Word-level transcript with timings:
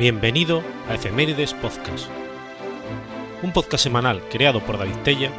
Bienvenido 0.00 0.62
a 0.88 0.94
Efemérides 0.94 1.52
Podcast, 1.52 2.06
un 3.42 3.52
podcast 3.52 3.84
semanal 3.84 4.22
creado 4.30 4.64
por 4.64 4.78
David 4.78 4.96
Tella 5.04 5.30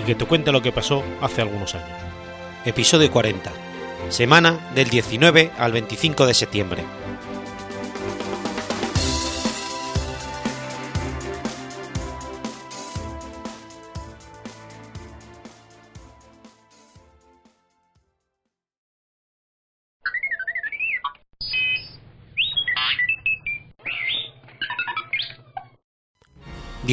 y 0.00 0.04
que 0.04 0.14
te 0.14 0.24
cuenta 0.24 0.52
lo 0.52 0.62
que 0.62 0.70
pasó 0.70 1.02
hace 1.20 1.42
algunos 1.42 1.74
años. 1.74 1.98
Episodio 2.64 3.10
40. 3.10 3.50
Semana 4.10 4.70
del 4.76 4.88
19 4.88 5.50
al 5.58 5.72
25 5.72 6.26
de 6.26 6.34
septiembre. 6.34 6.84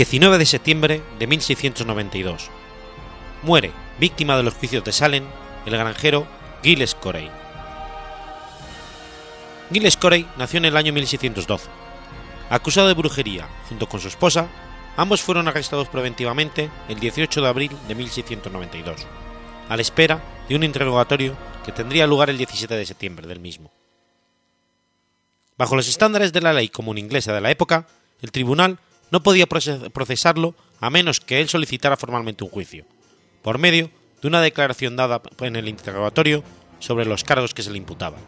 19 0.02 0.40
de 0.40 0.48
septiembre 0.48 1.04
de 1.20 1.28
1692. 1.28 2.50
Muere, 3.44 3.72
víctima 4.00 4.36
de 4.36 4.41
los 4.41 4.55
juicios 4.55 4.84
de 4.84 4.91
Salem, 4.91 5.24
el 5.68 5.77
granjero 5.77 6.26
Giles 6.64 6.96
Corey. 6.96 7.30
Giles 9.72 9.98
Corey 9.98 10.27
nació 10.40 10.58
en 10.58 10.66
el 10.66 10.76
año 10.76 10.91
1612. 10.91 11.70
Acusado 12.50 12.88
de 12.88 12.96
brujería 12.96 13.48
junto 13.70 13.88
con 13.88 14.00
su 14.00 14.07
esposa, 14.07 14.48
ambos 14.98 15.22
fueron 15.22 15.48
arrestados 15.48 15.88
preventivamente 15.88 16.72
el 16.90 16.99
18 16.99 17.40
de 17.40 17.48
abril 17.48 17.72
de 17.88 17.94
1692, 17.94 19.05
a 19.70 19.76
la 19.76 19.84
espera 19.84 20.20
de 20.49 20.55
un 20.55 20.63
interrogatorio 20.63 21.38
que 21.63 21.74
tendría 21.74 22.07
lugar 22.07 22.32
el 22.32 22.40
17 22.40 22.74
de 22.74 22.88
septiembre 22.88 23.27
del 23.27 23.40
mismo. 23.40 23.72
Bajo 25.60 25.76
los 25.76 25.88
estándares 25.88 26.34
de 26.34 26.41
la 26.41 26.54
ley 26.54 26.70
común 26.70 26.98
inglesa 26.98 27.34
de 27.34 27.41
la 27.41 27.52
época, 27.52 27.85
el 28.24 28.32
tribunal 28.32 28.79
no 29.12 29.21
podía 29.21 29.45
procesarlo 29.45 30.55
a 30.79 30.90
menos 30.90 31.20
que 31.20 31.41
él 31.41 31.49
solicitara 31.49 31.98
formalmente 31.98 32.43
un 32.43 32.49
juicio, 32.49 32.85
por 33.43 33.59
medio 33.59 33.91
de 34.21 34.27
una 34.27 34.41
declaración 34.41 34.95
dada 34.95 35.21
en 35.41 35.55
el 35.55 35.67
interrogatorio 35.67 36.43
sobre 36.79 37.05
los 37.05 37.23
cargos 37.23 37.54
que 37.54 37.62
se 37.62 37.71
le 37.71 37.77
imputaban. 37.77 38.21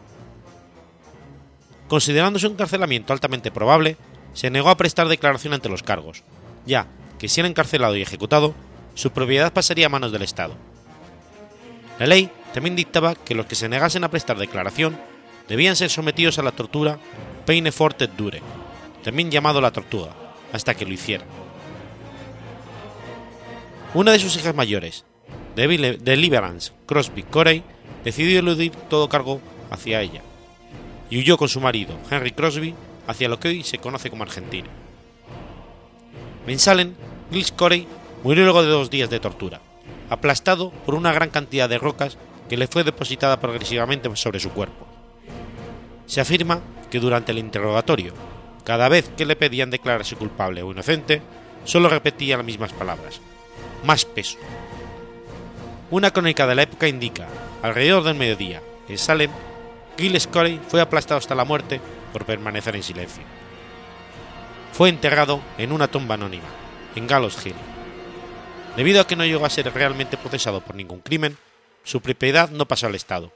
Considerándose 1.88 2.46
un 2.46 2.52
encarcelamiento 2.52 3.12
altamente 3.12 3.50
probable, 3.50 3.96
se 4.32 4.50
negó 4.50 4.68
a 4.70 4.76
prestar 4.76 5.08
declaración 5.08 5.54
ante 5.54 5.68
los 5.68 5.82
cargos, 5.82 6.22
ya 6.66 6.86
que 7.18 7.28
si 7.28 7.40
era 7.40 7.48
encarcelado 7.48 7.96
y 7.96 8.02
ejecutado, 8.02 8.54
su 8.94 9.10
propiedad 9.10 9.52
pasaría 9.52 9.86
a 9.86 9.90
manos 9.90 10.12
del 10.12 10.22
Estado. 10.22 10.54
La 11.98 12.06
ley 12.06 12.30
también 12.52 12.76
dictaba 12.76 13.14
que 13.14 13.34
los 13.34 13.46
que 13.46 13.54
se 13.54 13.68
negasen 13.68 14.04
a 14.04 14.10
prestar 14.10 14.36
declaración 14.36 14.98
debían 15.48 15.76
ser 15.76 15.90
sometidos 15.90 16.38
a 16.38 16.42
la 16.42 16.52
tortura 16.52 16.98
peine 17.46 17.72
forte 17.72 18.06
dure, 18.06 18.42
también 19.02 19.30
llamado 19.30 19.60
la 19.60 19.70
tortuga, 19.70 20.23
hasta 20.54 20.74
que 20.74 20.86
lo 20.86 20.92
hiciera. 20.92 21.24
Una 23.92 24.12
de 24.12 24.20
sus 24.20 24.36
hijas 24.36 24.54
mayores, 24.54 25.04
Deliverance 25.56 26.72
Crosby 26.86 27.24
Corey, 27.24 27.64
decidió 28.04 28.38
eludir 28.38 28.70
todo 28.88 29.08
cargo 29.08 29.40
hacia 29.70 30.00
ella 30.00 30.22
y 31.10 31.18
huyó 31.18 31.36
con 31.36 31.48
su 31.48 31.60
marido, 31.60 31.98
Henry 32.10 32.30
Crosby, 32.30 32.74
hacia 33.06 33.28
lo 33.28 33.40
que 33.40 33.48
hoy 33.48 33.64
se 33.64 33.78
conoce 33.78 34.10
como 34.10 34.22
Argentina. 34.22 34.68
En 36.46 36.58
Salem, 36.58 36.94
Giles 37.30 37.52
Corey 37.52 37.86
murió 38.22 38.44
luego 38.44 38.62
de 38.62 38.68
dos 38.68 38.90
días 38.90 39.10
de 39.10 39.20
tortura, 39.20 39.60
aplastado 40.08 40.70
por 40.70 40.94
una 40.94 41.12
gran 41.12 41.30
cantidad 41.30 41.68
de 41.68 41.78
rocas 41.78 42.16
que 42.48 42.56
le 42.56 42.68
fue 42.68 42.84
depositada 42.84 43.40
progresivamente 43.40 44.14
sobre 44.14 44.38
su 44.38 44.50
cuerpo. 44.50 44.86
Se 46.06 46.20
afirma 46.20 46.60
que 46.90 47.00
durante 47.00 47.32
el 47.32 47.38
interrogatorio 47.38 48.14
cada 48.64 48.88
vez 48.88 49.10
que 49.16 49.26
le 49.26 49.36
pedían 49.36 49.70
declararse 49.70 50.16
culpable 50.16 50.62
o 50.62 50.72
inocente, 50.72 51.22
solo 51.64 51.88
repetía 51.88 52.36
las 52.36 52.46
mismas 52.46 52.72
palabras. 52.72 53.20
Más 53.84 54.04
peso. 54.04 54.38
Una 55.90 56.10
crónica 56.10 56.46
de 56.46 56.54
la 56.54 56.62
época 56.62 56.88
indica, 56.88 57.26
alrededor 57.62 58.02
del 58.04 58.16
mediodía, 58.16 58.62
en 58.88 58.98
Salem, 58.98 59.30
Giles 59.96 60.26
Corey 60.26 60.60
fue 60.68 60.80
aplastado 60.80 61.18
hasta 61.18 61.34
la 61.34 61.44
muerte 61.44 61.80
por 62.12 62.24
permanecer 62.24 62.74
en 62.74 62.82
silencio. 62.82 63.22
Fue 64.72 64.88
enterrado 64.88 65.40
en 65.58 65.70
una 65.70 65.88
tumba 65.88 66.14
anónima, 66.14 66.48
en 66.96 67.06
Gallows 67.06 67.44
Hill. 67.44 67.54
Debido 68.76 69.00
a 69.00 69.06
que 69.06 69.14
no 69.14 69.24
llegó 69.24 69.46
a 69.46 69.50
ser 69.50 69.72
realmente 69.72 70.16
procesado 70.16 70.60
por 70.60 70.74
ningún 70.74 71.00
crimen, 71.00 71.36
su 71.84 72.00
propiedad 72.00 72.50
no 72.50 72.66
pasó 72.66 72.86
al 72.86 72.94
Estado 72.94 73.30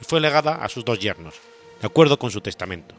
y 0.00 0.04
fue 0.04 0.20
legada 0.20 0.56
a 0.56 0.68
sus 0.68 0.84
dos 0.84 0.98
yernos, 0.98 1.34
de 1.80 1.86
acuerdo 1.86 2.18
con 2.18 2.30
su 2.30 2.40
testamento. 2.40 2.94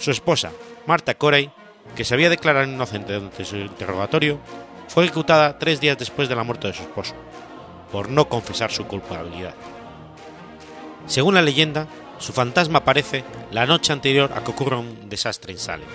Su 0.00 0.10
esposa, 0.10 0.50
Marta 0.86 1.14
Corey, 1.14 1.50
que 1.94 2.06
se 2.06 2.14
había 2.14 2.30
declarado 2.30 2.66
inocente 2.66 3.12
durante 3.12 3.44
su 3.44 3.56
interrogatorio, 3.56 4.40
fue 4.88 5.04
ejecutada 5.04 5.58
tres 5.58 5.78
días 5.78 5.98
después 5.98 6.26
de 6.26 6.34
la 6.34 6.42
muerte 6.42 6.68
de 6.68 6.74
su 6.74 6.82
esposo, 6.82 7.14
por 7.92 8.08
no 8.08 8.26
confesar 8.26 8.72
su 8.72 8.86
culpabilidad. 8.86 9.54
Según 11.06 11.34
la 11.34 11.42
leyenda, 11.42 11.86
su 12.18 12.32
fantasma 12.32 12.78
aparece 12.78 13.24
la 13.50 13.66
noche 13.66 13.92
anterior 13.92 14.32
a 14.34 14.42
que 14.42 14.50
ocurra 14.50 14.78
un 14.78 15.10
desastre 15.10 15.52
en 15.52 15.58
Salem. 15.58 15.88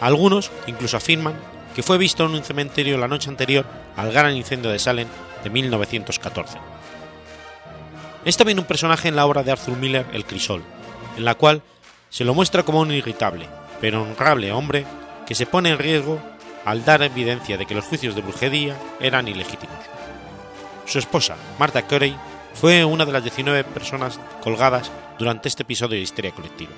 Algunos 0.00 0.52
incluso 0.68 0.96
afirman 0.96 1.34
que 1.74 1.82
fue 1.82 1.98
visto 1.98 2.24
en 2.24 2.34
un 2.34 2.44
cementerio 2.44 2.96
la 2.96 3.08
noche 3.08 3.28
anterior 3.28 3.66
al 3.96 4.12
gran 4.12 4.36
incendio 4.36 4.70
de 4.70 4.78
Salem 4.78 5.08
de 5.42 5.50
1914. 5.50 6.58
Es 8.24 8.36
también 8.36 8.60
un 8.60 8.66
personaje 8.66 9.08
en 9.08 9.16
la 9.16 9.26
obra 9.26 9.42
de 9.42 9.50
Arthur 9.50 9.76
Miller 9.76 10.06
El 10.12 10.24
Crisol, 10.24 10.62
en 11.16 11.24
la 11.24 11.34
cual 11.34 11.62
se 12.14 12.24
lo 12.24 12.32
muestra 12.32 12.62
como 12.62 12.78
un 12.78 12.92
irritable, 12.92 13.48
pero 13.80 14.00
honrable 14.00 14.52
hombre 14.52 14.86
que 15.26 15.34
se 15.34 15.46
pone 15.46 15.70
en 15.70 15.80
riesgo 15.80 16.22
al 16.64 16.84
dar 16.84 17.02
evidencia 17.02 17.58
de 17.58 17.66
que 17.66 17.74
los 17.74 17.86
juicios 17.86 18.14
de 18.14 18.22
brujería 18.22 18.76
eran 19.00 19.26
ilegítimos. 19.26 19.74
Su 20.86 21.00
esposa, 21.00 21.34
Martha 21.58 21.88
Corey, 21.88 22.14
fue 22.54 22.84
una 22.84 23.04
de 23.04 23.10
las 23.10 23.24
19 23.24 23.64
personas 23.64 24.20
colgadas 24.44 24.92
durante 25.18 25.48
este 25.48 25.64
episodio 25.64 25.96
de 25.96 26.02
histeria 26.02 26.30
colectiva. 26.30 26.70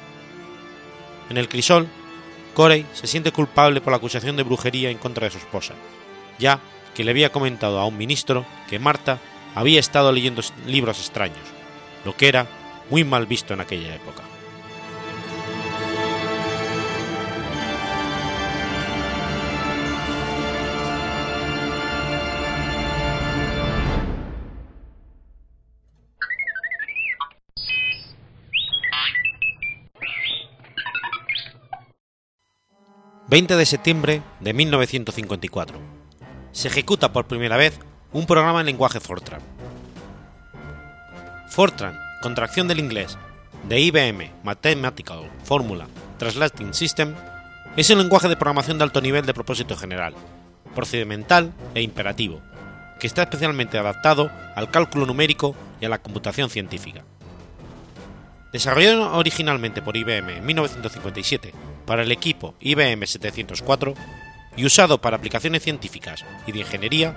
En 1.28 1.36
el 1.36 1.50
crisol, 1.50 1.86
Corey 2.54 2.86
se 2.94 3.06
siente 3.06 3.30
culpable 3.30 3.82
por 3.82 3.91
la 3.91 3.98
acusación 3.98 4.38
de 4.38 4.42
brujería 4.42 4.88
en 4.88 4.97
contra 4.97 5.26
de 5.26 5.32
su 5.32 5.36
esposa, 5.36 5.74
ya 6.38 6.60
que 6.94 7.04
le 7.04 7.10
había 7.10 7.30
comentado 7.30 7.78
a 7.78 7.84
un 7.84 7.98
ministro 7.98 8.47
que 8.70 8.78
Marta 8.78 9.18
había 9.54 9.80
estado 9.80 10.12
leyendo 10.12 10.41
libros 10.64 10.98
extraños, 10.98 11.44
lo 12.06 12.16
que 12.16 12.28
era 12.28 12.47
muy 12.88 13.04
mal 13.04 13.26
visto 13.26 13.53
en 13.53 13.60
aquella 13.60 13.94
época. 13.94 14.22
20 33.28 33.56
de 33.56 33.66
septiembre 33.66 34.22
de 34.38 34.54
1954. 34.54 35.81
Se 36.53 36.69
ejecuta 36.69 37.12
por 37.12 37.26
primera 37.26 37.56
vez 37.56 37.81
un 38.12 38.25
programa 38.25 38.60
en 38.60 38.66
lenguaje 38.66 39.00
Fortran. 39.00 39.41
Fortran, 41.48 41.98
contracción 42.22 42.69
del 42.69 42.78
inglés 42.78 43.19
de 43.69 43.81
IBM 43.81 44.31
Mathematical 44.44 45.28
Formula 45.42 45.89
Translating 46.18 46.72
System, 46.72 47.16
es 47.77 47.91
un 47.91 47.98
lenguaje 47.98 48.28
de 48.28 48.36
programación 48.36 48.78
de 48.78 48.84
alto 48.84 49.01
nivel 49.01 49.27
de 49.27 49.34
propósito 49.34 49.77
general, 49.77 50.15
procedimental 50.77 51.53
e 51.74 51.83
imperativo, 51.83 52.41
que 53.01 53.09
está 53.09 53.22
especialmente 53.24 53.77
adaptado 53.77 54.30
al 54.54 54.71
cálculo 54.71 55.04
numérico 55.04 55.56
y 55.80 55.84
a 55.84 55.89
la 55.89 55.98
computación 55.98 56.48
científica. 56.48 57.03
Desarrollado 58.53 59.16
originalmente 59.16 59.83
por 59.83 59.97
IBM 59.97 60.30
en 60.30 60.47
1957 60.47 61.53
para 61.86 62.03
el 62.03 62.12
equipo 62.12 62.54
IBM 62.60 63.06
704 63.06 63.94
y 64.56 64.66
usado 64.66 65.00
para 65.00 65.16
aplicaciones 65.16 65.62
científicas 65.62 66.24
y 66.47 66.53
de 66.53 66.60
ingeniería, 66.60 67.15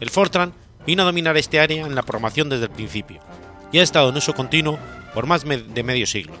el 0.00 0.10
Fortran 0.10 0.52
vino 0.86 1.02
a 1.02 1.06
dominar 1.06 1.36
este 1.36 1.60
área 1.60 1.86
en 1.86 1.94
la 1.94 2.02
programación 2.02 2.48
desde 2.48 2.64
el 2.64 2.70
principio 2.70 3.20
y 3.70 3.78
ha 3.78 3.82
estado 3.82 4.10
en 4.10 4.16
uso 4.16 4.34
continuo 4.34 4.78
por 5.14 5.26
más 5.26 5.44
de 5.44 5.82
medio 5.82 6.06
siglo, 6.06 6.34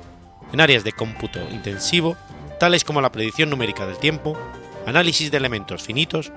en 0.52 0.60
áreas 0.60 0.84
de 0.84 0.92
cómputo 0.92 1.40
intensivo 1.50 2.16
tales 2.62 2.84
como 2.84 3.00
la 3.00 3.10
predicción 3.10 3.50
numérica 3.50 3.86
del 3.86 3.98
tiempo, 3.98 4.38
análisis 4.86 5.32
de 5.32 5.36
elementos 5.36 5.82
finitos, 5.82 6.30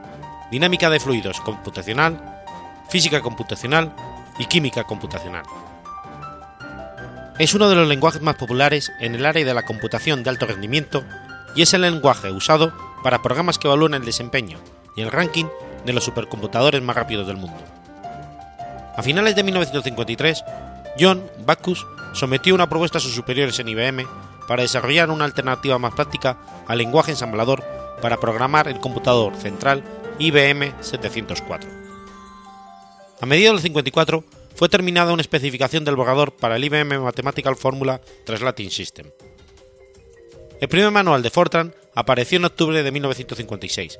dinámica 0.49 0.89
de 0.89 0.99
fluidos 0.99 1.39
computacional, 1.39 2.43
física 2.89 3.21
computacional 3.21 3.95
y 4.39 4.45
química 4.45 4.85
computacional. 4.85 5.43
Es 7.37 7.53
uno 7.53 7.67
de 7.67 7.75
los 7.75 7.87
lenguajes 7.89 8.21
más 8.21 8.35
populares 8.35 8.93
en 9.01 9.13
el 9.13 9.25
área 9.25 9.43
de 9.43 9.53
la 9.53 9.65
computación 9.65 10.23
de 10.23 10.29
alto 10.29 10.45
rendimiento 10.45 11.03
y 11.53 11.63
es 11.63 11.73
el 11.73 11.81
lenguaje 11.81 12.31
usado 12.31 12.71
para 13.03 13.21
programas 13.21 13.59
que 13.59 13.67
evalúan 13.67 13.93
el 13.93 14.05
desempeño 14.05 14.57
y 14.95 15.01
el 15.01 15.11
ranking 15.11 15.45
de 15.85 15.91
los 15.91 16.05
supercomputadores 16.05 16.81
más 16.81 16.95
rápidos 16.95 17.27
del 17.27 17.35
mundo. 17.35 17.57
A 18.95 19.03
finales 19.03 19.35
de 19.35 19.43
1953, 19.43 20.45
John 20.97 21.29
Bacchus 21.45 21.85
sometió 22.13 22.55
una 22.55 22.69
propuesta 22.69 22.99
a 22.99 23.01
sus 23.01 23.13
superiores 23.13 23.59
en 23.59 23.67
IBM 23.67 24.07
para 24.47 24.61
desarrollar 24.61 25.09
una 25.09 25.25
alternativa 25.25 25.77
más 25.77 25.93
práctica 25.93 26.37
al 26.67 26.77
lenguaje 26.77 27.11
ensamblador 27.11 27.65
para 28.01 28.17
programar 28.17 28.69
el 28.69 28.79
computador 28.79 29.35
central 29.35 29.83
IBM 30.19 30.73
704. 30.79 31.69
A 33.19 33.25
mediados 33.25 33.61
del 33.61 33.69
54 33.69 34.23
fue 34.55 34.69
terminada 34.69 35.13
una 35.13 35.21
especificación 35.21 35.83
del 35.83 35.95
borrador 35.95 36.31
para 36.31 36.55
el 36.55 36.63
IBM 36.63 36.99
Mathematical 36.99 37.55
Formula 37.55 38.01
Translating 38.25 38.71
System. 38.71 39.11
El 40.61 40.69
primer 40.69 40.91
manual 40.91 41.21
de 41.21 41.29
Fortran 41.29 41.75
apareció 41.93 42.37
en 42.37 42.45
octubre 42.45 42.81
de 42.81 42.91
1956, 42.91 43.99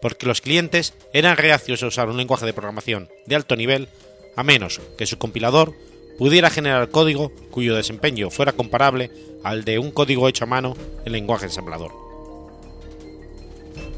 porque 0.00 0.26
los 0.26 0.40
clientes 0.40 0.94
eran 1.12 1.36
reacios 1.36 1.82
a 1.82 1.88
usar 1.88 2.08
un 2.08 2.16
lenguaje 2.16 2.46
de 2.46 2.52
programación 2.52 3.08
de 3.26 3.34
alto 3.34 3.56
nivel 3.56 3.88
a 4.36 4.44
menos 4.44 4.80
que 4.96 5.06
su 5.06 5.18
compilador 5.18 5.74
pudiera 6.16 6.50
generar 6.50 6.90
código 6.90 7.32
cuyo 7.50 7.74
desempeño 7.74 8.30
fuera 8.30 8.52
comparable 8.52 9.10
al 9.42 9.64
de 9.64 9.78
un 9.80 9.90
código 9.90 10.28
hecho 10.28 10.44
a 10.44 10.48
mano 10.48 10.76
en 11.04 11.12
lenguaje 11.12 11.46
ensamblador. 11.46 11.92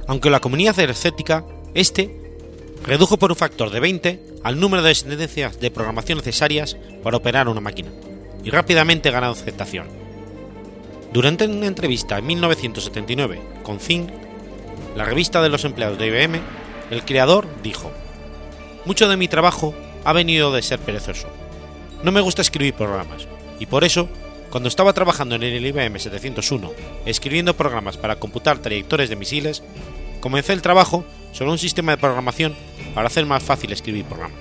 Aunque 0.06 0.31
la 0.31 0.41
comunidad 0.41 0.79
era 0.79 0.93
escéptica, 0.93 1.44
este 1.75 2.11
redujo 2.85 3.19
por 3.19 3.31
un 3.31 3.37
factor 3.37 3.70
de 3.70 3.81
20 3.81 4.30
al 4.42 4.58
número 4.58 4.82
de 4.82 4.94
sentencias 4.94 5.60
de 5.60 5.70
programación 5.70 6.19
necesarias 6.19 6.76
para 7.02 7.16
operar 7.16 7.48
una 7.48 7.60
máquina, 7.60 7.90
y 8.42 8.50
rápidamente 8.50 9.10
ganó 9.10 9.31
aceptación. 9.31 9.87
Durante 11.12 11.46
una 11.46 11.66
entrevista 11.66 12.19
en 12.19 12.26
1979 12.26 13.40
con 13.62 13.81
Zing, 13.81 14.08
la 14.96 15.04
revista 15.04 15.42
de 15.42 15.48
los 15.48 15.64
empleados 15.64 15.98
de 15.98 16.06
IBM, 16.06 16.40
el 16.90 17.04
creador 17.04 17.46
dijo, 17.62 17.90
Mucho 18.84 19.08
de 19.08 19.16
mi 19.16 19.28
trabajo 19.28 19.75
ha 20.04 20.12
venido 20.12 20.52
de 20.52 20.62
ser 20.62 20.78
perezoso. 20.78 21.28
No 22.02 22.12
me 22.12 22.20
gusta 22.20 22.42
escribir 22.42 22.75
programas, 22.75 23.26
y 23.58 23.66
por 23.66 23.84
eso, 23.84 24.08
cuando 24.50 24.69
estaba 24.69 24.94
trabajando 24.94 25.34
en 25.34 25.42
el 25.42 25.66
IBM 25.66 25.98
701, 25.98 26.72
escribiendo 27.04 27.56
programas 27.56 27.98
para 27.98 28.16
computar 28.16 28.58
trayectorias 28.58 29.10
de 29.10 29.16
misiles, 29.16 29.62
comencé 30.20 30.54
el 30.54 30.62
trabajo 30.62 31.04
sobre 31.32 31.50
un 31.50 31.58
sistema 31.58 31.92
de 31.92 31.98
programación 31.98 32.56
para 32.94 33.06
hacer 33.06 33.26
más 33.26 33.42
fácil 33.42 33.72
escribir 33.72 34.04
programas. 34.04 34.38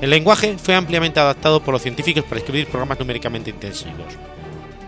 El 0.00 0.10
lenguaje 0.10 0.56
fue 0.58 0.74
ampliamente 0.74 1.18
adaptado 1.18 1.60
por 1.60 1.72
los 1.72 1.82
científicos 1.82 2.24
para 2.24 2.38
escribir 2.38 2.68
programas 2.68 3.00
numéricamente 3.00 3.50
intensivos, 3.50 4.14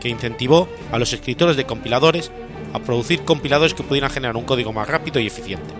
que 0.00 0.08
incentivó 0.08 0.68
a 0.92 0.98
los 0.98 1.12
escritores 1.12 1.56
de 1.56 1.64
compiladores 1.64 2.30
a 2.72 2.78
producir 2.78 3.24
compiladores 3.24 3.74
que 3.74 3.82
pudieran 3.82 4.10
generar 4.10 4.36
un 4.36 4.44
código 4.44 4.72
más 4.72 4.88
rápido 4.88 5.18
y 5.18 5.26
eficiente. 5.26 5.74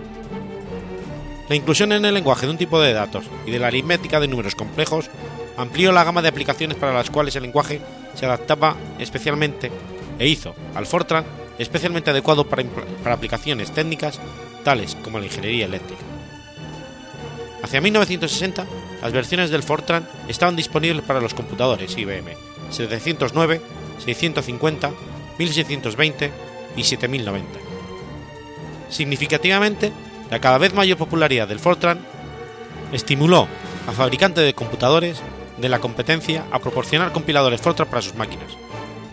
La 1.47 1.55
inclusión 1.55 1.91
en 1.91 2.03
el 2.05 2.13
lenguaje 2.13 2.45
de 2.45 2.51
un 2.51 2.57
tipo 2.57 2.79
de 2.81 2.93
datos 2.93 3.25
y 3.45 3.51
de 3.51 3.59
la 3.59 3.67
aritmética 3.67 4.19
de 4.19 4.27
números 4.27 4.55
complejos 4.55 5.09
amplió 5.57 5.91
la 5.91 6.03
gama 6.03 6.21
de 6.21 6.29
aplicaciones 6.29 6.77
para 6.77 6.93
las 6.93 7.09
cuales 7.09 7.35
el 7.35 7.43
lenguaje 7.43 7.81
se 8.15 8.25
adaptaba 8.25 8.75
especialmente 8.99 9.71
e 10.19 10.27
hizo 10.27 10.55
al 10.75 10.85
Fortran 10.85 11.25
especialmente 11.57 12.09
adecuado 12.09 12.45
para, 12.47 12.63
para 13.03 13.15
aplicaciones 13.15 13.71
técnicas 13.71 14.19
tales 14.63 14.95
como 15.03 15.19
la 15.19 15.25
ingeniería 15.25 15.65
eléctrica. 15.65 16.01
Hacia 17.63 17.81
1960, 17.81 18.65
las 19.01 19.11
versiones 19.11 19.49
del 19.49 19.63
Fortran 19.63 20.07
estaban 20.27 20.55
disponibles 20.55 21.05
para 21.05 21.21
los 21.21 21.33
computadores 21.33 21.95
IBM 21.97 22.31
709, 22.69 23.61
650, 24.03 24.91
1620 25.37 26.31
y 26.75 26.83
7090. 26.83 27.59
Significativamente, 28.89 29.91
la 30.29 30.39
cada 30.39 30.57
vez 30.57 30.73
mayor 30.73 30.97
popularidad 30.97 31.47
del 31.47 31.59
Fortran 31.59 31.99
estimuló 32.91 33.47
a 33.87 33.91
fabricantes 33.91 34.43
de 34.43 34.53
computadores 34.53 35.21
de 35.57 35.69
la 35.69 35.79
competencia 35.79 36.45
a 36.51 36.59
proporcionar 36.59 37.11
compiladores 37.11 37.61
Fortran 37.61 37.89
para 37.89 38.01
sus 38.01 38.15
máquinas, 38.15 38.47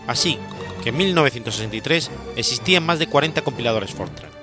así 0.07 0.37
que 0.83 0.89
en 0.89 0.97
1963 0.97 2.09
existían 2.35 2.85
más 2.85 2.99
de 2.99 3.07
40 3.07 3.41
compiladores 3.41 3.91
Fortran. 3.91 4.38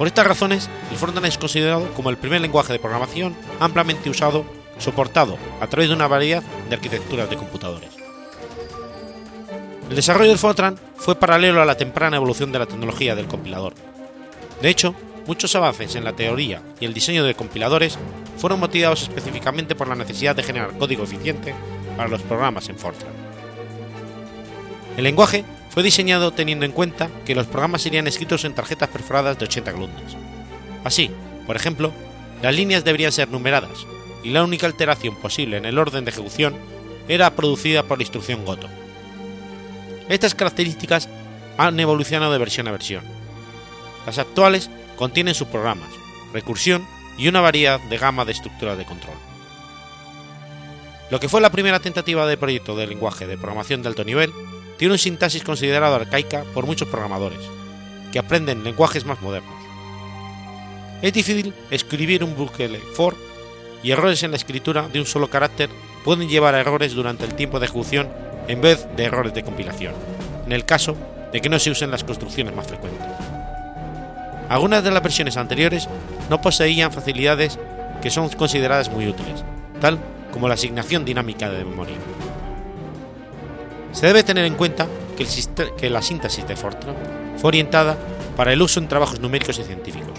Por 0.00 0.06
estas 0.06 0.26
razones, 0.26 0.70
el 0.90 0.96
Fortran 0.96 1.26
es 1.26 1.36
considerado 1.36 1.92
como 1.92 2.08
el 2.08 2.16
primer 2.16 2.40
lenguaje 2.40 2.72
de 2.72 2.78
programación 2.78 3.36
ampliamente 3.58 4.08
usado, 4.08 4.46
soportado 4.78 5.36
a 5.60 5.66
través 5.66 5.90
de 5.90 5.94
una 5.94 6.08
variedad 6.08 6.42
de 6.70 6.74
arquitecturas 6.74 7.28
de 7.28 7.36
computadores. 7.36 7.90
El 9.90 9.94
desarrollo 9.94 10.30
del 10.30 10.38
Fortran 10.38 10.80
fue 10.96 11.16
paralelo 11.16 11.60
a 11.60 11.66
la 11.66 11.76
temprana 11.76 12.16
evolución 12.16 12.50
de 12.50 12.60
la 12.60 12.64
tecnología 12.64 13.14
del 13.14 13.26
compilador. 13.26 13.74
De 14.62 14.70
hecho, 14.70 14.94
muchos 15.26 15.54
avances 15.54 15.94
en 15.94 16.04
la 16.04 16.14
teoría 16.14 16.62
y 16.80 16.86
el 16.86 16.94
diseño 16.94 17.22
de 17.22 17.34
compiladores 17.34 17.98
fueron 18.38 18.58
motivados 18.58 19.02
específicamente 19.02 19.74
por 19.74 19.86
la 19.86 19.96
necesidad 19.96 20.34
de 20.34 20.44
generar 20.44 20.78
código 20.78 21.04
eficiente 21.04 21.54
para 21.98 22.08
los 22.08 22.22
programas 22.22 22.70
en 22.70 22.78
Fortran. 22.78 23.12
El 24.96 25.04
lenguaje 25.04 25.44
fue 25.80 25.84
diseñado 25.86 26.30
teniendo 26.30 26.66
en 26.66 26.72
cuenta 26.72 27.08
que 27.24 27.34
los 27.34 27.46
programas 27.46 27.80
serían 27.80 28.06
escritos 28.06 28.44
en 28.44 28.54
tarjetas 28.54 28.90
perforadas 28.90 29.38
de 29.38 29.46
80 29.46 29.72
columnas. 29.72 30.14
Así, 30.84 31.10
por 31.46 31.56
ejemplo, 31.56 31.90
las 32.42 32.54
líneas 32.54 32.84
deberían 32.84 33.12
ser 33.12 33.30
numeradas, 33.30 33.86
y 34.22 34.28
la 34.28 34.44
única 34.44 34.66
alteración 34.66 35.16
posible 35.16 35.56
en 35.56 35.64
el 35.64 35.78
orden 35.78 36.04
de 36.04 36.10
ejecución 36.10 36.54
era 37.08 37.34
producida 37.34 37.82
por 37.82 37.96
la 37.96 38.02
instrucción 38.02 38.44
Goto. 38.44 38.68
Estas 40.10 40.34
características 40.34 41.08
han 41.56 41.80
evolucionado 41.80 42.30
de 42.30 42.38
versión 42.38 42.68
a 42.68 42.72
versión. 42.72 43.02
Las 44.04 44.18
actuales 44.18 44.68
contienen 44.96 45.34
subprogramas, 45.34 45.88
recursión 46.34 46.86
y 47.16 47.26
una 47.28 47.40
variedad 47.40 47.80
de 47.80 47.96
gama 47.96 48.26
de 48.26 48.32
estructuras 48.32 48.76
de 48.76 48.84
control. 48.84 49.16
Lo 51.10 51.18
que 51.20 51.30
fue 51.30 51.40
la 51.40 51.50
primera 51.50 51.80
tentativa 51.80 52.26
de 52.26 52.36
proyecto 52.36 52.76
de 52.76 52.86
lenguaje 52.86 53.26
de 53.26 53.38
programación 53.38 53.80
de 53.80 53.88
alto 53.88 54.04
nivel 54.04 54.30
tiene 54.80 54.94
un 54.94 54.98
sintaxis 54.98 55.44
considerado 55.44 55.94
arcaica 55.94 56.42
por 56.54 56.64
muchos 56.64 56.88
programadores, 56.88 57.40
que 58.10 58.18
aprenden 58.18 58.64
lenguajes 58.64 59.04
más 59.04 59.20
modernos. 59.20 59.52
Es 61.02 61.12
difícil 61.12 61.52
escribir 61.70 62.24
un 62.24 62.34
bucle 62.34 62.80
for 62.94 63.14
y 63.82 63.90
errores 63.90 64.22
en 64.22 64.30
la 64.30 64.38
escritura 64.38 64.88
de 64.88 64.98
un 64.98 65.04
solo 65.04 65.28
carácter 65.28 65.68
pueden 66.02 66.30
llevar 66.30 66.54
a 66.54 66.60
errores 66.60 66.94
durante 66.94 67.26
el 67.26 67.34
tiempo 67.34 67.60
de 67.60 67.66
ejecución 67.66 68.08
en 68.48 68.62
vez 68.62 68.86
de 68.96 69.04
errores 69.04 69.34
de 69.34 69.42
compilación, 69.42 69.92
en 70.46 70.52
el 70.52 70.64
caso 70.64 70.96
de 71.30 71.42
que 71.42 71.50
no 71.50 71.58
se 71.58 71.72
usen 71.72 71.90
las 71.90 72.02
construcciones 72.02 72.56
más 72.56 72.66
frecuentes. 72.66 73.06
Algunas 74.48 74.82
de 74.82 74.92
las 74.92 75.02
versiones 75.02 75.36
anteriores 75.36 75.90
no 76.30 76.40
poseían 76.40 76.90
facilidades 76.90 77.58
que 78.00 78.08
son 78.08 78.30
consideradas 78.30 78.90
muy 78.90 79.08
útiles, 79.08 79.44
tal 79.78 79.98
como 80.32 80.48
la 80.48 80.54
asignación 80.54 81.04
dinámica 81.04 81.50
de 81.50 81.66
memoria. 81.66 81.96
Se 83.92 84.06
debe 84.06 84.22
tener 84.22 84.44
en 84.44 84.54
cuenta 84.54 84.86
que, 85.16 85.90
la 85.90 86.02
síntesis 86.02 86.46
de 86.46 86.56
Fortran 86.56 86.94
fue 87.36 87.48
orientada 87.48 87.96
para 88.36 88.52
el 88.52 88.62
uso 88.62 88.80
en 88.80 88.88
trabajos 88.88 89.20
numéricos 89.20 89.58
y 89.58 89.64
científicos. 89.64 90.18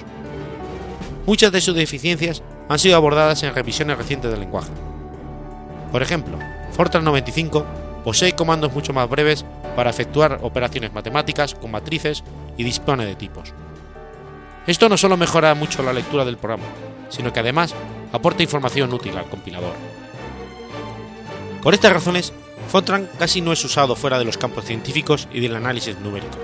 Muchas 1.25 1.51
de 1.51 1.62
sus 1.62 1.75
deficiencias 1.75 2.44
han 2.70 2.80
sido 2.80 2.96
abordadas 2.96 3.42
en 3.44 3.54
revisiones 3.56 3.98
recientes 3.98 4.30
del 4.30 4.42
lenguaje. 4.42 4.72
Por 5.92 6.01
ejemplo, 6.01 6.38
Fortran 6.72 7.04
95 7.04 7.66
posee 8.04 8.34
comandos 8.34 8.74
mucho 8.74 8.94
más 8.94 9.10
breves 9.10 9.46
para 9.75 9.90
efectuar 9.90 10.40
operaciones 10.42 10.94
matemáticas 10.94 11.56
con 11.56 11.72
matrices 11.72 12.24
y 12.58 12.63
dispone 12.63 13.06
de 13.06 13.16
tipos. 13.16 13.54
Esto 14.68 14.90
no 14.90 14.98
solo 14.98 15.18
mejora 15.18 15.56
mucho 15.56 15.82
la 15.82 15.94
lectura 15.94 16.25
del 16.25 16.38
programa, 16.38 16.66
sino 17.10 17.34
que 17.34 17.40
además 17.40 17.74
aporta 18.12 18.44
información 18.44 18.94
útil 18.94 19.18
al 19.18 19.30
compilador. 19.30 19.74
Por 21.63 21.74
estas 21.74 21.94
razones, 21.94 22.34
Fortran 22.72 23.10
casi 23.20 23.42
no 23.42 23.51
es 23.51 23.66
usado 23.66 23.98
fuera 23.98 24.18
de 24.18 24.24
los 24.24 24.38
campos 24.38 24.63
científicos 24.63 25.28
y 25.34 25.42
del 25.42 25.58
análisis 25.58 25.98
numérico, 26.00 26.38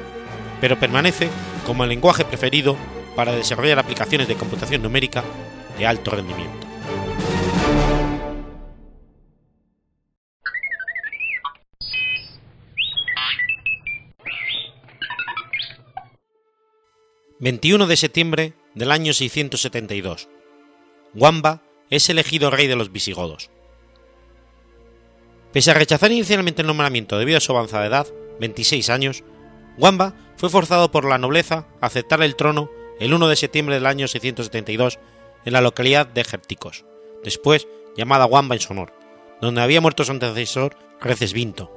pero 0.60 0.78
permanece 0.78 1.30
como 1.66 1.84
el 1.84 1.90
lenguaje 1.90 2.26
preferido 2.26 2.76
para 3.16 3.32
desarrollar 3.32 3.80
aplicaciones 3.80 4.28
de 4.28 4.36
computación 4.36 4.82
numérica 4.82 5.24
de 5.78 5.88
alto 5.88 6.12
rendimiento. 6.12 6.68
21 17.40 17.88
de 17.88 17.96
septiembre 17.96 18.54
del 18.74 18.92
año 18.92 19.14
672. 19.14 20.28
Wamba 21.14 21.62
es 21.90 22.10
elegido 22.10 22.50
rey 22.50 22.68
de 22.68 22.76
los 22.76 22.92
visigodos. 22.92 23.50
Pese 25.58 25.72
a 25.72 25.74
rechazar 25.74 26.12
inicialmente 26.12 26.62
el 26.62 26.68
nombramiento 26.68 27.18
debido 27.18 27.40
a 27.40 27.42
su 27.42 27.52
avanzada 27.52 27.88
edad, 27.88 28.06
26 28.40 28.92
años, 28.92 29.24
Wamba 29.80 30.14
fue 30.36 30.52
forzado 30.52 30.92
por 30.92 31.04
la 31.04 31.18
nobleza 31.18 31.66
a 31.82 31.88
aceptar 31.88 32.22
el 32.22 32.36
trono 32.36 32.70
el 33.00 33.12
1 33.12 33.28
de 33.28 33.36
septiembre 33.36 33.74
del 33.74 33.88
año 33.88 34.08
672 34.08 35.00
en 35.46 35.54
la 35.54 35.62
localidad 35.62 36.06
de 36.06 36.24
Gerticos, 36.24 36.86
después 37.24 37.68
llamada 37.96 38.28
Wamba 38.28 38.54
en 38.54 38.62
su 38.62 38.72
honor, 38.72 38.94
donde 39.42 39.62
había 39.62 39.82
muerto 39.82 40.04
su 40.04 40.12
antecesor 40.12 40.78
Recesvinto. 41.02 41.72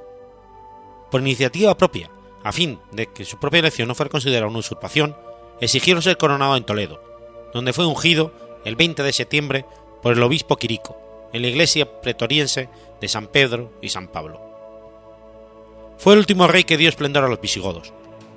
Por 1.09 1.21
iniciativa 1.21 1.75
propia, 1.75 2.11
a 2.43 2.51
fin 2.51 2.79
de 2.91 3.07
que 3.07 3.25
su 3.25 3.39
propia 3.39 3.61
elección 3.61 3.87
no 3.87 3.95
fuera 3.95 4.11
considerada 4.11 4.45
una 4.45 4.59
usurpación, 4.59 5.17
exigieron 5.59 6.03
ser 6.03 6.17
coronado 6.17 6.55
en 6.55 6.65
Toledo, 6.65 7.01
donde 7.51 7.73
fue 7.73 7.87
ungido 7.87 8.31
el 8.63 8.75
20 8.75 9.01
de 9.01 9.11
septiembre 9.11 9.65
por 10.03 10.13
el 10.13 10.21
obispo 10.21 10.57
Quirico, 10.57 11.10
en 11.33 11.41
la 11.41 11.47
iglesia 11.47 12.01
pretoriense 12.01 12.69
de 12.99 13.07
San 13.07 13.27
Pedro 13.27 13.77
y 13.81 13.89
San 13.89 14.07
Pablo. 14.07 14.41
Fue 15.97 16.13
el 16.13 16.19
último 16.19 16.47
rey 16.47 16.63
que 16.63 16.77
dio 16.77 16.89
esplendor 16.89 17.23
a 17.23 17.27
los 17.27 17.41
visigodos. 17.41 17.93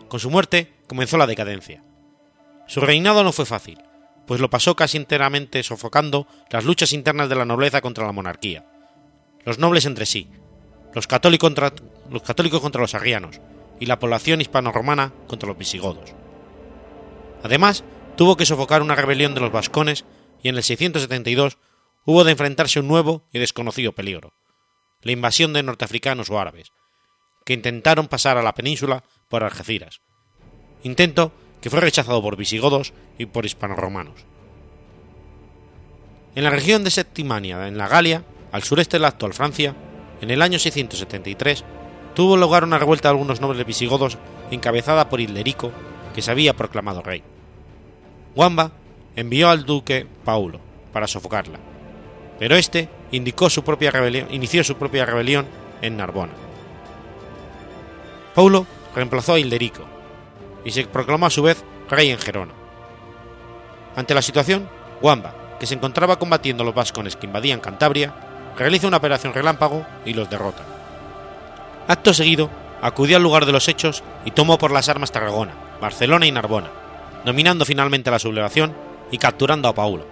Con 0.08 0.20
su 0.20 0.30
muerte 0.30 0.72
comenzó 0.86 1.16
la 1.16 1.26
decadencia. 1.26 1.82
Su 2.66 2.80
reinado 2.80 3.24
no 3.24 3.32
fue 3.32 3.46
fácil, 3.46 3.78
pues 4.26 4.40
lo 4.40 4.50
pasó 4.50 4.76
casi 4.76 4.96
enteramente 4.96 5.62
sofocando 5.62 6.26
las 6.50 6.64
luchas 6.64 6.92
internas 6.92 7.28
de 7.28 7.36
la 7.36 7.44
nobleza 7.44 7.80
contra 7.80 8.06
la 8.06 8.12
monarquía, 8.12 8.64
los 9.44 9.58
nobles 9.58 9.84
entre 9.84 10.06
sí, 10.06 10.28
los 10.94 11.06
católicos 11.06 11.50
contra 11.50 12.80
los, 12.80 12.94
arrianos 12.94 13.40
y 13.80 13.86
la 13.86 13.98
población 13.98 14.40
hispano-romana 14.40 15.12
contra 15.26 15.48
los 15.48 15.58
visigodos. 15.58 16.12
Además, 17.42 17.84
tuvo 18.16 18.36
que 18.36 18.46
sofocar 18.46 18.80
una 18.80 18.94
rebelión 18.94 19.34
de 19.34 19.40
los 19.40 19.52
vascones 19.52 20.04
y 20.42 20.48
en 20.48 20.56
el 20.56 20.62
672 20.62 21.58
hubo 22.04 22.24
de 22.24 22.32
enfrentarse 22.32 22.78
a 22.78 22.82
un 22.82 22.88
nuevo 22.88 23.26
y 23.32 23.38
desconocido 23.38 23.92
peligro, 23.92 24.32
la 25.02 25.12
invasión 25.12 25.52
de 25.52 25.62
norteafricanos 25.62 26.30
o 26.30 26.38
árabes, 26.38 26.72
que 27.44 27.52
intentaron 27.52 28.08
pasar 28.08 28.38
a 28.38 28.42
la 28.42 28.54
península 28.54 29.04
por 29.28 29.44
Algeciras, 29.44 30.00
intento 30.82 31.32
que 31.60 31.70
fue 31.70 31.80
rechazado 31.80 32.22
por 32.22 32.36
visigodos 32.36 32.92
y 33.18 33.26
por 33.26 33.46
hispanoromanos. 33.46 34.26
En 36.34 36.44
la 36.44 36.50
región 36.50 36.84
de 36.84 36.90
Septimania, 36.90 37.68
en 37.68 37.78
la 37.78 37.88
Galia, 37.88 38.24
al 38.52 38.62
sureste 38.62 38.96
de 38.96 39.02
la 39.02 39.08
actual 39.08 39.34
Francia, 39.34 39.74
en 40.20 40.30
el 40.30 40.42
año 40.42 40.58
673, 40.58 41.64
tuvo 42.14 42.36
lugar 42.36 42.64
una 42.64 42.78
revuelta 42.78 43.08
de 43.08 43.12
algunos 43.12 43.40
nobles 43.40 43.66
visigodos 43.66 44.18
encabezada 44.50 45.08
por 45.08 45.20
Hilderico, 45.20 45.72
que 46.14 46.22
se 46.22 46.30
había 46.30 46.54
proclamado 46.54 47.02
rey. 47.02 47.22
Wamba 48.34 48.72
envió 49.16 49.48
al 49.48 49.64
duque 49.64 50.06
Paulo 50.24 50.60
para 50.92 51.06
sofocarla, 51.06 51.58
pero 52.38 52.56
este 52.56 52.88
indicó 53.10 53.48
su 53.50 53.62
propia 53.62 53.92
inició 54.30 54.64
su 54.64 54.76
propia 54.76 55.06
rebelión 55.06 55.46
en 55.82 55.96
Narbona. 55.96 56.32
Paulo 58.34 58.66
reemplazó 58.94 59.34
a 59.34 59.38
Hilderico, 59.38 59.84
y 60.64 60.70
se 60.70 60.86
proclamó 60.86 61.26
a 61.26 61.30
su 61.30 61.42
vez 61.42 61.62
rey 61.88 62.10
en 62.10 62.18
Gerona. 62.18 62.52
Ante 63.96 64.14
la 64.14 64.22
situación, 64.22 64.68
Wamba, 65.02 65.34
que 65.60 65.66
se 65.66 65.74
encontraba 65.74 66.18
combatiendo 66.18 66.64
los 66.64 66.74
vascones 66.74 67.16
que 67.16 67.26
invadían 67.26 67.60
Cantabria, 67.60 68.14
realiza 68.56 68.88
una 68.88 68.96
operación 68.96 69.34
relámpago 69.34 69.86
y 70.04 70.14
los 70.14 70.30
derrota. 70.30 70.64
Acto 71.86 72.14
seguido, 72.14 72.50
acudió 72.80 73.16
al 73.16 73.22
lugar 73.22 73.46
de 73.46 73.52
los 73.52 73.68
hechos 73.68 74.02
y 74.24 74.30
tomó 74.30 74.58
por 74.58 74.72
las 74.72 74.88
armas 74.88 75.12
Tarragona, 75.12 75.54
Barcelona 75.80 76.26
y 76.26 76.32
Narbona, 76.32 76.70
dominando 77.24 77.64
finalmente 77.64 78.10
la 78.10 78.18
sublevación 78.18 78.74
y 79.10 79.18
capturando 79.18 79.68
a 79.68 79.74
Paulo, 79.74 80.06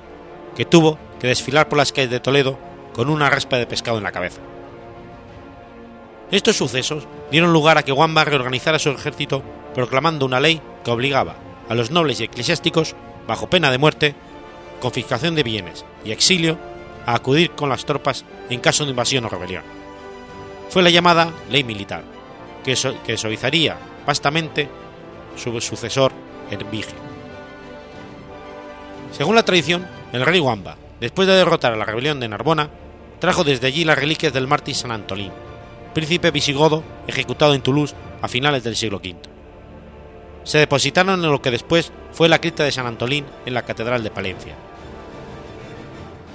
que 0.54 0.64
tuvo 0.64 0.98
que 1.22 1.28
desfilar 1.28 1.68
por 1.68 1.78
las 1.78 1.92
calles 1.92 2.10
de 2.10 2.18
Toledo 2.18 2.58
con 2.92 3.08
una 3.08 3.30
raspa 3.30 3.56
de 3.56 3.66
pescado 3.68 3.96
en 3.96 4.02
la 4.02 4.10
cabeza. 4.10 4.40
Estos 6.32 6.56
sucesos 6.56 7.06
dieron 7.30 7.52
lugar 7.52 7.78
a 7.78 7.84
que 7.84 7.92
Wamba 7.92 8.24
reorganizara 8.24 8.80
su 8.80 8.90
ejército 8.90 9.40
proclamando 9.72 10.26
una 10.26 10.40
ley 10.40 10.60
que 10.82 10.90
obligaba 10.90 11.36
a 11.68 11.76
los 11.76 11.92
nobles 11.92 12.18
y 12.18 12.24
eclesiásticos, 12.24 12.96
bajo 13.28 13.48
pena 13.48 13.70
de 13.70 13.78
muerte, 13.78 14.16
confiscación 14.80 15.36
de 15.36 15.44
bienes 15.44 15.84
y 16.04 16.10
exilio, 16.10 16.58
a 17.06 17.14
acudir 17.14 17.52
con 17.52 17.68
las 17.68 17.84
tropas 17.84 18.24
en 18.50 18.58
caso 18.58 18.82
de 18.82 18.90
invasión 18.90 19.24
o 19.24 19.28
rebelión. 19.28 19.62
Fue 20.70 20.82
la 20.82 20.90
llamada 20.90 21.30
ley 21.48 21.62
militar, 21.62 22.02
que, 22.64 22.74
suavizaría 23.16 23.76
vastamente 24.04 24.68
su 25.36 25.60
sucesor 25.60 26.10
Ervige. 26.50 26.96
Según 29.12 29.36
la 29.36 29.44
tradición, 29.44 29.86
el 30.12 30.26
rey 30.26 30.40
Wamba, 30.40 30.78
después 31.02 31.28
de 31.28 31.34
derrotar 31.34 31.74
a 31.74 31.76
la 31.76 31.84
rebelión 31.84 32.18
de 32.18 32.28
Narbona, 32.30 32.70
trajo 33.18 33.44
desde 33.44 33.66
allí 33.66 33.84
las 33.84 33.98
reliquias 33.98 34.32
del 34.32 34.48
mártir 34.48 34.74
San 34.74 34.90
Antolín, 34.90 35.32
príncipe 35.92 36.30
visigodo 36.30 36.82
ejecutado 37.06 37.52
en 37.52 37.60
Toulouse 37.60 37.94
a 38.22 38.28
finales 38.28 38.64
del 38.64 38.76
siglo 38.76 38.96
V 38.96 39.32
se 40.44 40.58
depositaron 40.58 41.22
en 41.24 41.30
lo 41.30 41.40
que 41.40 41.50
después 41.50 41.92
fue 42.12 42.28
la 42.28 42.40
cripta 42.40 42.64
de 42.64 42.72
San 42.72 42.86
Antolín 42.86 43.24
en 43.46 43.54
la 43.54 43.62
Catedral 43.62 44.02
de 44.02 44.10
Palencia. 44.10 44.54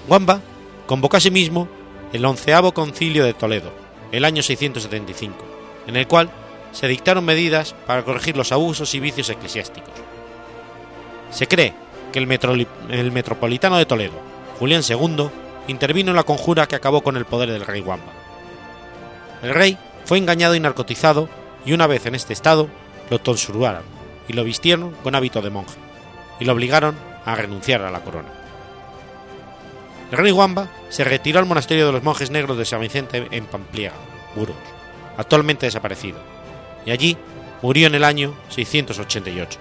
Wamba 0.08 0.42
convocó 0.86 1.18
asimismo 1.18 1.68
el 2.14 2.24
onceavo 2.24 2.74
concilio 2.74 3.26
de 3.26 3.34
Toledo, 3.34 3.72
el 4.12 4.24
año 4.24 4.42
675, 4.42 5.36
en 5.88 5.98
el 5.98 6.08
cual 6.08 6.30
se 6.72 6.88
dictaron 6.88 7.26
medidas 7.26 7.76
para 7.86 8.04
corregir 8.04 8.38
los 8.38 8.52
abusos 8.52 8.94
y 8.96 9.00
vicios 9.00 9.30
eclesiásticos. 9.30 9.94
Se 11.32 11.48
cree 11.48 11.74
que 12.14 12.20
el 12.20 13.12
metropolitano 13.12 13.78
de 13.78 13.86
Toledo, 13.86 14.22
Julián 14.60 14.82
II, 14.88 15.30
intervino 15.68 16.12
en 16.12 16.16
la 16.16 16.24
conjura 16.24 16.68
que 16.68 16.76
acabó 16.76 17.02
con 17.02 17.18
el 17.18 17.26
poder 17.26 17.52
del 17.52 17.66
rey 17.66 17.82
Wamba. 17.82 18.12
El 19.42 19.54
rey 19.54 19.78
fue 20.06 20.18
engañado 20.18 20.56
y 20.56 20.60
narcotizado 20.60 21.30
y 21.66 21.74
una 21.74 21.88
vez 21.88 22.06
en 22.06 22.16
este 22.16 22.34
estado 22.34 22.68
lo 23.10 23.20
tonsuraron 23.20 23.84
y 24.28 24.34
lo 24.34 24.44
vistieron 24.44 24.92
con 25.04 25.16
hábito 25.16 25.42
de 25.42 25.50
monje, 25.50 25.78
y 26.40 26.46
lo 26.46 26.54
obligaron 26.54 26.96
a 27.26 27.36
renunciar 27.36 27.82
a 27.82 27.92
la 27.92 28.02
corona. 28.02 28.30
El 30.12 30.18
rey 30.18 30.32
Wamba 30.32 30.68
se 30.90 31.04
retiró 31.04 31.40
al 31.40 31.46
monasterio 31.46 31.86
de 31.86 31.92
los 31.92 32.04
monjes 32.04 32.32
negros 32.32 32.58
de 32.58 32.66
San 32.66 32.82
Vicente 32.82 33.28
en 33.32 33.46
Pampliega, 33.46 33.96
Burgos, 34.36 34.56
actualmente 35.18 35.66
desaparecido, 35.66 36.20
y 36.86 36.92
allí 36.92 37.18
murió 37.62 37.88
en 37.88 37.96
el 37.96 38.04
año 38.04 38.34
688. 38.50 39.60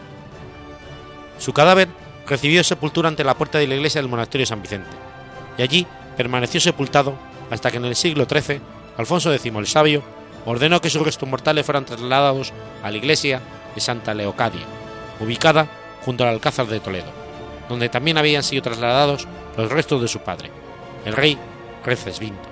Su 1.38 1.52
cadáver 1.52 1.88
recibió 2.26 2.62
sepultura 2.64 3.08
ante 3.08 3.24
la 3.24 3.34
puerta 3.34 3.58
de 3.58 3.66
la 3.66 3.74
iglesia 3.74 4.00
del 4.00 4.10
monasterio 4.10 4.46
San 4.46 4.62
Vicente, 4.62 4.90
y 5.58 5.62
allí 5.62 5.86
permaneció 6.16 6.60
sepultado 6.60 7.14
hasta 7.50 7.70
que 7.70 7.76
en 7.76 7.84
el 7.84 7.96
siglo 7.96 8.26
XIII 8.28 8.60
Alfonso 8.96 9.32
X 9.32 9.52
el 9.54 9.66
Sabio 9.66 10.02
ordenó 10.44 10.80
que 10.80 10.90
sus 10.90 11.02
restos 11.02 11.28
mortales 11.28 11.66
fueran 11.66 11.84
trasladados 11.84 12.52
a 12.82 12.90
la 12.90 12.96
iglesia 12.96 13.40
de 13.74 13.80
Santa 13.80 14.14
Leocadia, 14.14 14.62
ubicada 15.20 15.68
junto 16.04 16.24
al 16.24 16.30
Alcázar 16.30 16.66
de 16.66 16.80
Toledo, 16.80 17.10
donde 17.68 17.88
también 17.88 18.18
habían 18.18 18.42
sido 18.42 18.62
trasladados 18.62 19.26
los 19.56 19.70
restos 19.70 20.00
de 20.02 20.08
su 20.08 20.20
padre, 20.20 20.50
el 21.04 21.14
rey 21.14 21.38
Recesvinto. 21.84 22.48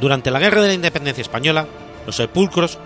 Durante 0.00 0.30
la 0.30 0.38
Guerra 0.38 0.62
de 0.62 0.68
la 0.68 0.74
Independencia 0.74 1.22
Española, 1.22 1.66
los 2.06 2.16
sepulcros 2.16 2.78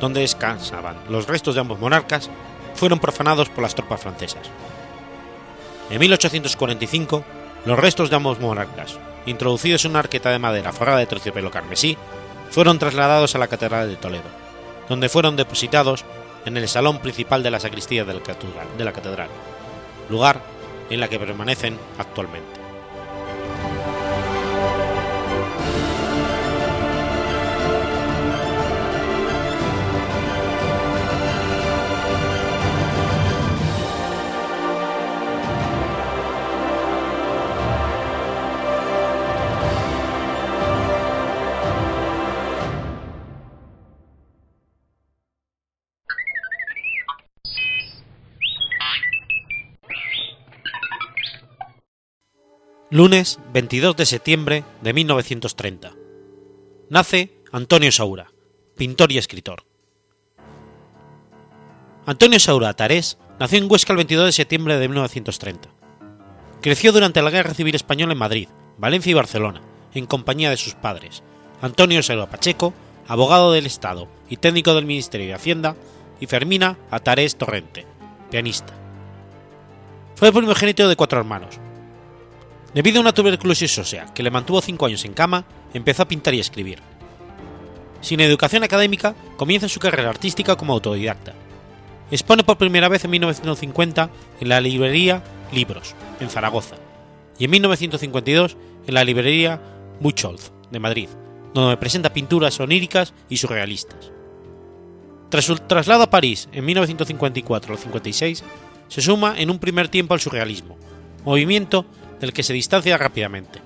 donde 0.00 0.20
descansaban 0.20 0.96
los 1.08 1.26
restos 1.26 1.54
de 1.54 1.60
ambos 1.60 1.78
monarcas 1.78 2.30
fueron 2.74 2.98
profanados 2.98 3.48
por 3.48 3.62
las 3.62 3.74
tropas 3.74 4.00
francesas. 4.00 4.50
En 5.90 6.00
1845, 6.00 7.24
los 7.66 7.78
restos 7.78 8.10
de 8.10 8.16
ambos 8.16 8.40
monarcas, 8.40 8.98
introducidos 9.26 9.84
en 9.84 9.92
una 9.92 10.00
arqueta 10.00 10.30
de 10.30 10.38
madera 10.38 10.72
forrada 10.72 10.98
de 10.98 11.06
terciopelo 11.06 11.50
carmesí, 11.50 11.96
fueron 12.50 12.78
trasladados 12.78 13.34
a 13.34 13.38
la 13.38 13.48
Catedral 13.48 13.88
de 13.88 13.96
Toledo, 13.96 14.30
donde 14.88 15.08
fueron 15.08 15.36
depositados 15.36 16.04
en 16.44 16.56
el 16.56 16.68
salón 16.68 16.98
principal 16.98 17.42
de 17.42 17.50
la 17.50 17.60
sacristía 17.60 18.04
de 18.04 18.14
la 18.84 18.92
catedral, 18.92 19.28
lugar 20.10 20.40
en 20.90 21.00
la 21.00 21.08
que 21.08 21.18
permanecen 21.18 21.78
actualmente. 21.98 22.60
'Lunes 52.94 53.40
22 53.52 53.96
de 53.96 54.06
septiembre 54.06 54.64
de 54.80 54.92
1930. 54.92 55.96
Nace 56.90 57.32
Antonio 57.50 57.90
Saura, 57.90 58.30
pintor 58.76 59.10
y 59.10 59.18
escritor. 59.18 59.64
Antonio 62.06 62.38
Saura 62.38 62.72
Tarés 62.74 63.18
nació 63.40 63.58
en 63.58 63.68
Huesca 63.68 63.94
el 63.94 63.96
22 63.96 64.26
de 64.26 64.32
septiembre 64.32 64.78
de 64.78 64.86
1930. 64.86 65.70
Creció 66.60 66.92
durante 66.92 67.20
la 67.20 67.30
Guerra 67.30 67.52
Civil 67.52 67.74
Española 67.74 68.12
en 68.12 68.18
Madrid, 68.20 68.48
Valencia 68.78 69.10
y 69.10 69.14
Barcelona, 69.14 69.60
en 69.92 70.06
compañía 70.06 70.50
de 70.50 70.56
sus 70.56 70.74
padres, 70.74 71.24
Antonio 71.62 72.00
Saura 72.00 72.30
Pacheco, 72.30 72.74
abogado 73.08 73.50
del 73.50 73.66
Estado 73.66 74.06
y 74.30 74.36
técnico 74.36 74.72
del 74.72 74.86
Ministerio 74.86 75.26
de 75.26 75.34
Hacienda, 75.34 75.74
y 76.20 76.26
Fermina 76.26 76.78
Atarés 76.92 77.34
Torrente, 77.34 77.86
pianista. 78.30 78.72
Fue 80.14 80.28
el 80.28 80.34
primogénito 80.34 80.88
de 80.88 80.94
cuatro 80.94 81.18
hermanos, 81.18 81.58
Debido 82.74 82.98
a 82.98 83.02
una 83.02 83.14
tuberculosis 83.14 83.78
ósea 83.78 84.06
que 84.12 84.24
le 84.24 84.32
mantuvo 84.32 84.60
cinco 84.60 84.86
años 84.86 85.04
en 85.04 85.14
cama, 85.14 85.44
empezó 85.72 86.02
a 86.02 86.08
pintar 86.08 86.34
y 86.34 86.40
escribir. 86.40 86.80
Sin 88.00 88.20
educación 88.20 88.64
académica, 88.64 89.14
comienza 89.36 89.68
su 89.68 89.78
carrera 89.78 90.10
artística 90.10 90.56
como 90.56 90.72
autodidacta. 90.72 91.34
Expone 92.10 92.42
por 92.42 92.58
primera 92.58 92.88
vez 92.88 93.04
en 93.04 93.12
1950 93.12 94.10
en 94.40 94.48
la 94.48 94.60
librería 94.60 95.22
Libros, 95.52 95.94
en 96.18 96.28
Zaragoza, 96.28 96.76
y 97.38 97.44
en 97.44 97.52
1952 97.52 98.56
en 98.86 98.94
la 98.94 99.04
librería 99.04 99.60
Buchholz, 100.00 100.50
de 100.70 100.80
Madrid, 100.80 101.08
donde 101.54 101.76
presenta 101.76 102.12
pinturas 102.12 102.58
oníricas 102.58 103.14
y 103.28 103.36
surrealistas. 103.36 104.10
Tras 105.30 105.44
su 105.44 105.56
traslado 105.56 106.02
a 106.02 106.10
París 106.10 106.48
en 106.52 106.64
1954 106.64 107.76
56, 107.76 108.44
se 108.88 109.00
suma 109.00 109.34
en 109.38 109.50
un 109.50 109.60
primer 109.60 109.88
tiempo 109.88 110.14
al 110.14 110.20
surrealismo, 110.20 110.76
movimiento 111.24 111.86
del 112.24 112.32
que 112.32 112.42
se 112.42 112.54
distancia 112.54 112.96
rápidamente. 112.96 113.60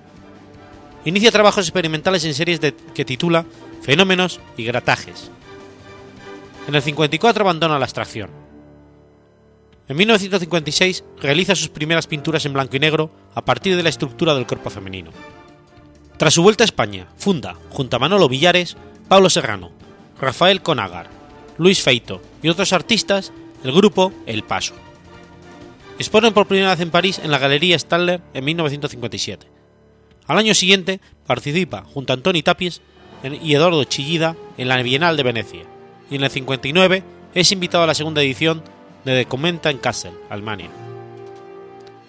Inicia 1.05 1.31
trabajos 1.31 1.65
experimentales 1.65 2.25
en 2.25 2.33
series 2.33 2.59
que 2.93 3.05
titula 3.05 3.45
Fenómenos 3.81 4.41
y 4.57 4.65
Gratajes. 4.65 5.31
En 6.67 6.75
el 6.75 6.81
54 6.81 7.41
abandona 7.41 7.79
la 7.79 7.85
abstracción. 7.85 8.29
En 9.87 9.95
1956 9.95 11.05
realiza 11.21 11.55
sus 11.55 11.69
primeras 11.69 12.05
pinturas 12.05 12.45
en 12.45 12.51
blanco 12.51 12.75
y 12.75 12.79
negro 12.79 13.11
a 13.33 13.45
partir 13.45 13.77
de 13.77 13.83
la 13.83 13.89
estructura 13.89 14.35
del 14.35 14.45
cuerpo 14.45 14.69
femenino. 14.69 15.11
Tras 16.17 16.33
su 16.33 16.43
vuelta 16.43 16.65
a 16.65 16.65
España, 16.65 17.07
funda, 17.17 17.55
junto 17.69 17.95
a 17.95 17.99
Manolo 17.99 18.27
Villares, 18.27 18.75
Pablo 19.07 19.29
Serrano, 19.29 19.71
Rafael 20.19 20.61
Conagar, 20.61 21.09
Luis 21.57 21.81
Feito 21.81 22.21
y 22.43 22.49
otros 22.49 22.73
artistas, 22.73 23.31
el 23.63 23.71
grupo 23.71 24.11
El 24.25 24.43
Paso. 24.43 24.75
Exponen 25.99 26.33
por 26.33 26.47
primera 26.47 26.69
vez 26.69 26.79
en 26.79 26.91
París 26.91 27.19
en 27.21 27.29
la 27.29 27.39
Galería 27.39 27.77
Staller 27.77 28.21
en 28.33 28.45
1957. 28.45 29.45
Al 30.27 30.37
año 30.37 30.53
siguiente 30.53 31.01
participa 31.27 31.83
junto 31.93 32.13
a 32.13 32.15
Antoni 32.15 32.41
Tapies 32.41 32.81
y 33.43 33.53
Eduardo 33.53 33.83
Chillida 33.83 34.37
en 34.57 34.69
la 34.69 34.81
Bienal 34.81 35.17
de 35.17 35.23
Venecia, 35.23 35.63
y 36.09 36.15
en 36.15 36.23
el 36.23 36.29
59 36.29 37.03
es 37.33 37.51
invitado 37.51 37.83
a 37.83 37.87
la 37.87 37.93
segunda 37.95 38.21
edición 38.21 38.63
de 39.03 39.23
Documenta 39.23 39.71
en 39.71 39.77
Kassel, 39.77 40.13
Alemania. 40.29 40.69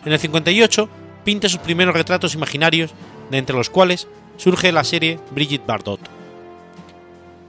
En 0.04 0.12
el 0.12 0.20
58 0.20 0.88
pinta 1.24 1.48
sus 1.48 1.58
primeros 1.58 1.92
retratos 1.92 2.34
imaginarios, 2.34 2.92
de 3.28 3.38
entre 3.38 3.56
los 3.56 3.70
cuales 3.70 4.06
surge 4.36 4.70
la 4.70 4.84
serie 4.84 5.18
Brigitte 5.32 5.66
Bardot. 5.66 6.00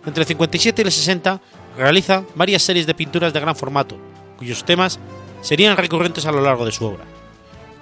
Entre 0.08 0.24
el 0.24 0.28
57 0.28 0.82
y 0.82 0.86
el 0.86 0.92
60 0.92 1.40
realiza 1.78 2.24
varias 2.34 2.64
series 2.64 2.88
de 2.88 2.96
pinturas 2.96 3.32
de 3.32 3.40
gran 3.40 3.56
formato, 3.56 3.96
cuyos 4.40 4.66
temas 4.66 5.00
serían 5.42 5.78
recurrentes 5.78 6.26
a 6.26 6.32
lo 6.32 6.42
largo 6.42 6.66
de 6.66 6.72
su 6.72 6.86
obra. 6.86 7.04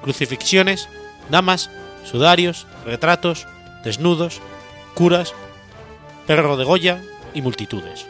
Crucifixiones, 0.01 0.89
damas, 1.29 1.69
sudarios, 2.03 2.67
retratos, 2.85 3.47
desnudos, 3.83 4.41
curas, 4.93 5.33
perro 6.27 6.57
de 6.57 6.63
Goya 6.63 7.01
y 7.33 7.41
multitudes. 7.41 8.05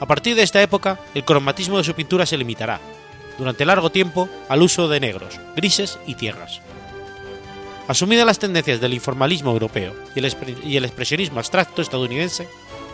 A 0.00 0.06
partir 0.06 0.36
de 0.36 0.42
esta 0.42 0.62
época, 0.62 1.00
el 1.14 1.24
cromatismo 1.24 1.78
de 1.78 1.84
su 1.84 1.94
pintura 1.94 2.26
se 2.26 2.36
limitará, 2.36 2.80
durante 3.38 3.64
largo 3.64 3.90
tiempo, 3.90 4.28
al 4.48 4.62
uso 4.62 4.88
de 4.88 5.00
negros, 5.00 5.40
grises 5.54 5.98
y 6.06 6.14
tierras. 6.14 6.60
Asumidas 7.88 8.26
las 8.26 8.38
tendencias 8.38 8.80
del 8.80 8.94
informalismo 8.94 9.52
europeo 9.52 9.94
y 10.14 10.18
el, 10.76 10.84
expresionismo 10.84 11.38
abstracto 11.38 11.82
estadounidense, 11.82 12.48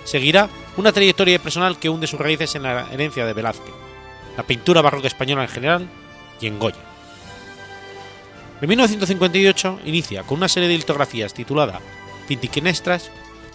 seguirá 0.05 0.49
una 0.77 0.93
trayectoria 0.93 1.39
personal 1.39 1.79
que 1.79 1.89
hunde 1.89 2.07
sus 2.07 2.21
raíces 2.21 2.55
en 2.55 2.65
la 2.65 2.87
herencia 2.93 3.25
de 3.25 3.33
Velázquez, 3.33 3.73
la 4.37 4.43
pintura 4.45 4.83
barroca 4.83 5.09
española 5.09 5.43
en 5.43 5.49
general 5.49 5.89
y 6.41 6.47
en 6.47 6.59
Goya. 6.59 6.77
En 8.61 8.69
1958 8.69 9.81
inicia 9.85 10.23
con 10.23 10.39
una 10.39 10.49
serie 10.49 10.69
de 10.69 10.77
litografías 10.77 11.35
titulada 11.35 11.81
Pintiquinestras, 12.29 13.11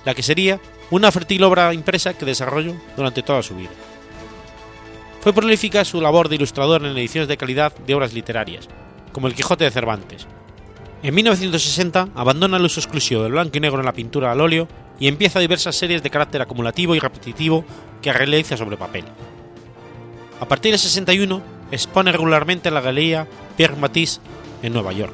la 0.05 0.13
que 0.13 0.23
sería 0.23 0.59
una 0.91 1.11
fértil 1.11 1.43
obra 1.43 1.73
impresa 1.73 2.13
que 2.13 2.25
desarrolló 2.25 2.75
durante 2.95 3.23
toda 3.23 3.41
su 3.41 3.55
vida. 3.55 3.71
Fue 5.21 5.33
prolífica 5.33 5.83
su 5.85 6.01
labor 6.01 6.29
de 6.29 6.35
ilustrador 6.35 6.85
en 6.85 6.97
ediciones 6.97 7.27
de 7.27 7.37
calidad 7.37 7.75
de 7.75 7.95
obras 7.95 8.13
literarias, 8.13 8.67
como 9.11 9.27
El 9.27 9.35
Quijote 9.35 9.63
de 9.63 9.71
Cervantes. 9.71 10.27
En 11.03 11.13
1960 11.13 12.09
abandona 12.15 12.57
el 12.57 12.65
uso 12.65 12.79
exclusivo 12.79 13.23
del 13.23 13.33
blanco 13.33 13.57
y 13.57 13.61
negro 13.61 13.79
en 13.79 13.85
la 13.85 13.93
pintura 13.93 14.31
al 14.31 14.41
óleo 14.41 14.67
y 14.99 15.07
empieza 15.07 15.39
diversas 15.39 15.75
series 15.75 16.01
de 16.01 16.09
carácter 16.09 16.41
acumulativo 16.41 16.95
y 16.95 16.99
repetitivo 16.99 17.65
que 18.01 18.13
realiza 18.13 18.57
sobre 18.57 18.77
papel. 18.77 19.05
A 20.39 20.47
partir 20.47 20.71
de 20.71 20.77
61 20.77 21.41
expone 21.71 22.11
regularmente 22.11 22.69
en 22.69 22.75
la 22.75 22.81
galería 22.81 23.27
Pierre 23.55 23.75
Matisse 23.75 24.21
en 24.61 24.73
Nueva 24.73 24.93
York. 24.93 25.13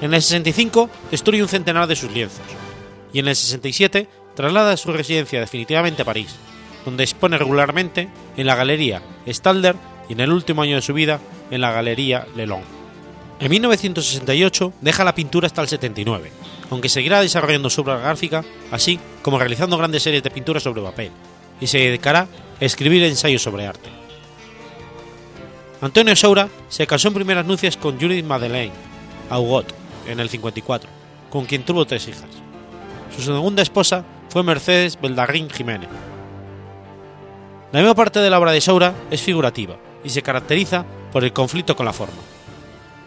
En 0.00 0.14
el 0.14 0.22
65 0.22 0.88
destruye 1.10 1.42
un 1.42 1.48
centenar 1.48 1.86
de 1.86 1.96
sus 1.96 2.12
lienzos 2.12 2.46
y 3.12 3.18
en 3.18 3.28
el 3.28 3.34
67 3.34 4.08
traslada 4.34 4.76
su 4.76 4.92
residencia 4.92 5.40
definitivamente 5.40 6.02
a 6.02 6.04
París, 6.04 6.36
donde 6.84 7.02
expone 7.02 7.38
regularmente 7.38 8.08
en 8.36 8.46
la 8.46 8.54
Galería 8.54 9.02
Stalder 9.26 9.74
y 10.08 10.12
en 10.12 10.20
el 10.20 10.32
último 10.32 10.62
año 10.62 10.76
de 10.76 10.82
su 10.82 10.94
vida 10.94 11.20
en 11.50 11.60
la 11.60 11.72
Galería 11.72 12.26
Lelon. 12.36 12.62
En 13.40 13.50
1968 13.50 14.72
deja 14.80 15.04
la 15.04 15.14
pintura 15.14 15.46
hasta 15.46 15.62
el 15.62 15.68
79, 15.68 16.30
aunque 16.70 16.88
seguirá 16.88 17.20
desarrollando 17.20 17.70
su 17.70 17.80
obra 17.80 17.98
gráfica, 17.98 18.44
así 18.70 18.98
como 19.22 19.38
realizando 19.38 19.78
grandes 19.78 20.02
series 20.02 20.22
de 20.22 20.30
pinturas 20.30 20.62
sobre 20.62 20.82
papel, 20.82 21.10
y 21.60 21.66
se 21.66 21.78
dedicará 21.78 22.28
escribir 22.60 23.02
ensayos 23.04 23.42
sobre 23.42 23.66
arte. 23.66 23.88
Antonio 25.80 26.16
Saura 26.16 26.48
se 26.68 26.86
casó 26.86 27.08
en 27.08 27.14
primeras 27.14 27.46
nupcias 27.46 27.76
con 27.76 28.00
Judith 28.00 28.24
Madeleine 28.24 28.72
Augot 29.30 29.72
en 30.06 30.18
el 30.18 30.28
54, 30.28 30.90
con 31.30 31.44
quien 31.44 31.62
tuvo 31.62 31.86
tres 31.86 32.08
hijas. 32.08 32.26
Su 33.14 33.22
segunda 33.22 33.62
esposa 33.62 34.04
fue 34.28 34.42
Mercedes 34.42 35.00
Beldarrín 35.00 35.50
Jiménez. 35.50 35.88
La 37.72 37.80
misma 37.80 37.94
parte 37.94 38.18
de 38.20 38.30
la 38.30 38.38
obra 38.38 38.52
de 38.52 38.60
Saura 38.60 38.94
es 39.10 39.20
figurativa 39.20 39.76
y 40.02 40.10
se 40.10 40.22
caracteriza 40.22 40.84
por 41.12 41.22
el 41.22 41.32
conflicto 41.32 41.76
con 41.76 41.86
la 41.86 41.92
forma. 41.92 42.16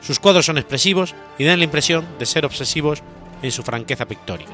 Sus 0.02 0.20
cuadros 0.20 0.46
son 0.46 0.58
expresivos 0.58 1.14
y 1.38 1.44
dan 1.44 1.60
la 1.60 1.66
impresión 1.66 2.06
de 2.20 2.26
ser 2.26 2.46
obsesivos 2.46 3.02
en 3.42 3.52
su 3.52 3.64
franqueza 3.64 4.08
pictórica. 4.08 4.52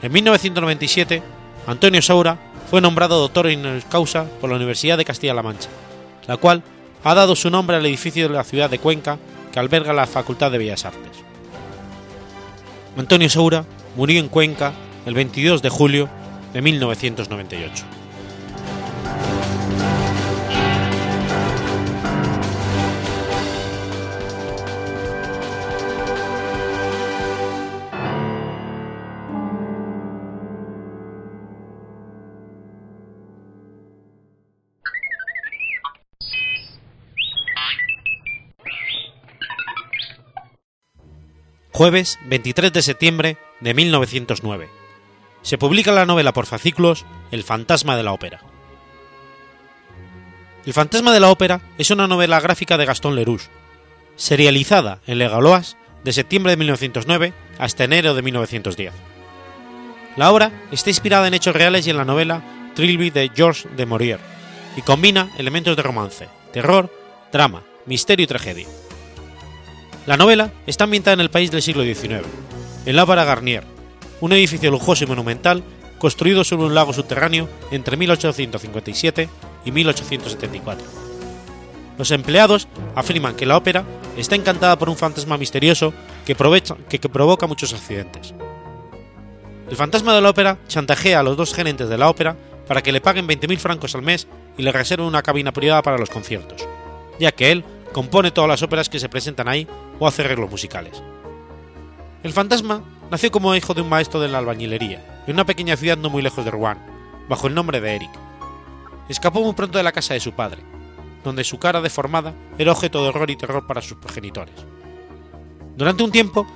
En 0.00 0.12
1997, 0.12 1.22
Antonio 1.66 2.02
Saura 2.02 2.51
fue 2.72 2.80
nombrado 2.80 3.20
doctor 3.20 3.48
en 3.48 3.82
causa 3.90 4.24
por 4.40 4.48
la 4.48 4.56
Universidad 4.56 4.96
de 4.96 5.04
Castilla-La 5.04 5.42
Mancha, 5.42 5.68
la 6.26 6.38
cual 6.38 6.62
ha 7.04 7.14
dado 7.14 7.36
su 7.36 7.50
nombre 7.50 7.76
al 7.76 7.84
edificio 7.84 8.26
de 8.26 8.34
la 8.34 8.44
ciudad 8.44 8.70
de 8.70 8.78
Cuenca 8.78 9.18
que 9.52 9.60
alberga 9.60 9.92
la 9.92 10.06
Facultad 10.06 10.50
de 10.50 10.56
Bellas 10.56 10.86
Artes. 10.86 11.18
Antonio 12.96 13.28
Saura 13.28 13.66
murió 13.94 14.18
en 14.18 14.28
Cuenca 14.28 14.72
el 15.04 15.12
22 15.12 15.60
de 15.60 15.68
julio 15.68 16.08
de 16.54 16.62
1998. 16.62 18.01
Jueves 41.82 42.20
23 42.26 42.72
de 42.72 42.80
septiembre 42.80 43.38
de 43.58 43.74
1909. 43.74 44.70
Se 45.42 45.58
publica 45.58 45.90
la 45.90 46.06
novela 46.06 46.32
por 46.32 46.46
fascículos 46.46 47.04
El 47.32 47.42
fantasma 47.42 47.96
de 47.96 48.04
la 48.04 48.12
ópera. 48.12 48.40
El 50.64 50.74
fantasma 50.74 51.12
de 51.12 51.18
la 51.18 51.32
ópera 51.32 51.60
es 51.78 51.90
una 51.90 52.06
novela 52.06 52.38
gráfica 52.38 52.78
de 52.78 52.84
Gastón 52.84 53.16
Leroux, 53.16 53.50
serializada 54.14 55.00
en 55.08 55.18
Le 55.18 55.26
Gaulois 55.26 55.76
de 56.04 56.12
septiembre 56.12 56.52
de 56.52 56.58
1909 56.58 57.32
hasta 57.58 57.82
enero 57.82 58.14
de 58.14 58.22
1910. 58.22 58.92
La 60.16 60.30
obra 60.30 60.52
está 60.70 60.90
inspirada 60.90 61.26
en 61.26 61.34
hechos 61.34 61.56
reales 61.56 61.84
y 61.88 61.90
en 61.90 61.96
la 61.96 62.04
novela 62.04 62.44
Trilby 62.76 63.10
de 63.10 63.28
Georges 63.34 63.66
de 63.76 63.86
Maurier, 63.86 64.20
y 64.76 64.82
combina 64.82 65.32
elementos 65.36 65.76
de 65.76 65.82
romance, 65.82 66.28
terror, 66.52 66.96
drama, 67.32 67.64
misterio 67.86 68.22
y 68.22 68.28
tragedia. 68.28 68.68
La 70.04 70.16
novela 70.16 70.50
está 70.66 70.84
ambientada 70.84 71.14
en 71.14 71.20
el 71.20 71.30
país 71.30 71.52
del 71.52 71.62
siglo 71.62 71.84
XIX, 71.84 72.26
en 72.86 72.96
L'Ávara 72.96 73.24
Garnier, 73.24 73.62
un 74.20 74.32
edificio 74.32 74.68
lujoso 74.68 75.04
y 75.04 75.06
monumental 75.06 75.62
construido 75.98 76.42
sobre 76.42 76.66
un 76.66 76.74
lago 76.74 76.92
subterráneo 76.92 77.48
entre 77.70 77.96
1857 77.96 79.28
y 79.64 79.70
1874. 79.70 80.84
Los 81.96 82.10
empleados 82.10 82.66
afirman 82.96 83.36
que 83.36 83.46
la 83.46 83.56
ópera 83.56 83.84
está 84.16 84.34
encantada 84.34 84.76
por 84.76 84.88
un 84.88 84.96
fantasma 84.96 85.38
misterioso 85.38 85.94
que, 86.26 86.34
que, 86.88 86.98
que 86.98 87.08
provoca 87.08 87.46
muchos 87.46 87.72
accidentes. 87.72 88.34
El 89.70 89.76
fantasma 89.76 90.16
de 90.16 90.20
la 90.20 90.30
ópera 90.30 90.58
chantajea 90.66 91.20
a 91.20 91.22
los 91.22 91.36
dos 91.36 91.54
gerentes 91.54 91.88
de 91.88 91.98
la 91.98 92.10
ópera 92.10 92.36
para 92.66 92.82
que 92.82 92.90
le 92.90 93.00
paguen 93.00 93.28
20.000 93.28 93.58
francos 93.58 93.94
al 93.94 94.02
mes 94.02 94.26
y 94.58 94.62
le 94.62 94.72
reserven 94.72 95.06
una 95.06 95.22
cabina 95.22 95.52
privada 95.52 95.82
para 95.82 95.98
los 95.98 96.10
conciertos, 96.10 96.66
ya 97.20 97.30
que 97.30 97.52
él 97.52 97.64
compone 97.92 98.32
todas 98.32 98.48
las 98.48 98.62
óperas 98.62 98.88
que 98.88 98.98
se 98.98 99.08
presentan 99.08 99.48
ahí 99.48 99.68
o 100.02 100.08
hace 100.08 100.22
arreglos 100.22 100.50
musicales. 100.50 101.00
El 102.24 102.32
fantasma 102.32 102.82
nació 103.08 103.30
como 103.30 103.54
hijo 103.54 103.72
de 103.72 103.82
un 103.82 103.88
maestro 103.88 104.18
de 104.18 104.26
la 104.26 104.38
albañilería, 104.38 105.22
en 105.28 105.34
una 105.34 105.46
pequeña 105.46 105.76
ciudad 105.76 105.96
no 105.96 106.10
muy 106.10 106.22
lejos 106.22 106.44
de 106.44 106.50
Rouen, 106.50 106.76
bajo 107.28 107.46
el 107.46 107.54
nombre 107.54 107.80
de 107.80 107.94
Eric. 107.94 108.10
Escapó 109.08 109.42
muy 109.42 109.52
pronto 109.52 109.78
de 109.78 109.84
la 109.84 109.92
casa 109.92 110.14
de 110.14 110.18
su 110.18 110.32
padre, 110.32 110.60
donde 111.22 111.44
su 111.44 111.60
cara 111.60 111.80
deformada 111.80 112.34
era 112.58 112.72
objeto 112.72 113.00
de 113.00 113.10
horror 113.10 113.30
y 113.30 113.36
terror 113.36 113.64
para 113.64 113.80
sus 113.80 113.96
progenitores. 113.96 114.56
Durante 115.76 116.02
un 116.02 116.10
tiempo, 116.10 116.48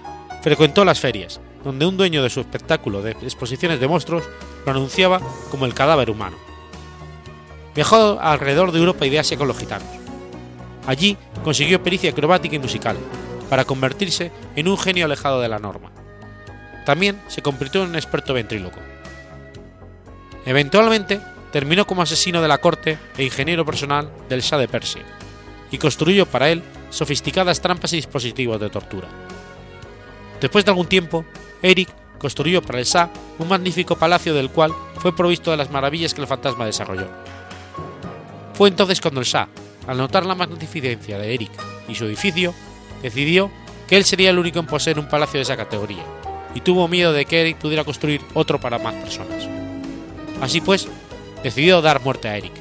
frecuentó 0.42 0.84
las 0.84 0.98
ferias, 0.98 1.40
donde 1.62 1.86
un 1.86 1.96
dueño 1.96 2.24
de 2.24 2.30
su 2.30 2.40
espectáculo 2.40 3.00
de 3.00 3.12
exposiciones 3.12 3.78
de 3.78 3.86
monstruos 3.86 4.24
lo 4.64 4.72
anunciaba 4.72 5.20
como 5.52 5.66
el 5.66 5.74
cadáver 5.74 6.10
humano. 6.10 6.36
Viajó 7.76 8.18
alrededor 8.20 8.72
de 8.72 8.80
Europa 8.80 9.06
y 9.06 9.10
de 9.10 9.20
Asia 9.20 9.38
con 9.38 9.46
los 9.46 9.56
gitanos. 9.56 9.88
Allí 10.88 11.16
consiguió 11.44 11.80
pericia 11.80 12.10
acrobática 12.10 12.56
y 12.56 12.58
musical, 12.58 12.96
para 13.48 13.64
convertirse 13.64 14.32
en 14.54 14.68
un 14.68 14.78
genio 14.78 15.06
alejado 15.06 15.40
de 15.40 15.48
la 15.48 15.58
norma. 15.58 15.90
También 16.84 17.20
se 17.28 17.42
convirtió 17.42 17.82
en 17.82 17.90
un 17.90 17.96
experto 17.96 18.34
ventríloco. 18.34 18.78
Eventualmente 20.44 21.20
terminó 21.50 21.86
como 21.86 22.02
asesino 22.02 22.42
de 22.42 22.48
la 22.48 22.58
corte 22.58 22.98
e 23.16 23.24
ingeniero 23.24 23.64
personal 23.64 24.10
del 24.28 24.42
Shah 24.42 24.58
de 24.58 24.68
Persia, 24.68 25.02
y 25.70 25.78
construyó 25.78 26.26
para 26.26 26.50
él 26.50 26.62
sofisticadas 26.90 27.60
trampas 27.60 27.92
y 27.92 27.96
dispositivos 27.96 28.60
de 28.60 28.70
tortura. 28.70 29.08
Después 30.40 30.64
de 30.64 30.70
algún 30.70 30.86
tiempo, 30.86 31.24
Eric 31.62 31.88
construyó 32.18 32.62
para 32.62 32.78
el 32.78 32.84
Shah 32.84 33.10
un 33.38 33.48
magnífico 33.48 33.96
palacio 33.96 34.34
del 34.34 34.50
cual 34.50 34.72
fue 34.98 35.14
provisto 35.14 35.50
de 35.50 35.56
las 35.56 35.70
maravillas 35.70 36.14
que 36.14 36.20
el 36.20 36.26
fantasma 36.26 36.66
desarrolló. 36.66 37.08
Fue 38.54 38.68
entonces 38.68 39.00
cuando 39.00 39.20
el 39.20 39.26
Shah, 39.26 39.48
al 39.86 39.98
notar 39.98 40.24
la 40.24 40.34
magnificencia 40.34 41.18
de 41.18 41.34
Eric 41.34 41.50
y 41.88 41.94
su 41.94 42.04
edificio, 42.04 42.54
decidió 43.06 43.50
que 43.86 43.96
él 43.96 44.04
sería 44.04 44.30
el 44.30 44.38
único 44.38 44.58
en 44.58 44.66
poseer 44.66 44.98
un 44.98 45.08
palacio 45.08 45.38
de 45.38 45.42
esa 45.42 45.56
categoría, 45.56 46.04
y 46.54 46.60
tuvo 46.60 46.88
miedo 46.88 47.12
de 47.12 47.24
que 47.24 47.40
Eric 47.40 47.58
pudiera 47.58 47.84
construir 47.84 48.20
otro 48.34 48.60
para 48.60 48.78
más 48.78 48.94
personas. 48.94 49.48
Así 50.40 50.60
pues, 50.60 50.88
decidió 51.42 51.80
dar 51.82 52.02
muerte 52.02 52.28
a 52.28 52.36
Eric. 52.36 52.52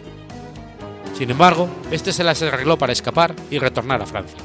Sin 1.17 1.31
embargo, 1.31 1.69
este 1.91 2.13
se 2.13 2.23
las 2.23 2.41
arregló 2.41 2.77
para 2.77 2.93
escapar 2.93 3.35
y 3.49 3.57
retornar 3.57 4.01
a 4.01 4.05
Francia. 4.05 4.37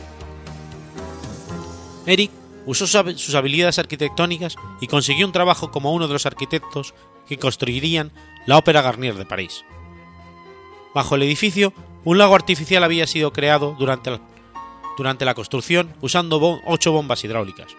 Eric 2.06 2.30
usó 2.64 2.86
sus 2.86 3.34
habilidades 3.34 3.78
arquitectónicas 3.78 4.56
y 4.80 4.86
consiguió 4.86 5.26
un 5.26 5.32
trabajo 5.32 5.70
como 5.70 5.92
uno 5.92 6.06
de 6.06 6.14
los 6.14 6.26
arquitectos 6.26 6.94
que 7.28 7.38
construirían 7.38 8.12
la 8.46 8.56
Ópera 8.56 8.82
Garnier 8.82 9.16
de 9.16 9.26
París. 9.26 9.64
Bajo 10.94 11.16
el 11.16 11.22
edificio, 11.24 11.72
un 12.04 12.18
lago 12.18 12.34
artificial 12.34 12.82
había 12.84 13.06
sido 13.06 13.32
creado 13.32 13.76
durante 13.78 14.18
durante 14.96 15.24
la 15.24 15.34
construcción 15.34 15.92
usando 16.00 16.60
ocho 16.64 16.92
bombas 16.92 17.24
hidráulicas, 17.24 17.76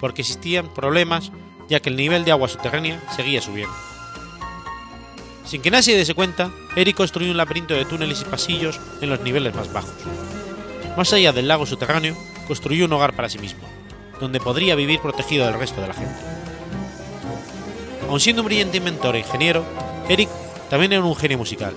porque 0.00 0.22
existían 0.22 0.72
problemas 0.72 1.32
ya 1.68 1.80
que 1.80 1.90
el 1.90 1.96
nivel 1.96 2.24
de 2.24 2.32
agua 2.32 2.48
subterránea 2.48 3.02
seguía 3.14 3.40
subiendo. 3.40 3.74
Sin 5.44 5.62
que 5.62 5.70
nadie 5.70 5.82
se 5.82 5.96
diese 5.96 6.14
cuenta, 6.14 6.50
Eric 6.76 6.96
construyó 6.96 7.30
un 7.30 7.36
laberinto 7.36 7.74
de 7.74 7.84
túneles 7.84 8.22
y 8.22 8.24
pasillos 8.24 8.80
en 9.00 9.10
los 9.10 9.20
niveles 9.20 9.54
más 9.54 9.72
bajos. 9.72 9.94
Más 10.96 11.12
allá 11.12 11.32
del 11.32 11.48
lago 11.48 11.66
subterráneo, 11.66 12.16
construyó 12.46 12.84
un 12.84 12.92
hogar 12.92 13.14
para 13.14 13.28
sí 13.28 13.38
mismo, 13.38 13.62
donde 14.20 14.40
podría 14.40 14.74
vivir 14.74 15.00
protegido 15.00 15.46
del 15.46 15.58
resto 15.58 15.80
de 15.80 15.88
la 15.88 15.94
gente. 15.94 16.14
Aun 18.08 18.20
siendo 18.20 18.42
un 18.42 18.46
brillante 18.46 18.76
inventor 18.76 19.16
e 19.16 19.20
ingeniero, 19.20 19.64
Eric 20.08 20.28
también 20.68 20.92
era 20.92 21.02
un 21.02 21.16
genio 21.16 21.38
musical, 21.38 21.74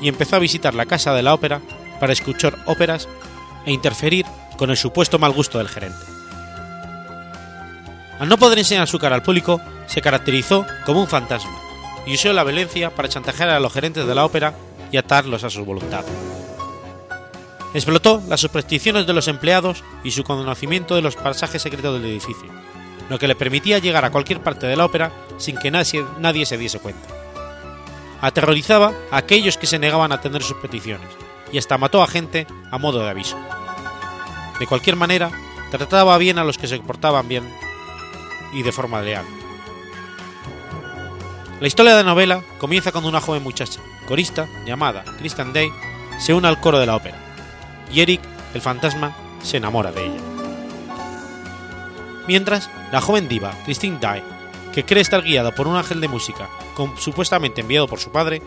y 0.00 0.08
empezó 0.08 0.36
a 0.36 0.40
visitar 0.40 0.74
la 0.74 0.86
casa 0.86 1.14
de 1.14 1.22
la 1.22 1.34
ópera 1.34 1.60
para 2.00 2.12
escuchar 2.12 2.58
óperas 2.66 3.08
e 3.66 3.72
interferir 3.72 4.24
con 4.56 4.70
el 4.70 4.76
supuesto 4.76 5.18
mal 5.18 5.32
gusto 5.32 5.58
del 5.58 5.68
gerente. 5.68 5.98
Al 8.18 8.28
no 8.28 8.38
poder 8.38 8.58
enseñar 8.58 8.88
su 8.88 8.98
cara 8.98 9.14
al 9.14 9.22
público, 9.22 9.60
se 9.86 10.00
caracterizó 10.00 10.64
como 10.86 11.00
un 11.00 11.06
fantasma 11.06 11.54
y 12.06 12.14
usó 12.14 12.32
la 12.32 12.44
violencia 12.44 12.90
para 12.90 13.08
chantajear 13.08 13.50
a 13.50 13.60
los 13.60 13.72
gerentes 13.72 14.06
de 14.06 14.14
la 14.14 14.24
ópera 14.24 14.54
y 14.90 14.96
atarlos 14.96 15.44
a 15.44 15.50
su 15.50 15.64
voluntad. 15.64 16.04
Explotó 17.74 18.22
las 18.28 18.40
supersticiones 18.40 19.06
de 19.06 19.12
los 19.12 19.28
empleados 19.28 19.84
y 20.02 20.12
su 20.12 20.24
conocimiento 20.24 20.94
de 20.94 21.02
los 21.02 21.16
pasajes 21.16 21.60
secretos 21.60 22.00
del 22.00 22.10
edificio, 22.10 22.48
lo 23.10 23.18
que 23.18 23.28
le 23.28 23.34
permitía 23.34 23.80
llegar 23.80 24.04
a 24.04 24.10
cualquier 24.10 24.40
parte 24.40 24.66
de 24.66 24.76
la 24.76 24.86
ópera 24.86 25.12
sin 25.36 25.58
que 25.58 25.70
nadie, 25.70 26.04
nadie 26.18 26.46
se 26.46 26.56
diese 26.56 26.78
cuenta. 26.78 27.08
Aterrorizaba 28.22 28.94
a 29.10 29.18
aquellos 29.18 29.58
que 29.58 29.66
se 29.66 29.78
negaban 29.78 30.10
a 30.10 30.14
atender 30.14 30.42
sus 30.42 30.56
peticiones 30.56 31.25
y 31.56 31.58
hasta 31.58 31.78
mató 31.78 32.02
a 32.02 32.06
gente 32.06 32.46
a 32.70 32.76
modo 32.76 33.02
de 33.02 33.08
aviso. 33.08 33.38
De 34.60 34.66
cualquier 34.66 34.94
manera, 34.94 35.30
trataba 35.70 36.18
bien 36.18 36.38
a 36.38 36.44
los 36.44 36.58
que 36.58 36.66
se 36.66 36.78
portaban 36.80 37.28
bien 37.28 37.50
y 38.52 38.62
de 38.62 38.72
forma 38.72 39.00
leal. 39.00 39.24
La 41.58 41.66
historia 41.66 41.96
de 41.96 42.04
la 42.04 42.10
novela 42.10 42.42
comienza 42.58 42.92
cuando 42.92 43.08
una 43.08 43.22
joven 43.22 43.42
muchacha, 43.42 43.80
corista, 44.06 44.46
llamada 44.66 45.02
Kristen 45.16 45.54
Day, 45.54 45.72
se 46.18 46.34
une 46.34 46.46
al 46.46 46.60
coro 46.60 46.78
de 46.78 46.84
la 46.84 46.96
ópera, 46.96 47.16
y 47.90 48.02
Eric, 48.02 48.20
el 48.52 48.60
fantasma, 48.60 49.16
se 49.42 49.56
enamora 49.56 49.92
de 49.92 50.08
ella. 50.08 50.20
Mientras, 52.28 52.68
la 52.92 53.00
joven 53.00 53.28
diva, 53.28 53.54
Christine 53.64 53.96
Day, 53.98 54.22
que 54.74 54.84
cree 54.84 55.00
estar 55.00 55.22
guiada 55.22 55.54
por 55.54 55.68
un 55.68 55.76
ángel 55.76 56.02
de 56.02 56.08
música, 56.08 56.50
supuestamente 56.98 57.62
enviado 57.62 57.88
por 57.88 57.98
su 57.98 58.12
padre, 58.12 58.42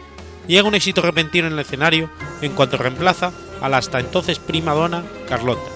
llega 0.50 0.68
un 0.68 0.76
éxito 0.76 1.02
repentino 1.02 1.48
en 1.48 1.54
el 1.54 1.60
escenario 1.60 2.10
en 2.42 2.54
cuanto 2.54 2.76
reemplaza 2.78 3.32
a 3.62 3.70
la 3.70 3.78
hasta 3.78 4.00
entonces 4.00 4.40
prima 4.40 4.74
donna 4.74 5.04
Carlota, 5.28 5.70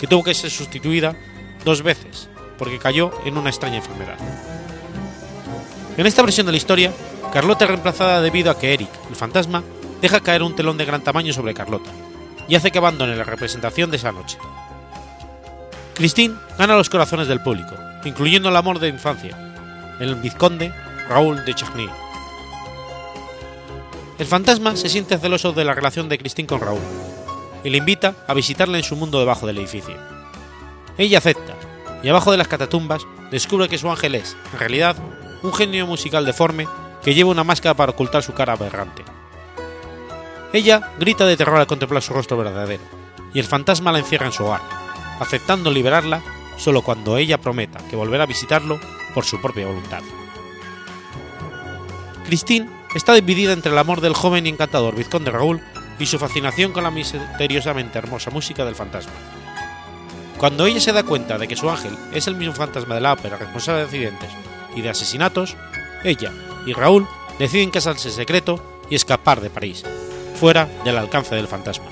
que 0.00 0.06
tuvo 0.06 0.24
que 0.24 0.34
ser 0.34 0.50
sustituida 0.50 1.14
dos 1.64 1.82
veces 1.82 2.28
porque 2.58 2.78
cayó 2.78 3.12
en 3.24 3.38
una 3.38 3.50
extraña 3.50 3.76
enfermedad. 3.76 4.16
En 5.96 6.06
esta 6.06 6.22
versión 6.22 6.46
de 6.46 6.52
la 6.52 6.58
historia, 6.58 6.92
Carlota 7.32 7.64
es 7.64 7.70
reemplazada 7.70 8.20
debido 8.20 8.50
a 8.50 8.58
que 8.58 8.74
Eric, 8.74 8.90
el 9.08 9.16
fantasma, 9.16 9.62
deja 10.00 10.20
caer 10.20 10.42
un 10.42 10.56
telón 10.56 10.76
de 10.76 10.84
gran 10.84 11.02
tamaño 11.02 11.32
sobre 11.32 11.54
Carlota 11.54 11.90
y 12.48 12.54
hace 12.54 12.70
que 12.70 12.78
abandone 12.78 13.16
la 13.16 13.24
representación 13.24 13.90
de 13.90 13.98
esa 13.98 14.12
noche. 14.12 14.38
Christine 15.94 16.34
gana 16.58 16.76
los 16.76 16.90
corazones 16.90 17.28
del 17.28 17.42
público, 17.42 17.74
incluyendo 18.04 18.48
el 18.48 18.56
amor 18.56 18.80
de 18.80 18.88
infancia, 18.88 19.36
el 20.00 20.16
vizconde 20.16 20.74
Raúl 21.08 21.44
de 21.44 21.54
Chagny, 21.54 21.88
el 24.18 24.26
fantasma 24.26 24.76
se 24.76 24.88
siente 24.88 25.18
celoso 25.18 25.52
de 25.52 25.64
la 25.64 25.74
relación 25.74 26.08
de 26.08 26.18
Christine 26.18 26.48
con 26.48 26.60
Raúl 26.60 26.80
y 27.64 27.70
le 27.70 27.78
invita 27.78 28.14
a 28.26 28.34
visitarla 28.34 28.78
en 28.78 28.84
su 28.84 28.96
mundo 28.96 29.18
debajo 29.18 29.46
del 29.46 29.58
edificio. 29.58 29.96
Ella 30.96 31.18
acepta 31.18 31.54
y 32.02 32.08
abajo 32.08 32.30
de 32.30 32.38
las 32.38 32.48
catatumbas 32.48 33.02
descubre 33.30 33.68
que 33.68 33.78
su 33.78 33.90
ángel 33.90 34.14
es, 34.14 34.36
en 34.52 34.58
realidad, 34.58 34.96
un 35.42 35.52
genio 35.52 35.86
musical 35.86 36.24
deforme 36.24 36.66
que 37.02 37.14
lleva 37.14 37.30
una 37.30 37.44
máscara 37.44 37.74
para 37.74 37.92
ocultar 37.92 38.22
su 38.22 38.32
cara 38.32 38.54
aberrante. 38.54 39.04
Ella 40.52 40.92
grita 40.98 41.26
de 41.26 41.36
terror 41.36 41.58
al 41.58 41.66
contemplar 41.66 42.02
su 42.02 42.14
rostro 42.14 42.36
verdadero, 42.36 42.82
y 43.34 43.38
el 43.38 43.44
fantasma 43.44 43.92
la 43.92 43.98
encierra 43.98 44.26
en 44.26 44.32
su 44.32 44.44
hogar, 44.44 44.62
aceptando 45.20 45.70
liberarla 45.70 46.22
solo 46.56 46.82
cuando 46.82 47.18
ella 47.18 47.38
prometa 47.38 47.80
que 47.88 47.96
volverá 47.96 48.24
a 48.24 48.26
visitarlo 48.26 48.80
por 49.12 49.24
su 49.24 49.40
propia 49.40 49.66
voluntad. 49.66 50.02
Christine 52.24 52.75
está 52.96 53.12
dividida 53.12 53.52
entre 53.52 53.72
el 53.72 53.78
amor 53.78 54.00
del 54.00 54.14
joven 54.14 54.46
y 54.46 54.48
encantador 54.48 54.94
vizconde 54.94 55.30
Raúl 55.30 55.60
y 55.98 56.06
su 56.06 56.18
fascinación 56.18 56.72
con 56.72 56.82
la 56.82 56.90
misteriosamente 56.90 57.98
hermosa 57.98 58.30
música 58.30 58.64
del 58.64 58.74
fantasma. 58.74 59.12
Cuando 60.38 60.66
ella 60.66 60.80
se 60.80 60.92
da 60.92 61.02
cuenta 61.02 61.36
de 61.36 61.46
que 61.46 61.56
su 61.56 61.68
ángel 61.68 61.96
es 62.12 62.26
el 62.26 62.36
mismo 62.36 62.54
fantasma 62.54 62.94
de 62.94 63.02
la 63.02 63.12
ópera 63.12 63.36
responsable 63.36 63.80
de 63.80 63.84
accidentes 63.86 64.30
y 64.74 64.80
de 64.80 64.88
asesinatos, 64.88 65.56
ella 66.04 66.32
y 66.64 66.72
Raúl 66.72 67.06
deciden 67.38 67.70
casarse 67.70 68.08
en 68.08 68.14
secreto 68.14 68.80
y 68.88 68.94
escapar 68.94 69.40
de 69.40 69.50
París, 69.50 69.82
fuera 70.38 70.66
del 70.84 70.96
alcance 70.96 71.34
del 71.34 71.48
fantasma. 71.48 71.86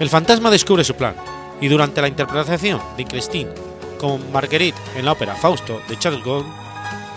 El 0.00 0.10
fantasma 0.10 0.50
descubre 0.50 0.84
su 0.84 0.96
plan 0.96 1.14
y 1.60 1.68
durante 1.68 2.02
la 2.02 2.08
interpretación 2.08 2.80
de 2.96 3.04
Christine 3.06 3.50
como 3.98 4.18
Marguerite 4.18 4.78
en 4.96 5.06
la 5.06 5.12
ópera 5.12 5.34
Fausto 5.34 5.80
de 5.88 5.98
Charles 5.98 6.24
Gould, 6.24 6.46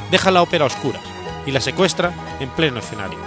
deja 0.09 0.31
la 0.31 0.41
ópera 0.41 0.65
oscura 0.65 1.01
y 1.47 1.51
la 1.51 1.61
secuestra 1.61 2.13
en 2.39 2.49
pleno 2.49 2.79
escenario. 2.79 3.17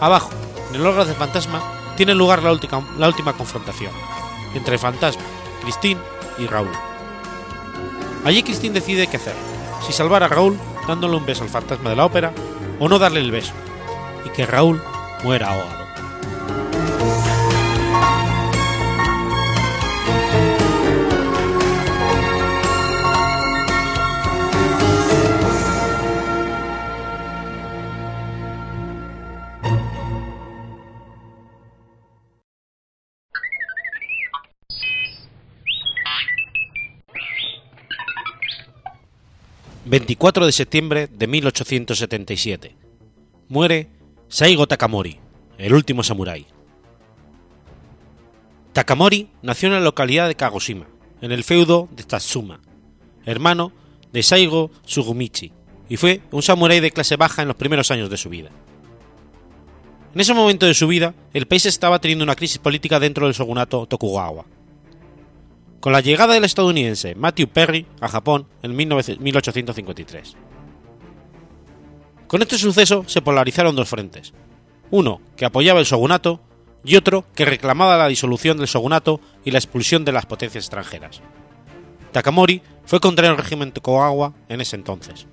Abajo, 0.00 0.30
en 0.68 0.74
el 0.74 0.86
órgano 0.86 1.06
del 1.06 1.16
fantasma, 1.16 1.62
tiene 1.96 2.14
lugar 2.14 2.42
la 2.42 2.52
última, 2.52 2.86
la 2.98 3.06
última 3.06 3.32
confrontación 3.32 3.92
entre 4.54 4.76
fantasma, 4.76 5.22
Christine 5.62 6.00
y 6.38 6.46
Raúl. 6.46 6.70
Allí 8.24 8.42
Christine 8.42 8.74
decide 8.74 9.06
qué 9.06 9.16
hacer, 9.16 9.34
si 9.86 9.92
salvar 9.92 10.22
a 10.22 10.28
Raúl 10.28 10.58
dándole 10.86 11.16
un 11.16 11.26
beso 11.26 11.44
al 11.44 11.48
fantasma 11.48 11.90
de 11.90 11.96
la 11.96 12.04
ópera 12.04 12.32
o 12.78 12.88
no 12.88 12.98
darle 12.98 13.20
el 13.20 13.30
beso, 13.30 13.52
y 14.24 14.30
que 14.30 14.46
Raúl 14.46 14.82
muera 15.22 15.52
ahogado. 15.52 15.85
24 39.88 40.46
de 40.46 40.50
septiembre 40.50 41.06
de 41.06 41.28
1877. 41.28 42.74
Muere 43.48 43.88
Saigo 44.26 44.66
Takamori, 44.66 45.20
el 45.58 45.74
último 45.74 46.02
samurái. 46.02 46.44
Takamori 48.72 49.30
nació 49.42 49.68
en 49.68 49.74
la 49.74 49.80
localidad 49.80 50.26
de 50.26 50.34
Kagoshima, 50.34 50.88
en 51.20 51.30
el 51.30 51.44
feudo 51.44 51.88
de 51.92 52.02
Tatsuma, 52.02 52.60
hermano 53.24 53.70
de 54.12 54.24
Saigo 54.24 54.72
Sugumichi, 54.84 55.52
y 55.88 55.96
fue 55.96 56.20
un 56.32 56.42
samurái 56.42 56.80
de 56.80 56.90
clase 56.90 57.14
baja 57.14 57.42
en 57.42 57.48
los 57.48 57.56
primeros 57.56 57.92
años 57.92 58.10
de 58.10 58.16
su 58.16 58.28
vida. 58.28 58.50
En 60.14 60.20
ese 60.20 60.34
momento 60.34 60.66
de 60.66 60.74
su 60.74 60.88
vida, 60.88 61.14
el 61.32 61.46
país 61.46 61.64
estaba 61.64 62.00
teniendo 62.00 62.24
una 62.24 62.34
crisis 62.34 62.58
política 62.58 62.98
dentro 62.98 63.26
del 63.26 63.36
shogunato 63.36 63.86
Tokugawa. 63.86 64.46
Con 65.86 65.92
la 65.92 66.00
llegada 66.00 66.34
del 66.34 66.42
estadounidense 66.42 67.14
Matthew 67.14 67.46
Perry 67.46 67.86
a 68.00 68.08
Japón 68.08 68.48
en 68.60 68.74
1853. 68.74 70.34
Con 72.26 72.42
este 72.42 72.58
suceso 72.58 73.04
se 73.06 73.22
polarizaron 73.22 73.76
dos 73.76 73.88
frentes, 73.88 74.32
uno 74.90 75.20
que 75.36 75.44
apoyaba 75.44 75.78
el 75.78 75.86
shogunato 75.86 76.40
y 76.84 76.96
otro 76.96 77.24
que 77.36 77.44
reclamaba 77.44 77.96
la 77.96 78.08
disolución 78.08 78.56
del 78.56 78.66
shogunato 78.66 79.20
y 79.44 79.52
la 79.52 79.58
expulsión 79.58 80.04
de 80.04 80.10
las 80.10 80.26
potencias 80.26 80.64
extranjeras. 80.64 81.22
Takamori 82.10 82.62
fue 82.84 82.98
contra 82.98 83.28
el 83.28 83.36
régimen 83.36 83.70
Tokugawa 83.70 84.34
en 84.48 84.60
ese 84.60 84.74
entonces. 84.74 85.28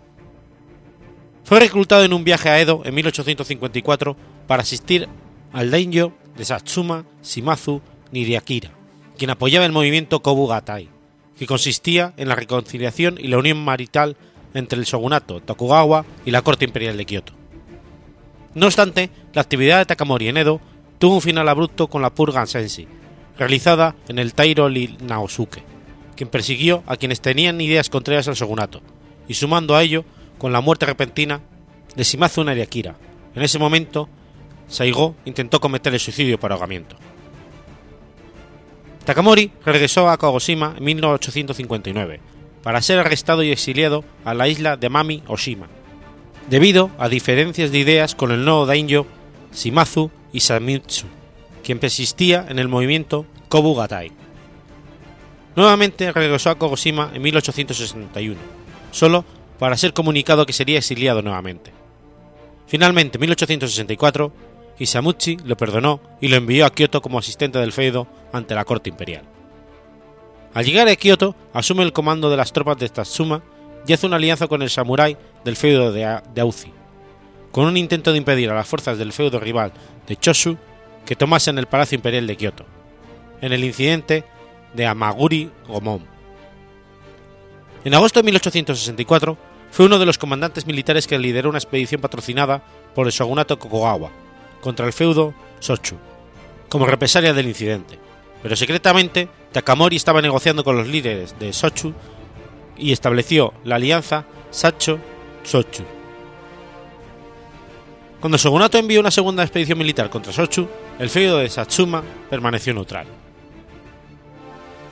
Fue 1.45 1.61
reclutado 1.61 2.03
en 2.03 2.13
un 2.13 2.23
viaje 2.23 2.49
a 2.49 2.61
Edo 2.61 2.83
en 2.85 2.93
1854 2.93 4.15
para 4.45 4.61
asistir 4.61 5.09
al 5.51 5.71
daimyo 5.71 6.13
de 6.37 6.45
Satsuma 6.45 7.05
Shimazu 7.23 7.81
Niriakira, 8.11 8.82
quien 9.17 9.29
apoyaba 9.29 9.65
el 9.65 9.71
movimiento 9.71 10.21
Kobugatai, 10.21 10.89
que 11.37 11.47
consistía 11.47 12.13
en 12.17 12.29
la 12.29 12.35
reconciliación 12.35 13.17
y 13.19 13.27
la 13.27 13.37
unión 13.37 13.63
marital 13.63 14.17
entre 14.53 14.79
el 14.79 14.85
shogunato 14.85 15.41
Tokugawa 15.41 16.05
y 16.25 16.31
la 16.31 16.41
corte 16.41 16.65
imperial 16.65 16.97
de 16.97 17.05
Kioto. 17.05 17.33
No 18.53 18.67
obstante, 18.67 19.09
la 19.33 19.41
actividad 19.41 19.79
de 19.79 19.85
Takamori 19.85 20.27
en 20.27 20.37
Edo 20.37 20.61
tuvo 20.99 21.15
un 21.15 21.21
final 21.21 21.49
abrupto 21.49 21.87
con 21.87 22.01
la 22.01 22.13
purga 22.13 22.45
Senshi, 22.45 22.87
realizada 23.37 23.95
en 24.07 24.19
el 24.19 24.33
Tairo 24.33 24.69
Naosuke, 24.69 25.63
quien 26.15 26.29
persiguió 26.29 26.83
a 26.85 26.97
quienes 26.97 27.19
tenían 27.19 27.59
ideas 27.61 27.89
contrarias 27.89 28.27
al 28.27 28.35
shogunato, 28.35 28.81
y 29.27 29.33
sumando 29.33 29.75
a 29.75 29.81
ello 29.81 30.05
con 30.37 30.53
la 30.53 30.61
muerte 30.61 30.85
repentina 30.85 31.41
de 31.95 32.03
Shimazu 32.03 32.43
Nariakira. 32.43 32.95
En 33.35 33.41
ese 33.41 33.57
momento, 33.57 34.07
Saigo 34.67 35.15
intentó 35.25 35.59
cometer 35.59 35.93
el 35.93 35.99
suicidio 35.99 36.39
por 36.39 36.51
ahogamiento. 36.51 36.95
Takamori 39.05 39.51
regresó 39.65 40.09
a 40.09 40.17
Kagoshima 40.17 40.75
en 40.77 40.83
1859 40.83 42.21
para 42.63 42.81
ser 42.81 42.99
arrestado 42.99 43.43
y 43.43 43.51
exiliado 43.51 44.05
a 44.23 44.33
la 44.33 44.47
isla 44.47 44.77
de 44.77 44.89
Mami 44.89 45.23
Oshima, 45.27 45.67
debido 46.49 46.89
a 46.97 47.09
diferencias 47.09 47.71
de 47.71 47.79
ideas 47.79 48.15
con 48.15 48.31
el 48.31 48.45
nuevo 48.45 48.65
daimyo 48.65 49.05
Shimazu 49.53 50.09
Isamitsu, 50.31 51.05
quien 51.63 51.79
persistía 51.79 52.45
en 52.47 52.59
el 52.59 52.69
movimiento 52.69 53.25
Kobugatai. 53.49 54.11
Nuevamente 55.57 56.11
regresó 56.11 56.49
a 56.49 56.57
Kagoshima 56.57 57.11
en 57.13 57.21
1861, 57.21 58.39
solo 58.91 59.25
para 59.59 59.77
ser 59.77 59.93
comunicado 59.93 60.45
que 60.45 60.53
sería 60.53 60.79
exiliado 60.79 61.21
nuevamente. 61.21 61.71
Finalmente, 62.67 63.17
en 63.17 63.21
1864, 63.21 64.33
Isamuchi 64.79 65.37
lo 65.45 65.55
perdonó 65.55 66.01
y 66.19 66.27
lo 66.27 66.35
envió 66.35 66.65
a 66.65 66.71
Kioto 66.71 67.01
como 67.01 67.19
asistente 67.19 67.59
del 67.59 67.71
feudo 67.71 68.07
ante 68.31 68.55
la 68.55 68.65
corte 68.65 68.89
imperial. 68.89 69.23
Al 70.53 70.65
llegar 70.65 70.87
a 70.87 70.95
Kioto, 70.95 71.35
asume 71.53 71.83
el 71.83 71.93
comando 71.93 72.29
de 72.29 72.37
las 72.37 72.53
tropas 72.53 72.77
de 72.77 72.89
Tatsuma 72.89 73.43
y 73.87 73.93
hace 73.93 74.07
una 74.07 74.15
alianza 74.15 74.47
con 74.47 74.61
el 74.61 74.69
samurái 74.69 75.17
del 75.43 75.55
feudo 75.55 75.91
de, 75.91 76.05
Auzi, 76.39 76.71
con 77.51 77.65
un 77.65 77.77
intento 77.77 78.11
de 78.11 78.17
impedir 78.17 78.49
a 78.49 78.55
las 78.55 78.67
fuerzas 78.67 78.97
del 78.97 79.13
feudo 79.13 79.39
rival 79.39 79.73
de 80.07 80.15
Choshu 80.15 80.57
que 81.05 81.15
tomasen 81.15 81.57
el 81.57 81.67
Palacio 81.67 81.95
Imperial 81.95 82.27
de 82.27 82.37
Kioto, 82.37 82.65
en 83.41 83.51
el 83.51 83.63
incidente 83.63 84.23
de 84.73 84.85
Amaguri 84.85 85.51
Gomon. 85.67 86.05
En 87.83 87.93
agosto 87.93 88.21
de 88.21 88.25
1864 88.25 89.37
fue 89.71 89.85
uno 89.85 89.99
de 89.99 90.05
los 90.05 90.17
comandantes 90.17 90.65
militares 90.65 91.05
que 91.05 91.19
lideró 91.19 91.49
una 91.49 91.57
expedición 91.57 91.99
patrocinada 91.99 92.63
por 92.95 93.07
el 93.07 93.11
shogunato 93.11 93.59
Kokogawa 93.59 94.22
contra 94.63 94.87
el 94.87 94.93
feudo 94.93 95.33
Sochu, 95.59 95.97
como 96.69 96.85
represalia 96.85 97.33
del 97.33 97.47
incidente, 97.47 97.99
pero 98.41 98.55
secretamente 98.55 99.27
Takamori 99.51 99.97
estaba 99.97 100.21
negociando 100.21 100.63
con 100.63 100.77
los 100.77 100.87
líderes 100.87 101.37
de 101.37 101.51
Sochu 101.51 101.93
y 102.77 102.93
estableció 102.93 103.53
la 103.65 103.75
alianza 103.75 104.25
Sacho-Sochu. 104.51 105.83
Cuando 108.21 108.37
shogunato 108.37 108.77
envió 108.77 109.01
una 109.01 109.11
segunda 109.11 109.43
expedición 109.43 109.77
militar 109.77 110.09
contra 110.09 110.31
Sochu, 110.31 110.65
el 110.97 111.09
feudo 111.09 111.39
de 111.39 111.49
Satsuma 111.49 112.01
permaneció 112.29 112.73
neutral. 112.73 113.05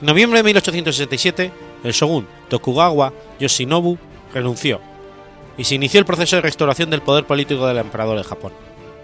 En 0.00 0.06
noviembre 0.06 0.40
de 0.40 0.44
1867, 0.44 1.50
el 1.82 1.92
shogun 1.92 2.26
Tokugawa 2.50 3.12
Yoshinobu 3.40 3.96
renunció 4.34 4.80
y 5.56 5.64
se 5.64 5.76
inició 5.76 6.00
el 6.00 6.06
proceso 6.06 6.36
de 6.36 6.42
restauración 6.42 6.90
del 6.90 7.02
poder 7.02 7.24
político 7.24 7.66
del 7.66 7.78
emperador 7.78 8.18
de 8.18 8.24
Japón, 8.24 8.52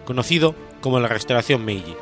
conocido 0.09 0.55
como 0.81 0.99
la 1.01 1.09
Restauración 1.09 1.67
Meiji. 1.67 1.95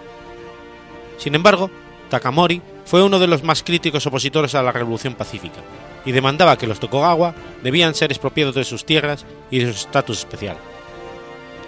Sin 1.18 1.34
embargo, 1.34 1.72
Takamori 2.08 2.62
fue 2.84 3.02
uno 3.02 3.18
de 3.18 3.26
los 3.26 3.42
más 3.42 3.64
críticos 3.64 4.06
opositores 4.06 4.54
a 4.54 4.62
la 4.62 4.70
Revolución 4.70 5.14
Pacífica 5.14 5.58
y 6.04 6.12
demandaba 6.12 6.56
que 6.56 6.68
los 6.68 6.78
Tokugawa 6.78 7.34
debían 7.64 7.96
ser 7.96 8.12
expropiados 8.12 8.54
de 8.54 8.62
sus 8.62 8.86
tierras 8.86 9.26
y 9.50 9.58
de 9.58 9.72
su 9.72 9.80
estatus 9.80 10.20
especial. 10.20 10.56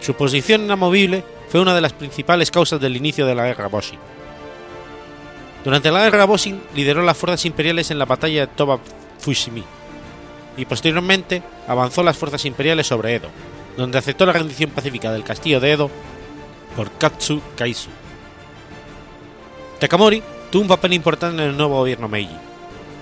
Su 0.01 0.14
posición 0.14 0.62
inamovible 0.62 1.24
fue 1.48 1.61
una 1.61 1.74
de 1.74 1.81
las 1.81 1.92
principales 1.92 2.53
causas 2.53 2.81
del 2.81 2.96
inicio 2.96 3.27
de 3.27 3.35
la 3.35 3.46
Guerra 3.46 3.66
Boshin. 3.66 3.98
Durante 5.64 5.90
la 5.90 6.05
Guerra 6.05 6.24
Boshin 6.24 6.62
lideró 6.72 7.03
las 7.03 7.16
fuerzas 7.16 7.46
imperiales 7.46 7.90
en 7.90 7.98
la 7.98 8.05
batalla 8.05 8.42
de 8.42 8.46
Toba 8.46 8.79
Fushimi 9.18 9.64
y 10.57 10.64
posteriormente 10.66 11.42
avanzó 11.66 12.05
las 12.05 12.16
fuerzas 12.16 12.44
imperiales 12.44 12.87
sobre 12.87 13.16
Edo, 13.16 13.29
donde 13.77 13.98
aceptó 13.98 14.24
la 14.24 14.35
rendición 14.35 14.70
pacífica 14.70 15.11
del 15.11 15.24
castillo 15.24 15.59
de 15.59 15.72
Edo 15.72 15.90
por 16.77 16.91
Katsu 16.93 17.41
Kaisu. 17.57 17.91
Takamori 19.79 20.23
tuvo 20.51 20.63
un 20.63 20.69
papel 20.69 20.95
importante 20.95 21.43
en 21.43 21.51
el 21.51 21.57
nuevo 21.57 21.77
gobierno 21.77 22.09
Meiji, 22.09 22.37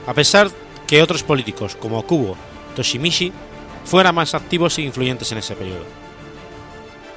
a 0.06 0.14
pesar 0.14 0.50
que 0.86 1.02
otros 1.02 1.22
políticos 1.22 1.76
como 1.76 2.02
Kubo 2.02 2.36
Toshimishi 2.74 3.32
fueran 3.84 4.14
más 4.14 4.34
activos 4.34 4.78
e 4.78 4.82
influyentes 4.82 5.32
en 5.32 5.38
ese 5.38 5.56
periodo. 5.56 5.84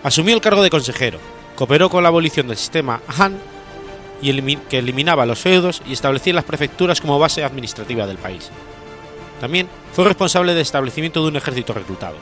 Asumió 0.04 0.34
el 0.34 0.42
cargo 0.42 0.64
de 0.64 0.70
consejero, 0.70 1.20
cooperó 1.56 1.90
con 1.90 2.04
la 2.04 2.10
abolición 2.10 2.48
del 2.48 2.58
sistema 2.58 3.02
Han 3.18 3.38
y 4.22 4.56
que 4.70 4.80
eliminaba 4.80 5.26
los 5.26 5.40
feudos 5.40 5.82
y 5.86 5.94
establecía 5.94 6.34
las 6.34 6.44
prefecturas 6.44 7.02
como 7.02 7.20
base 7.20 7.44
administrativa 7.44 8.06
del 8.06 8.18
país. 8.18 8.50
También 9.40 9.70
fue 9.94 10.06
responsable 10.06 10.54
del 10.54 10.62
establecimiento 10.62 11.22
de 11.22 11.30
un 11.30 11.36
ejército 11.38 11.74
reclutado. 11.74 12.16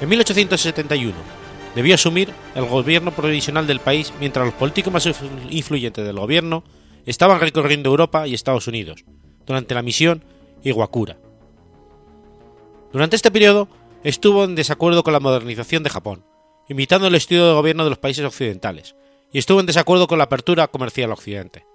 En 0.00 0.08
1871 0.08 1.14
debió 1.76 1.94
asumir 1.94 2.32
el 2.54 2.64
gobierno 2.64 3.12
provisional 3.12 3.66
del 3.66 3.80
país 3.80 4.10
mientras 4.18 4.46
los 4.46 4.54
políticos 4.54 4.92
más 4.92 5.06
influyentes 5.50 6.04
del 6.04 6.18
gobierno 6.18 6.64
estaban 7.04 7.38
recorriendo 7.38 7.90
Europa 7.90 8.26
y 8.26 8.32
Estados 8.32 8.66
Unidos 8.66 9.04
durante 9.44 9.74
la 9.74 9.82
misión 9.82 10.24
Iwakura. 10.64 11.18
Durante 12.92 13.14
este 13.14 13.30
periodo 13.30 13.68
estuvo 14.04 14.44
en 14.44 14.54
desacuerdo 14.54 15.04
con 15.04 15.12
la 15.12 15.20
modernización 15.20 15.82
de 15.82 15.90
Japón, 15.90 16.24
imitando 16.66 17.08
el 17.08 17.14
estilo 17.14 17.46
de 17.46 17.54
gobierno 17.54 17.84
de 17.84 17.90
los 17.90 17.98
países 17.98 18.24
occidentales, 18.24 18.96
y 19.30 19.38
estuvo 19.38 19.60
en 19.60 19.66
desacuerdo 19.66 20.06
con 20.06 20.16
la 20.16 20.24
apertura 20.24 20.68
comercial 20.68 21.12
Occidente. 21.12 21.66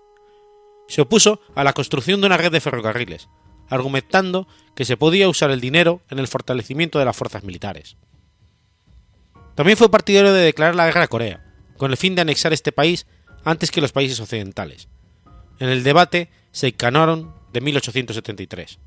Se 0.88 1.02
opuso 1.02 1.42
a 1.54 1.64
la 1.64 1.74
construcción 1.74 2.22
de 2.22 2.26
una 2.26 2.38
red 2.38 2.52
de 2.52 2.60
ferrocarriles, 2.60 3.30
argumentando 3.70 4.48
que 4.76 4.84
se 4.84 4.98
podía 4.98 5.30
usar 5.30 5.52
el 5.52 5.62
dinero 5.62 6.02
en 6.10 6.18
el 6.18 6.28
fortalecimiento 6.28 6.98
de 6.98 7.06
las 7.06 7.16
fuerzas 7.16 7.44
militares. 7.44 7.98
También 9.56 9.78
fue 9.78 9.92
partidario 9.92 10.34
de 10.34 10.42
declarar 10.42 10.76
la 10.76 10.86
guerra 10.86 11.04
a 11.04 11.08
Corea, 11.08 11.44
con 11.78 11.92
el 11.92 11.98
fin 11.98 12.16
de 12.16 12.22
anexar 12.22 12.54
este 12.54 12.72
país 12.72 13.06
antes 13.44 13.72
que 13.72 13.82
los 13.82 13.92
países 13.92 14.20
occidentales, 14.20 14.88
en 15.60 15.70
el 15.70 15.84
debate 15.84 16.30
Seikanoron 16.52 17.34
de 17.52 17.62
1873. 17.62 18.80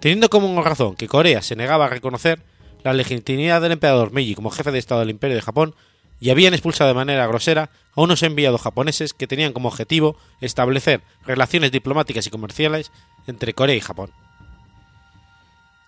Teniendo 0.00 0.30
como 0.30 0.62
razón 0.62 0.94
que 0.94 1.08
Corea 1.08 1.42
se 1.42 1.56
negaba 1.56 1.86
a 1.86 1.90
reconocer 1.90 2.42
la 2.84 2.92
legitimidad 2.92 3.60
del 3.60 3.72
emperador 3.72 4.12
Meiji 4.12 4.34
como 4.34 4.50
jefe 4.50 4.70
de 4.70 4.78
Estado 4.78 5.00
del 5.00 5.10
Imperio 5.10 5.36
de 5.36 5.42
Japón 5.42 5.74
y 6.20 6.30
habían 6.30 6.54
expulsado 6.54 6.88
de 6.88 6.94
manera 6.94 7.26
grosera 7.26 7.70
a 7.94 8.00
unos 8.00 8.22
enviados 8.22 8.60
japoneses 8.60 9.12
que 9.12 9.26
tenían 9.26 9.52
como 9.52 9.68
objetivo 9.68 10.16
establecer 10.40 11.02
relaciones 11.24 11.72
diplomáticas 11.72 12.26
y 12.26 12.30
comerciales 12.30 12.92
entre 13.26 13.54
Corea 13.54 13.76
y 13.76 13.80
Japón. 13.80 14.12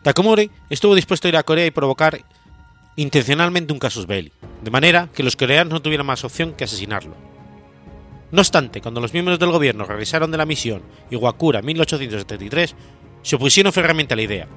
Takamori 0.02 0.50
estuvo 0.70 0.94
dispuesto 0.94 1.28
a 1.28 1.30
ir 1.30 1.36
a 1.36 1.42
Corea 1.42 1.66
y 1.66 1.70
provocar 1.70 2.24
intencionalmente 3.00 3.72
un 3.72 3.78
casus 3.78 4.06
belli, 4.06 4.30
de 4.60 4.70
manera 4.70 5.08
que 5.14 5.22
los 5.22 5.34
coreanos 5.34 5.72
no 5.72 5.80
tuvieran 5.80 6.04
más 6.04 6.22
opción 6.22 6.52
que 6.52 6.64
asesinarlo. 6.64 7.16
No 8.30 8.42
obstante, 8.42 8.82
cuando 8.82 9.00
los 9.00 9.14
miembros 9.14 9.38
del 9.38 9.50
gobierno 9.50 9.84
regresaron 9.84 10.30
de 10.30 10.36
la 10.36 10.44
misión 10.44 10.82
Iwakura 11.10 11.60
en 11.60 11.66
1873, 11.66 12.74
se 13.22 13.36
opusieron 13.36 13.72
ferramente 13.72 14.12
a 14.12 14.16
la 14.16 14.22
idea, 14.22 14.48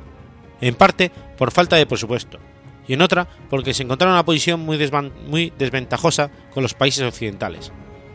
en 0.60 0.76
parte 0.76 1.10
por 1.38 1.52
falta 1.52 1.78
de 1.78 1.86
presupuesto, 1.86 2.38
y 2.86 2.94
en 2.94 3.02
otra 3.02 3.30
porque 3.50 3.74
se 3.74 3.84
encontraron 3.84 4.12
en 4.12 4.18
una 4.18 4.26
posición 4.26 4.60
muy, 4.60 5.54
desventajosa 5.58 6.30
con 6.54 6.64
los 6.64 6.74
países 6.74 7.04
occidentales, 7.08 7.72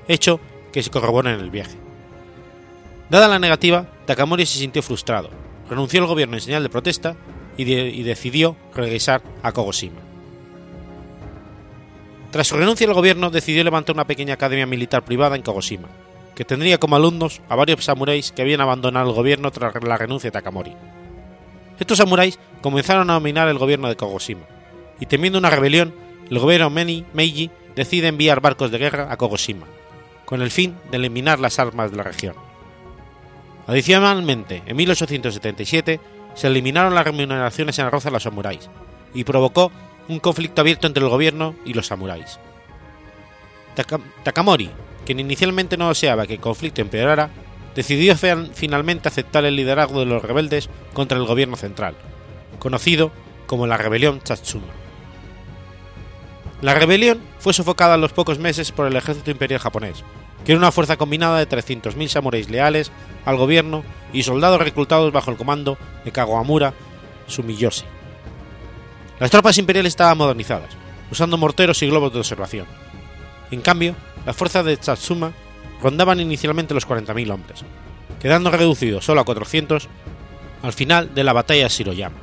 hecho 0.09 0.41
que 0.73 0.83
se 0.83 0.91
corroboró 0.91 1.31
en 1.31 1.41
el 1.41 1.51
viaje. 1.51 1.79
Dada 3.09 3.29
la 3.29 3.39
negativa, 3.39 3.91
Takamori 4.05 4.45
se 4.45 4.59
sintió 4.59 4.83
frustrado, 4.83 5.31
renunció 5.71 6.03
al 6.03 6.07
gobierno 6.07 6.37
en 6.37 6.43
señal 6.43 6.63
de 6.63 6.69
protesta 6.69 7.17
y 7.57 8.03
decidió 8.03 8.57
regresar 8.75 9.23
a 9.43 9.53
Kogoshima. 9.53 10.08
Tras 12.31 12.49
su 12.49 12.57
renuncia 12.57 12.87
al 12.87 12.95
gobierno, 12.95 13.31
decidió 13.31 13.65
levantar 13.65 13.95
una 13.95 14.07
pequeña 14.07 14.35
academia 14.35 14.67
militar 14.67 15.03
privada 15.03 15.35
en 15.35 15.43
Kogoshima, 15.43 15.89
que 16.35 16.45
tendría 16.45 16.79
como 16.79 16.97
alumnos 16.97 17.41
a 17.49 17.57
varios 17.57 17.85
samuráis 17.85 18.33
que 18.33 18.43
habían 18.43 18.61
abandonado 18.61 19.09
el 19.09 19.17
gobierno 19.17 19.51
tras 19.51 19.75
la 19.83 19.97
renuncia 19.97 20.29
de 20.29 20.33
Takamori. 20.33 20.75
Estos 21.79 21.99
samuráis 21.99 22.39
comenzaron 22.61 23.09
a 23.09 23.15
dominar 23.15 23.49
el 23.49 23.59
gobierno 23.59 23.89
de 23.89 23.97
Kogoshima, 23.97 24.45
y 25.01 25.07
temiendo 25.07 25.39
una 25.39 25.51
rebelión, 25.51 25.95
el 26.29 26.39
gobierno 26.39 26.71
Meiji 26.71 27.51
decide 27.75 28.09
enviar 28.09 28.41
barcos 28.41 28.71
de 28.71 28.79
guerra 28.79 29.09
a 29.11 29.17
Kogoshima, 29.17 29.67
con 30.27 30.43
el 30.43 30.51
fin 30.51 30.77
de 30.91 30.99
eliminar 30.99 31.41
las 31.41 31.59
armas 31.59 31.91
de 31.91 31.97
la 31.97 32.03
región. 32.03 32.35
Adicionalmente, 33.67 34.63
en 34.67 34.77
1877 34.77 36.01
se 36.35 36.47
eliminaron 36.47 36.95
las 36.95 37.05
remuneraciones 37.05 37.79
en 37.79 37.87
arroz 37.87 38.05
a 38.05 38.11
los 38.11 38.23
samuráis, 38.23 38.69
y 39.15 39.25
provocó 39.25 39.73
un 40.09 40.21
conflicto 40.21 40.61
abierto 40.61 40.87
entre 40.87 41.03
el 41.03 41.11
gobierno 41.11 41.55
y 41.65 41.75
los 41.75 41.87
samuráis. 41.87 42.39
Takamori, 44.25 44.71
quien 45.05 45.21
inicialmente 45.21 45.77
no 45.77 45.89
deseaba 45.89 46.27
que 46.27 46.35
el 46.35 46.41
conflicto 46.41 46.81
empeorara, 46.81 47.31
decidió 47.75 48.17
finalmente 48.17 49.09
aceptar 49.09 49.45
el 49.45 49.55
liderazgo 49.55 50.01
de 50.01 50.07
los 50.07 50.23
rebeldes 50.23 50.69
contra 50.93 51.17
el 51.17 51.27
gobierno 51.27 51.57
central, 51.57 51.95
conocido 52.59 53.13
como 53.47 53.67
la 53.67 53.77
rebelión 53.77 54.21
Tsatsuma. 54.21 54.67
La 56.61 56.75
rebelión 56.75 57.21
fue 57.39 57.53
sofocada 57.53 57.95
en 57.95 58.01
los 58.01 58.13
pocos 58.13 58.41
meses 58.41 58.73
por 58.73 58.89
el 58.89 58.97
ejército 58.97 59.31
imperial 59.31 59.61
japonés, 59.61 60.03
que 60.45 60.53
era 60.53 60.59
una 60.59 60.73
fuerza 60.73 60.97
combinada 60.97 61.39
de 61.39 61.49
300.000 61.49 62.09
samuráis 62.09 62.51
leales 62.51 62.91
al 63.25 63.37
gobierno 63.37 63.85
y 64.13 64.25
soldados 64.25 64.61
reclutados 64.61 65.13
bajo 65.13 65.31
el 65.31 65.37
comando 65.37 65.79
de 66.05 66.11
Kagomura 66.11 66.75
Sumiyoshi. 67.29 67.85
Las 69.21 69.31
tropas 69.31 69.59
imperiales 69.59 69.93
estaban 69.93 70.19
modernizadas, 70.19 70.71
usando 71.11 71.37
morteros 71.37 71.83
y 71.83 71.89
globos 71.89 72.13
de 72.13 72.21
observación. 72.21 72.67
En 73.51 73.61
cambio, 73.61 73.95
las 74.25 74.37
fuerzas 74.37 74.65
de 74.65 74.77
Tsatsuma 74.77 75.33
rondaban 75.83 76.21
inicialmente 76.21 76.75
los 76.75 76.87
40.000 76.87 77.31
hombres, 77.33 77.65
quedando 78.21 78.51
reducidos 78.51 79.05
solo 79.05 79.21
a 79.21 79.25
400 79.25 79.89
al 80.63 80.73
final 80.73 81.15
de 81.15 81.25
la 81.25 81.33
batalla 81.33 81.65
de 81.65 81.69
Shiroyama. 81.69 82.17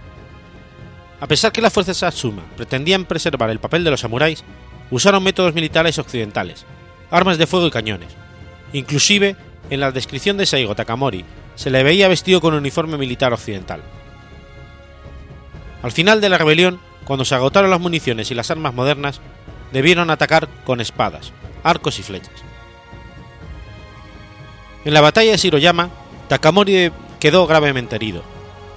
A 1.19 1.27
pesar 1.27 1.51
que 1.51 1.61
las 1.61 1.73
fuerzas 1.73 1.97
Satsuma 1.97 2.43
pretendían 2.57 3.05
preservar 3.05 3.49
el 3.49 3.59
papel 3.59 3.83
de 3.83 3.91
los 3.91 4.01
samuráis, 4.01 4.43
usaron 4.91 5.23
métodos 5.23 5.53
militares 5.53 5.97
occidentales, 5.97 6.65
armas 7.09 7.37
de 7.37 7.47
fuego 7.47 7.67
y 7.67 7.71
cañones. 7.71 8.09
Inclusive, 8.73 9.35
en 9.69 9.79
la 9.79 9.91
descripción 9.91 10.37
de 10.37 10.45
Saigo 10.45 10.75
Takamori, 10.75 11.23
se 11.55 11.69
le 11.69 11.83
veía 11.83 12.09
vestido 12.09 12.41
con 12.41 12.53
un 12.53 12.59
uniforme 12.59 12.97
militar 12.97 13.31
occidental. 13.33 13.81
Al 15.83 15.91
final 15.91 16.21
de 16.21 16.29
la 16.29 16.37
rebelión, 16.37 16.79
cuando 17.05 17.25
se 17.25 17.35
agotaron 17.35 17.69
las 17.69 17.79
municiones 17.79 18.31
y 18.31 18.35
las 18.35 18.51
armas 18.51 18.73
modernas, 18.73 19.21
debieron 19.71 20.09
atacar 20.09 20.47
con 20.65 20.81
espadas, 20.81 21.31
arcos 21.63 21.99
y 21.99 22.03
flechas. 22.03 22.33
En 24.83 24.93
la 24.93 25.01
batalla 25.01 25.31
de 25.31 25.37
Shiroyama, 25.37 25.89
Takamori 26.27 26.91
quedó 27.19 27.47
gravemente 27.47 27.95
herido, 27.95 28.23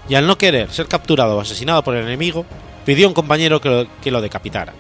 y 0.08 0.14
al 0.14 0.26
no 0.26 0.38
querer 0.38 0.72
ser 0.72 0.86
capturado 0.86 1.36
o 1.36 1.40
asesinado 1.40 1.82
por 1.82 1.94
el 1.94 2.06
enemigo, 2.06 2.46
pidió 2.84 3.06
a 3.06 3.08
un 3.08 3.14
compañero 3.14 3.60
que 3.60 3.68
lo, 3.68 3.86
que 4.00 4.10
lo 4.10 4.20
decapitara, 4.20 4.72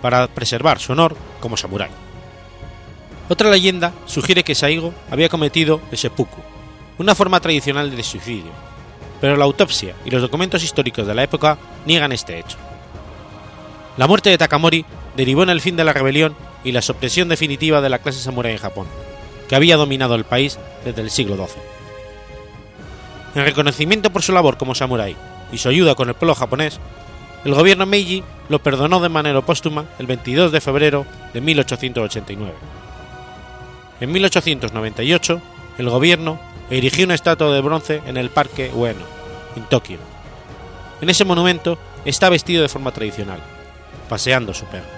para 0.00 0.28
preservar 0.28 0.78
su 0.78 0.92
honor 0.92 1.16
como 1.40 1.56
samurái. 1.56 1.90
Otra 3.28 3.50
leyenda 3.50 3.92
sugiere 4.06 4.44
que 4.44 4.54
Saigo 4.54 4.94
había 5.10 5.28
cometido 5.28 5.80
el 5.90 5.98
seppuku, 5.98 6.40
una 6.98 7.14
forma 7.14 7.40
tradicional 7.40 7.94
de 7.94 8.02
suicidio, 8.02 8.52
pero 9.20 9.36
la 9.36 9.44
autopsia 9.44 9.94
y 10.04 10.10
los 10.10 10.22
documentos 10.22 10.62
históricos 10.62 11.06
de 11.06 11.14
la 11.14 11.22
época 11.22 11.58
niegan 11.86 12.12
este 12.12 12.38
hecho. 12.38 12.56
La 13.96 14.06
muerte 14.06 14.30
de 14.30 14.38
Takamori 14.38 14.84
derivó 15.16 15.42
en 15.42 15.50
el 15.50 15.60
fin 15.60 15.76
de 15.76 15.84
la 15.84 15.92
rebelión 15.92 16.36
y 16.64 16.72
la 16.72 16.82
supresión 16.82 17.28
definitiva 17.28 17.80
de 17.80 17.88
la 17.88 17.98
clase 17.98 18.20
samurái 18.20 18.52
en 18.52 18.58
Japón, 18.58 18.86
que 19.48 19.56
había 19.56 19.76
dominado 19.76 20.14
el 20.14 20.24
país 20.24 20.58
desde 20.84 21.02
el 21.02 21.10
siglo 21.10 21.36
XII. 21.36 21.60
En 23.34 23.44
reconocimiento 23.44 24.10
por 24.10 24.22
su 24.22 24.32
labor 24.32 24.56
como 24.56 24.74
samurái 24.74 25.16
y 25.52 25.58
su 25.58 25.68
ayuda 25.68 25.94
con 25.94 26.08
el 26.08 26.14
pueblo 26.14 26.34
japonés, 26.34 26.78
el 27.44 27.54
gobierno 27.54 27.86
Meiji 27.86 28.24
lo 28.48 28.62
perdonó 28.62 29.00
de 29.00 29.08
manera 29.08 29.40
póstuma 29.42 29.84
el 29.98 30.06
22 30.06 30.52
de 30.52 30.60
febrero 30.60 31.06
de 31.32 31.40
1889. 31.40 32.52
En 34.00 34.12
1898, 34.12 35.40
el 35.78 35.90
gobierno 35.90 36.38
erigió 36.70 37.04
una 37.04 37.14
estatua 37.14 37.52
de 37.52 37.60
bronce 37.60 38.02
en 38.06 38.16
el 38.16 38.30
Parque 38.30 38.70
Ueno, 38.74 39.04
en 39.56 39.64
Tokio. 39.64 39.98
En 41.00 41.08
ese 41.08 41.24
monumento 41.24 41.78
está 42.04 42.28
vestido 42.28 42.62
de 42.62 42.68
forma 42.68 42.92
tradicional, 42.92 43.40
paseando 44.08 44.52
su 44.52 44.64
perro. 44.66 44.97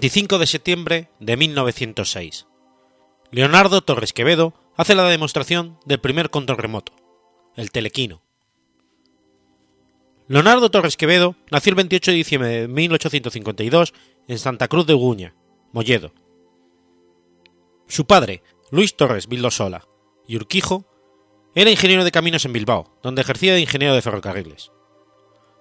25 0.00 0.38
de 0.38 0.46
septiembre 0.46 1.08
de 1.20 1.38
1906. 1.38 2.46
Leonardo 3.30 3.80
Torres 3.80 4.12
Quevedo 4.12 4.52
hace 4.76 4.94
la 4.94 5.08
demostración 5.08 5.78
del 5.86 6.00
primer 6.00 6.28
control 6.28 6.58
remoto, 6.58 6.92
el 7.56 7.70
telequino. 7.70 8.22
Leonardo 10.28 10.70
Torres 10.70 10.98
Quevedo 10.98 11.34
nació 11.50 11.70
el 11.70 11.76
28 11.76 12.10
de 12.10 12.16
diciembre 12.16 12.48
de 12.50 12.68
1852 12.68 13.94
en 14.28 14.38
Santa 14.38 14.68
Cruz 14.68 14.86
de 14.86 14.92
Uguña, 14.92 15.34
Molledo. 15.72 16.12
Su 17.88 18.06
padre, 18.06 18.42
Luis 18.70 18.98
Torres 18.98 19.28
Vildosola 19.28 19.88
y 20.28 20.36
Urquijo, 20.36 20.84
era 21.54 21.70
ingeniero 21.70 22.04
de 22.04 22.12
caminos 22.12 22.44
en 22.44 22.52
Bilbao, 22.52 22.98
donde 23.02 23.22
ejercía 23.22 23.54
de 23.54 23.60
ingeniero 23.60 23.94
de 23.94 24.02
ferrocarriles. 24.02 24.72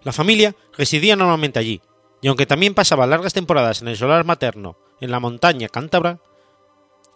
La 0.03 0.11
familia 0.11 0.57
residía 0.77 1.15
normalmente 1.15 1.57
allí, 1.57 1.81
y 2.21 2.27
aunque 2.27 2.45
también 2.45 2.73
pasaba 2.73 3.07
largas 3.07 3.33
temporadas 3.33 3.81
en 3.81 3.87
el 3.87 3.97
solar 3.97 4.25
materno 4.25 4.77
en 5.01 5.11
la 5.11 5.19
montaña 5.19 5.69
cántabra, 5.69 6.19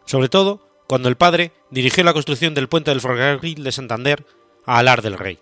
sobre 0.06 0.30
todo 0.30 0.62
cuando 0.88 1.08
el 1.08 1.18
padre 1.18 1.52
dirigió 1.70 2.04
la 2.04 2.14
construcción 2.14 2.54
del 2.54 2.68
puente 2.68 2.92
del 2.92 3.02
ferrocarril 3.02 3.64
de 3.64 3.72
Santander 3.72 4.26
a 4.66 4.80
Alar 4.80 5.02
del 5.02 5.18
Rey. 5.18 5.40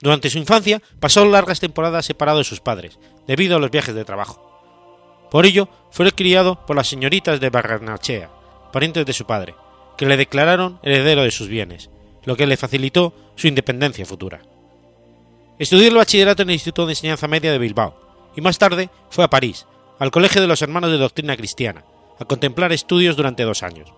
Durante 0.00 0.30
su 0.30 0.38
infancia 0.38 0.82
pasó 1.00 1.24
largas 1.24 1.60
temporadas 1.60 2.06
separado 2.06 2.38
de 2.38 2.44
sus 2.44 2.60
padres, 2.60 2.98
debido 3.26 3.56
a 3.56 3.60
los 3.60 3.70
viajes 3.70 3.94
de 3.94 4.04
trabajo. 4.04 4.46
Por 5.30 5.46
ello, 5.46 5.68
fue 5.90 6.10
criado 6.12 6.64
por 6.66 6.76
las 6.76 6.88
señoritas 6.88 7.40
de 7.40 7.50
Barranachea, 7.50 8.30
parientes 8.72 9.06
de 9.06 9.12
su 9.12 9.26
padre, 9.26 9.54
que 9.96 10.06
le 10.06 10.16
declararon 10.16 10.78
heredero 10.82 11.22
de 11.22 11.30
sus 11.30 11.48
bienes, 11.48 11.90
lo 12.24 12.36
que 12.36 12.46
le 12.46 12.56
facilitó 12.56 13.14
su 13.34 13.48
independencia 13.48 14.06
futura. 14.06 14.42
Estudió 15.58 15.88
el 15.88 15.94
bachillerato 15.94 16.42
en 16.42 16.50
el 16.50 16.54
Instituto 16.54 16.86
de 16.86 16.92
Enseñanza 16.92 17.26
Media 17.26 17.50
de 17.50 17.58
Bilbao, 17.58 18.05
y 18.36 18.40
más 18.40 18.58
tarde 18.58 18.90
fue 19.10 19.24
a 19.24 19.30
París, 19.30 19.66
al 19.98 20.10
Colegio 20.10 20.40
de 20.40 20.46
los 20.46 20.62
Hermanos 20.62 20.90
de 20.90 20.98
Doctrina 20.98 21.36
Cristiana, 21.36 21.84
a 22.20 22.24
contemplar 22.24 22.72
estudios 22.72 23.16
durante 23.16 23.42
dos 23.42 23.62
años. 23.62 23.92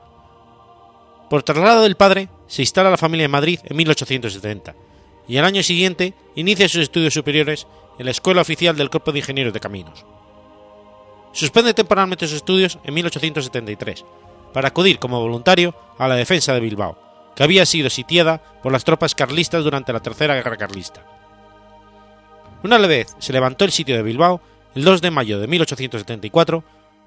Por 1.29 1.43
traslado 1.43 1.83
del 1.83 1.97
padre, 1.97 2.29
se 2.47 2.63
instala 2.63 2.91
la 2.91 2.97
familia 2.97 3.27
en 3.27 3.31
Madrid 3.31 3.61
en 3.65 3.77
1870, 3.77 4.75
y 5.27 5.37
al 5.37 5.45
año 5.45 5.63
siguiente 5.63 6.15
inicia 6.35 6.69
sus 6.69 6.83
estudios 6.83 7.13
superiores 7.13 7.67
en 7.99 8.07
la 8.07 8.13
Escuela 8.13 8.41
Oficial 8.41 8.77
del 8.77 8.91
Cuerpo 8.91 9.13
de 9.13 9.19
Ingenieros 9.19 9.53
de 9.53 9.61
Caminos. 9.61 10.07
Suspende 11.33 11.75
temporalmente 11.75 12.27
sus 12.27 12.37
estudios 12.37 12.79
en 12.85 12.95
1873, 12.95 14.05
para 14.55 14.69
acudir 14.69 14.99
como 14.99 15.21
voluntario 15.21 15.75
a 15.99 16.09
la 16.09 16.15
defensa 16.15 16.55
de 16.55 16.61
Bilbao, 16.61 16.99
que 17.37 17.43
había 17.43 17.67
sido 17.67 17.91
sitiada 17.91 18.39
por 18.63 18.73
las 18.73 18.85
tropas 18.85 19.15
carlistas 19.15 19.63
durante 19.63 19.93
la 19.93 20.01
Tercera 20.01 20.35
Guerra 20.35 20.57
Carlista. 20.57 21.18
Una 22.63 22.79
vez 22.79 23.15
se 23.19 23.33
levantó 23.33 23.65
el 23.65 23.71
sitio 23.71 23.97
de 23.97 24.03
Bilbao, 24.03 24.41
el 24.75 24.85
2 24.85 25.01
de 25.01 25.11
mayo 25.11 25.39
de 25.39 25.47
1874, 25.47 26.65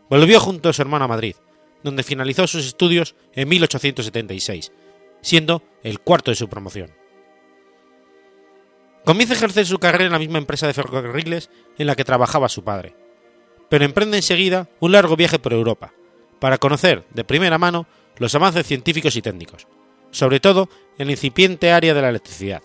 volvió 0.10 0.40
junto 0.40 0.70
a 0.70 0.74
su 0.74 0.82
hermano 0.82 1.06
a 1.06 1.10
Madrid, 1.10 1.36
donde 1.84 2.04
finalizó 2.04 2.48
sus 2.48 2.66
estudios 2.66 3.16
en 3.34 3.50
1876, 3.50 4.72
siendo 5.22 5.62
el 5.84 6.00
cuarto 6.00 6.32
de 6.32 6.36
su 6.36 6.48
promoción. 6.48 6.92
Comienza 9.04 9.34
a 9.34 9.38
ejercer 9.38 9.66
su 9.66 9.80
carrera 9.80 10.06
en 10.06 10.12
la 10.12 10.20
misma 10.20 10.38
empresa 10.38 10.68
de 10.68 10.74
ferrocarriles 10.74 11.50
en 11.78 11.88
la 11.88 11.96
que 11.96 12.06
trabajaba 12.06 12.50
su 12.50 12.64
padre, 12.64 12.96
pero 13.70 13.84
emprende 13.84 14.18
enseguida 14.18 14.70
un 14.80 14.92
largo 14.92 15.16
viaje 15.16 15.40
por 15.40 15.54
Europa, 15.54 15.94
para 16.40 16.60
conocer 16.60 17.06
de 17.10 17.24
primera 17.24 17.58
mano 17.58 17.88
los 18.18 18.36
avances 18.36 18.68
científicos 18.68 19.16
y 19.16 19.22
técnicos, 19.22 19.68
sobre 20.12 20.40
todo 20.40 20.70
en 20.98 21.08
la 21.08 21.14
incipiente 21.14 21.72
área 21.72 21.94
de 21.94 22.02
la 22.02 22.10
electricidad. 22.10 22.62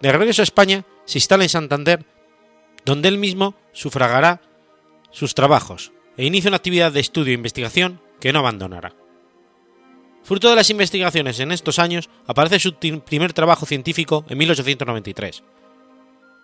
De 0.00 0.12
regreso 0.12 0.42
a 0.42 0.44
España, 0.44 0.84
se 1.04 1.18
instala 1.18 1.44
en 1.44 1.48
Santander, 1.48 2.04
donde 2.84 3.08
él 3.08 3.18
mismo 3.18 3.54
sufragará 3.72 4.40
sus 5.10 5.34
trabajos 5.34 5.92
e 6.16 6.26
inicia 6.26 6.48
una 6.48 6.56
actividad 6.56 6.92
de 6.92 7.00
estudio 7.00 7.32
e 7.32 7.34
investigación 7.34 8.00
que 8.20 8.32
no 8.32 8.40
abandonará. 8.40 8.94
Fruto 10.22 10.50
de 10.50 10.56
las 10.56 10.70
investigaciones 10.70 11.40
en 11.40 11.52
estos 11.52 11.78
años 11.78 12.10
aparece 12.26 12.60
su 12.60 12.74
primer 12.74 13.32
trabajo 13.32 13.66
científico 13.66 14.24
en 14.28 14.38
1893. 14.38 15.42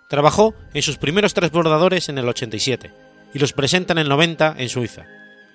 Trabajó 0.09 0.55
en 0.73 0.83
sus 0.83 0.97
primeros 0.97 1.35
transbordadores 1.35 2.09
en 2.09 2.19
el 2.19 2.29
87 2.29 2.93
y 3.35 3.39
los 3.39 3.53
presenta 3.53 3.93
en 3.93 3.99
el 3.99 4.09
90 4.09 4.55
en 4.59 4.69
Suiza, 4.69 5.05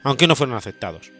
aunque 0.03 0.27
no 0.27 0.35
fueron 0.35 0.55
aceptados. 0.55 1.11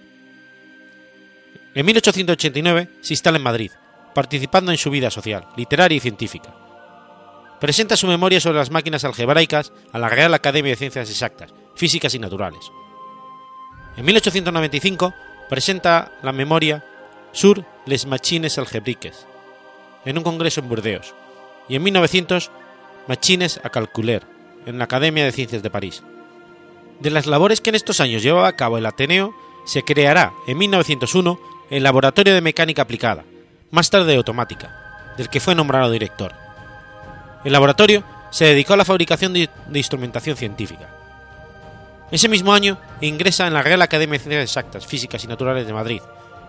En 1.73 1.85
1889 1.85 2.89
se 3.01 3.13
instala 3.13 3.37
en 3.37 3.43
Madrid, 3.43 3.71
participando 4.13 4.71
en 4.71 4.77
su 4.77 4.89
vida 4.89 5.09
social, 5.09 5.47
literaria 5.55 5.97
y 5.97 6.01
científica. 6.01 6.53
Presenta 7.59 7.97
su 7.97 8.07
memoria 8.07 8.39
sobre 8.39 8.57
las 8.57 8.71
máquinas 8.71 9.03
algebraicas 9.03 9.73
a 9.91 9.99
la 9.99 10.09
Real 10.09 10.33
Academia 10.33 10.71
de 10.71 10.77
Ciencias 10.77 11.09
Exactas, 11.09 11.53
Físicas 11.75 12.13
y 12.13 12.19
Naturales. 12.19 12.71
En 13.97 14.05
1895 14.05 15.13
presenta 15.49 16.13
la 16.23 16.31
memoria 16.31 16.85
Sur 17.33 17.65
les 17.85 18.05
Machines 18.05 18.57
Algebriques 18.57 19.27
en 20.05 20.17
un 20.17 20.23
congreso 20.23 20.61
en 20.61 20.69
Burdeos 20.69 21.13
y 21.67 21.75
en 21.75 21.83
1900 21.83 22.49
Machines 23.07 23.59
a 23.63 23.69
Calculer 23.69 24.23
en 24.65 24.77
la 24.77 24.85
Academia 24.85 25.25
de 25.25 25.31
Ciencias 25.31 25.61
de 25.61 25.69
París. 25.69 26.01
De 26.99 27.09
las 27.09 27.27
labores 27.27 27.59
que 27.59 27.69
en 27.69 27.75
estos 27.75 27.99
años 27.99 28.23
llevaba 28.23 28.47
a 28.47 28.55
cabo 28.55 28.77
el 28.77 28.85
Ateneo, 28.85 29.33
se 29.65 29.83
creará 29.83 30.31
en 30.47 30.57
1901 30.57 31.39
el 31.69 31.83
Laboratorio 31.83 32.33
de 32.33 32.41
Mecánica 32.41 32.83
Aplicada, 32.83 33.25
más 33.71 33.89
tarde 33.89 34.15
automática, 34.15 35.13
del 35.17 35.29
que 35.29 35.39
fue 35.39 35.55
nombrado 35.55 35.91
director. 35.91 36.33
El 37.43 37.53
laboratorio 37.53 38.03
se 38.31 38.45
dedicó 38.45 38.73
a 38.73 38.77
la 38.77 38.85
fabricación 38.85 39.33
de, 39.33 39.49
instrumentación 39.73 40.35
científica. 40.35 40.89
Ese 42.11 42.27
mismo 42.27 42.53
año 42.53 42.77
ingresa 43.01 43.47
en 43.47 43.53
la 43.53 43.61
Real 43.61 43.81
Academia 43.81 44.13
de 44.13 44.19
Ciencias 44.19 44.43
Exactas, 44.43 44.85
Físicas 44.85 45.23
y 45.23 45.27
Naturales 45.27 45.65
de 45.67 45.73
Madrid, 45.73 46.01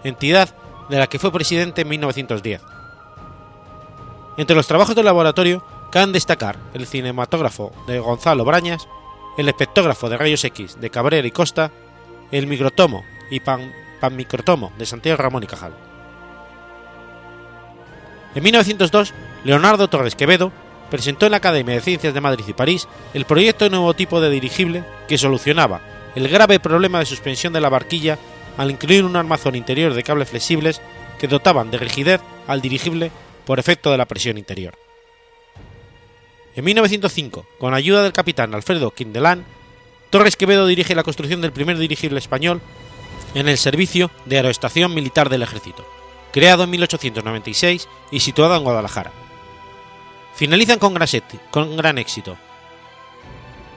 entidad 0.04 0.48
de 0.88 0.98
la 0.98 1.06
que 1.06 1.18
fue 1.18 1.32
presidente 1.32 1.82
en 1.82 1.88
1910. 1.88 2.62
Entre 4.36 4.56
los 4.56 4.66
trabajos 4.66 4.96
del 4.96 5.04
laboratorio 5.04 5.64
caben 5.90 6.12
destacar 6.12 6.56
el 6.72 6.86
cinematógrafo 6.86 7.72
de 7.86 7.98
Gonzalo 7.98 8.44
Brañas, 8.44 8.88
el 9.36 9.48
espectógrafo 9.48 10.08
de 10.08 10.16
rayos 10.16 10.44
X 10.44 10.80
de 10.80 10.90
Cabrera 10.90 11.26
y 11.26 11.30
Costa, 11.30 11.70
el 12.30 12.46
microtomo 12.46 13.04
y 13.30 13.40
pan, 13.40 13.72
panmicrotomo 14.00 14.72
de 14.78 14.86
Santiago 14.86 15.22
Ramón 15.22 15.42
y 15.42 15.46
Cajal. 15.46 15.74
En 18.34 18.42
1902, 18.42 19.12
Leonardo 19.44 19.88
Torres 19.88 20.14
Quevedo 20.14 20.52
presentó 20.90 21.26
en 21.26 21.32
la 21.32 21.38
Academia 21.38 21.74
de 21.74 21.80
Ciencias 21.80 22.12
de 22.12 22.20
Madrid 22.20 22.44
y 22.46 22.52
París 22.52 22.88
el 23.14 23.24
proyecto 23.24 23.64
de 23.64 23.70
nuevo 23.70 23.94
tipo 23.94 24.20
de 24.20 24.30
dirigible 24.30 24.84
que 25.08 25.18
solucionaba 25.18 25.80
el 26.14 26.28
grave 26.28 26.60
problema 26.60 26.98
de 26.98 27.06
suspensión 27.06 27.52
de 27.52 27.60
la 27.60 27.68
barquilla 27.68 28.18
al 28.56 28.70
incluir 28.70 29.04
un 29.04 29.16
armazón 29.16 29.54
interior 29.54 29.94
de 29.94 30.02
cables 30.02 30.28
flexibles 30.28 30.80
que 31.18 31.28
dotaban 31.28 31.70
de 31.70 31.78
rigidez 31.78 32.20
al 32.46 32.60
dirigible 32.60 33.10
por 33.46 33.58
efecto 33.58 33.90
de 33.90 33.98
la 33.98 34.06
presión 34.06 34.38
interior. 34.38 34.74
En 36.56 36.64
1905, 36.64 37.46
con 37.58 37.74
ayuda 37.74 38.02
del 38.02 38.12
capitán 38.12 38.54
Alfredo 38.54 38.90
Quindelán, 38.90 39.44
Torres 40.10 40.36
Quevedo 40.36 40.66
dirige 40.66 40.96
la 40.96 41.04
construcción 41.04 41.40
del 41.40 41.52
primer 41.52 41.78
dirigible 41.78 42.18
español 42.18 42.60
en 43.34 43.48
el 43.48 43.58
servicio 43.58 44.10
de 44.26 44.36
aeroestación 44.36 44.92
militar 44.92 45.28
del 45.28 45.42
ejército, 45.42 45.86
creado 46.32 46.64
en 46.64 46.70
1896 46.70 47.88
y 48.10 48.20
situado 48.20 48.56
en 48.56 48.64
Guadalajara. 48.64 49.12
Finalizan 50.40 50.78
con 50.78 50.94
gran, 50.94 51.06
con 51.50 51.76
gran 51.76 51.98
éxito. 51.98 52.38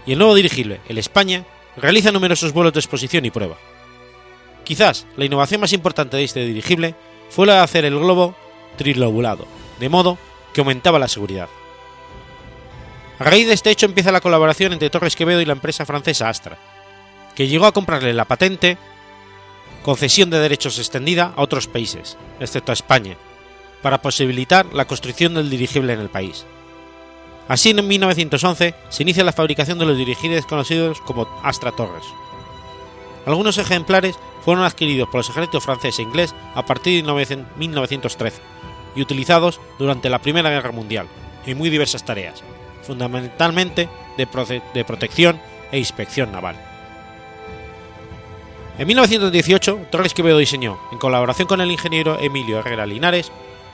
Y 0.05 0.13
el 0.13 0.17
nuevo 0.17 0.33
dirigible, 0.33 0.79
el 0.87 0.97
España, 0.97 1.43
realiza 1.75 2.13
numerosos 2.13 2.53
vuelos 2.53 2.71
de 2.71 2.79
exposición 2.79 3.25
y 3.25 3.31
prueba. 3.31 3.57
Quizás 4.63 5.05
la 5.17 5.25
innovación 5.25 5.59
más 5.59 5.73
importante 5.73 6.15
de 6.15 6.23
este 6.23 6.45
dirigible 6.45 6.95
fue 7.29 7.47
la 7.47 7.55
de 7.55 7.59
hacer 7.59 7.83
el 7.83 7.99
globo 7.99 8.33
trilobulado, 8.77 9.45
de 9.81 9.89
modo 9.89 10.17
que 10.53 10.61
aumentaba 10.61 10.99
la 10.99 11.09
seguridad. 11.09 11.49
A 13.19 13.25
raíz 13.25 13.45
de 13.45 13.55
este 13.55 13.69
hecho 13.69 13.85
empieza 13.85 14.13
la 14.13 14.21
colaboración 14.21 14.71
entre 14.71 14.89
Torres 14.89 15.17
Quevedo 15.17 15.41
y 15.41 15.45
la 15.45 15.51
empresa 15.51 15.85
francesa 15.85 16.29
Astra, 16.29 16.57
que 17.35 17.49
llegó 17.49 17.65
a 17.65 17.73
comprarle 17.73 18.13
la 18.13 18.23
patente 18.23 18.77
concesión 19.83 20.29
de 20.29 20.39
derechos 20.39 20.79
extendida 20.79 21.33
a 21.35 21.41
otros 21.41 21.67
países, 21.67 22.17
excepto 22.39 22.71
a 22.71 22.73
España, 22.73 23.17
para 23.83 24.01
posibilitar 24.01 24.65
la 24.73 24.85
construcción 24.85 25.35
del 25.35 25.51
dirigible 25.51 25.93
en 25.93 25.99
el 25.99 26.09
país. 26.09 26.45
Así, 27.47 27.69
en 27.69 27.87
1911 27.87 28.73
se 28.89 29.03
inicia 29.03 29.23
la 29.23 29.33
fabricación 29.33 29.77
de 29.77 29.85
los 29.85 29.97
dirigibles 29.97 30.45
conocidos 30.47 31.01
como 31.01 31.27
Astra 31.43 31.71
Torres. 31.71 32.05
Algunos 33.27 33.59
ejemplares 33.59 34.15
fueron 34.43 34.63
adquiridos 34.63 35.07
por 35.09 35.19
los 35.19 35.29
ejércitos 35.29 35.63
francés 35.63 35.99
e 35.99 36.01
inglés 36.01 36.33
a 36.55 36.65
partir 36.65 37.05
de 37.05 37.45
1913 37.57 38.41
y 38.95 39.01
utilizados 39.01 39.59
durante 39.77 40.09
la 40.09 40.19
Primera 40.19 40.49
Guerra 40.49 40.71
Mundial 40.71 41.07
en 41.45 41.57
muy 41.57 41.69
diversas 41.69 42.05
tareas, 42.05 42.41
fundamentalmente 42.83 43.89
de, 44.17 44.83
protección 44.85 45.39
e 45.71 45.79
inspección 45.79 46.31
naval. 46.31 46.55
En 48.77 48.87
1918, 48.87 49.87
Torres 49.91 50.13
Quevedo 50.13 50.37
diseñó, 50.37 50.79
en 50.91 50.97
colaboración 50.97 51.47
con 51.47 51.61
el 51.61 51.71
ingeniero 51.71 52.17
Emilio 52.19 52.59
Herrera 52.59 52.85
Linares, 52.85 53.31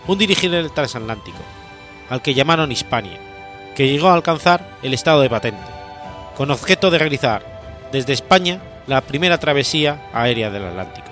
un 0.08 0.18
dirigible 0.18 0.70
transatlántico, 0.70 1.39
al 2.10 2.22
que 2.22 2.34
llamaron 2.34 2.72
Hispania, 2.72 3.20
que 3.76 3.88
llegó 3.88 4.10
a 4.10 4.14
alcanzar 4.14 4.78
el 4.82 4.93
estado 4.93 5.22
de 5.22 5.30
patente, 5.30 5.64
con 6.36 6.52
objeto 6.52 6.91
de 6.91 6.97
realizar 6.97 7.89
desde 7.91 8.14
España 8.14 8.62
la 8.88 9.02
primera 9.02 9.38
travesía 9.38 10.10
aérea 10.14 10.50
del 10.50 10.66
Atlántico. 10.66 11.10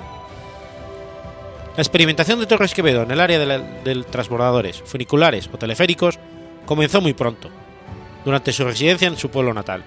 La 1.76 1.84
experimentación 1.84 2.40
de 2.40 2.48
Torres 2.48 2.74
Quevedo 2.74 3.04
en 3.04 3.12
el 3.12 3.20
área 3.20 3.38
de, 3.38 4.04
transbordadores, 4.10 4.82
funiculares 4.84 5.48
o 5.54 5.60
teleféricos 5.60 6.18
comenzó 6.66 7.02
muy 7.02 7.14
pronto, 7.14 7.50
durante 8.26 8.52
su 8.52 8.64
residencia 8.64 9.08
en 9.08 9.16
su 9.16 9.30
pueblo 9.30 9.54
natal. 9.54 9.86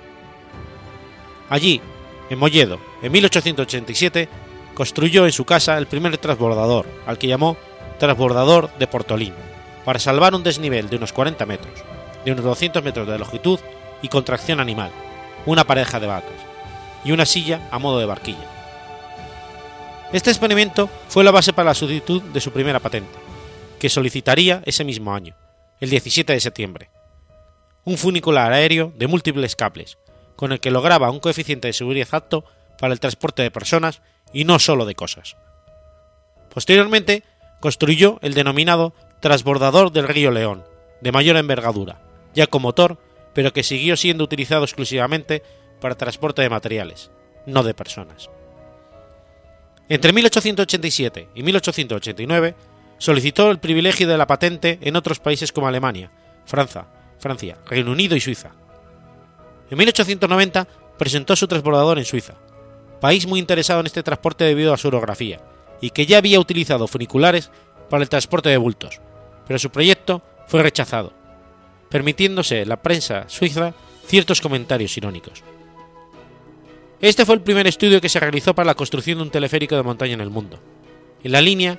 Allí, 1.48 1.80
en 2.30 2.38
Molledo, 2.38 2.78
en 3.02 3.10
1887, 3.10 4.28
construyó 4.72 5.26
en 5.26 5.32
su 5.32 5.44
casa 5.44 5.76
el 5.76 5.88
primer 5.88 6.16
transbordador, 6.16 6.86
al 7.06 7.18
que 7.18 7.26
llamó 7.26 7.56
transbordador 8.00 8.70
de 8.78 8.88
Portolín, 8.88 9.34
para 9.84 10.00
salvar 10.00 10.34
un 10.34 10.42
desnivel 10.42 10.88
de 10.88 10.96
unos 10.96 11.12
40 11.12 11.46
metros, 11.46 11.84
de 12.24 12.32
unos 12.32 12.44
200 12.44 12.82
metros 12.82 13.06
de 13.06 13.18
longitud 13.18 13.60
y 14.02 14.08
contracción 14.08 14.58
animal, 14.58 14.90
una 15.46 15.64
pareja 15.64 16.00
de 16.00 16.06
vacas, 16.06 16.32
y 17.04 17.12
una 17.12 17.26
silla 17.26 17.68
a 17.70 17.78
modo 17.78 17.98
de 17.98 18.06
barquilla. 18.06 18.48
Este 20.12 20.30
experimento 20.30 20.90
fue 21.08 21.22
la 21.22 21.30
base 21.30 21.52
para 21.52 21.70
la 21.70 21.74
solicitud 21.74 22.22
de 22.22 22.40
su 22.40 22.50
primera 22.50 22.80
patente, 22.80 23.16
que 23.78 23.88
solicitaría 23.88 24.62
ese 24.64 24.82
mismo 24.82 25.14
año, 25.14 25.36
el 25.78 25.90
17 25.90 26.32
de 26.32 26.40
septiembre. 26.40 26.90
Un 27.84 27.96
funicular 27.96 28.52
aéreo 28.52 28.92
de 28.96 29.06
múltiples 29.06 29.56
cables, 29.56 29.98
con 30.36 30.52
el 30.52 30.60
que 30.60 30.70
lograba 30.70 31.10
un 31.10 31.20
coeficiente 31.20 31.68
de 31.68 31.74
seguridad 31.74 32.08
apto 32.12 32.44
para 32.78 32.94
el 32.94 33.00
transporte 33.00 33.42
de 33.42 33.50
personas 33.50 34.00
y 34.32 34.44
no 34.44 34.58
solo 34.58 34.86
de 34.86 34.94
cosas. 34.94 35.36
Posteriormente, 36.52 37.22
construyó 37.60 38.18
el 38.22 38.34
denominado 38.34 38.94
transbordador 39.20 39.92
del 39.92 40.08
río 40.08 40.30
León, 40.30 40.64
de 41.00 41.12
mayor 41.12 41.36
envergadura, 41.36 42.00
ya 42.34 42.46
con 42.46 42.62
motor, 42.62 42.98
pero 43.34 43.52
que 43.52 43.62
siguió 43.62 43.96
siendo 43.96 44.24
utilizado 44.24 44.64
exclusivamente 44.64 45.42
para 45.80 45.94
transporte 45.94 46.42
de 46.42 46.50
materiales, 46.50 47.10
no 47.46 47.62
de 47.62 47.74
personas. 47.74 48.30
Entre 49.88 50.12
1887 50.12 51.28
y 51.34 51.42
1889 51.42 52.54
solicitó 52.98 53.50
el 53.50 53.58
privilegio 53.58 54.08
de 54.08 54.18
la 54.18 54.26
patente 54.26 54.78
en 54.82 54.96
otros 54.96 55.20
países 55.20 55.52
como 55.52 55.68
Alemania, 55.68 56.10
Francia, 56.44 56.86
Francia, 57.18 57.58
Reino 57.66 57.92
Unido 57.92 58.16
y 58.16 58.20
Suiza, 58.20 58.52
en 59.70 59.78
1890 59.78 60.66
presentó 60.98 61.36
su 61.36 61.46
transbordador 61.46 61.98
en 61.98 62.04
Suiza, 62.04 62.34
país 63.00 63.26
muy 63.26 63.38
interesado 63.38 63.80
en 63.80 63.86
este 63.86 64.02
transporte 64.02 64.44
debido 64.44 64.74
a 64.74 64.76
su 64.76 64.88
orografía, 64.88 65.40
y 65.80 65.90
que 65.90 66.06
ya 66.06 66.18
había 66.18 66.40
utilizado 66.40 66.86
funiculares 66.86 67.50
para 67.88 68.02
el 68.02 68.08
transporte 68.08 68.48
de 68.48 68.56
bultos, 68.56 69.00
pero 69.46 69.58
su 69.58 69.70
proyecto 69.70 70.22
fue 70.46 70.62
rechazado, 70.62 71.12
permitiéndose 71.88 72.64
la 72.66 72.82
prensa 72.82 73.28
suiza 73.28 73.74
ciertos 74.06 74.40
comentarios 74.40 74.96
irónicos. 74.96 75.42
Este 77.00 77.24
fue 77.24 77.34
el 77.34 77.40
primer 77.40 77.66
estudio 77.66 78.00
que 78.00 78.08
se 78.08 78.20
realizó 78.20 78.54
para 78.54 78.66
la 78.66 78.74
construcción 78.74 79.18
de 79.18 79.24
un 79.24 79.30
teleférico 79.30 79.74
de 79.74 79.82
montaña 79.82 80.14
en 80.14 80.20
el 80.20 80.30
mundo, 80.30 80.58
en 81.24 81.32
la 81.32 81.40
línea 81.40 81.78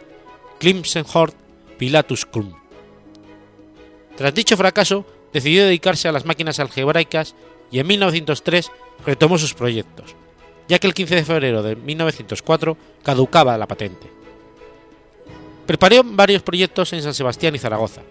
Klimsenhort-Pilatus-Kulm. 0.59 2.55
Tras 4.15 4.33
dicho 4.33 4.57
fracaso, 4.57 5.05
decidió 5.31 5.63
dedicarse 5.63 6.07
a 6.07 6.11
las 6.11 6.25
máquinas 6.25 6.59
algebraicas 6.59 7.35
y 7.71 7.79
en 7.79 7.87
1903 7.87 8.71
retomó 9.05 9.37
sus 9.37 9.53
proyectos, 9.53 10.15
ya 10.71 10.79
que 10.79 10.87
el 10.87 10.93
15 10.93 11.15
de 11.15 11.25
febrero 11.25 11.61
de 11.61 11.75
1904 11.75 12.77
caducaba 13.03 13.57
la 13.57 13.67
patente. 13.67 14.09
Preparó 15.65 16.01
varios 16.01 16.43
proyectos 16.43 16.93
en 16.93 17.01
San 17.01 17.13
Sebastián 17.13 17.53
y 17.53 17.59
Zaragoza, 17.59 18.03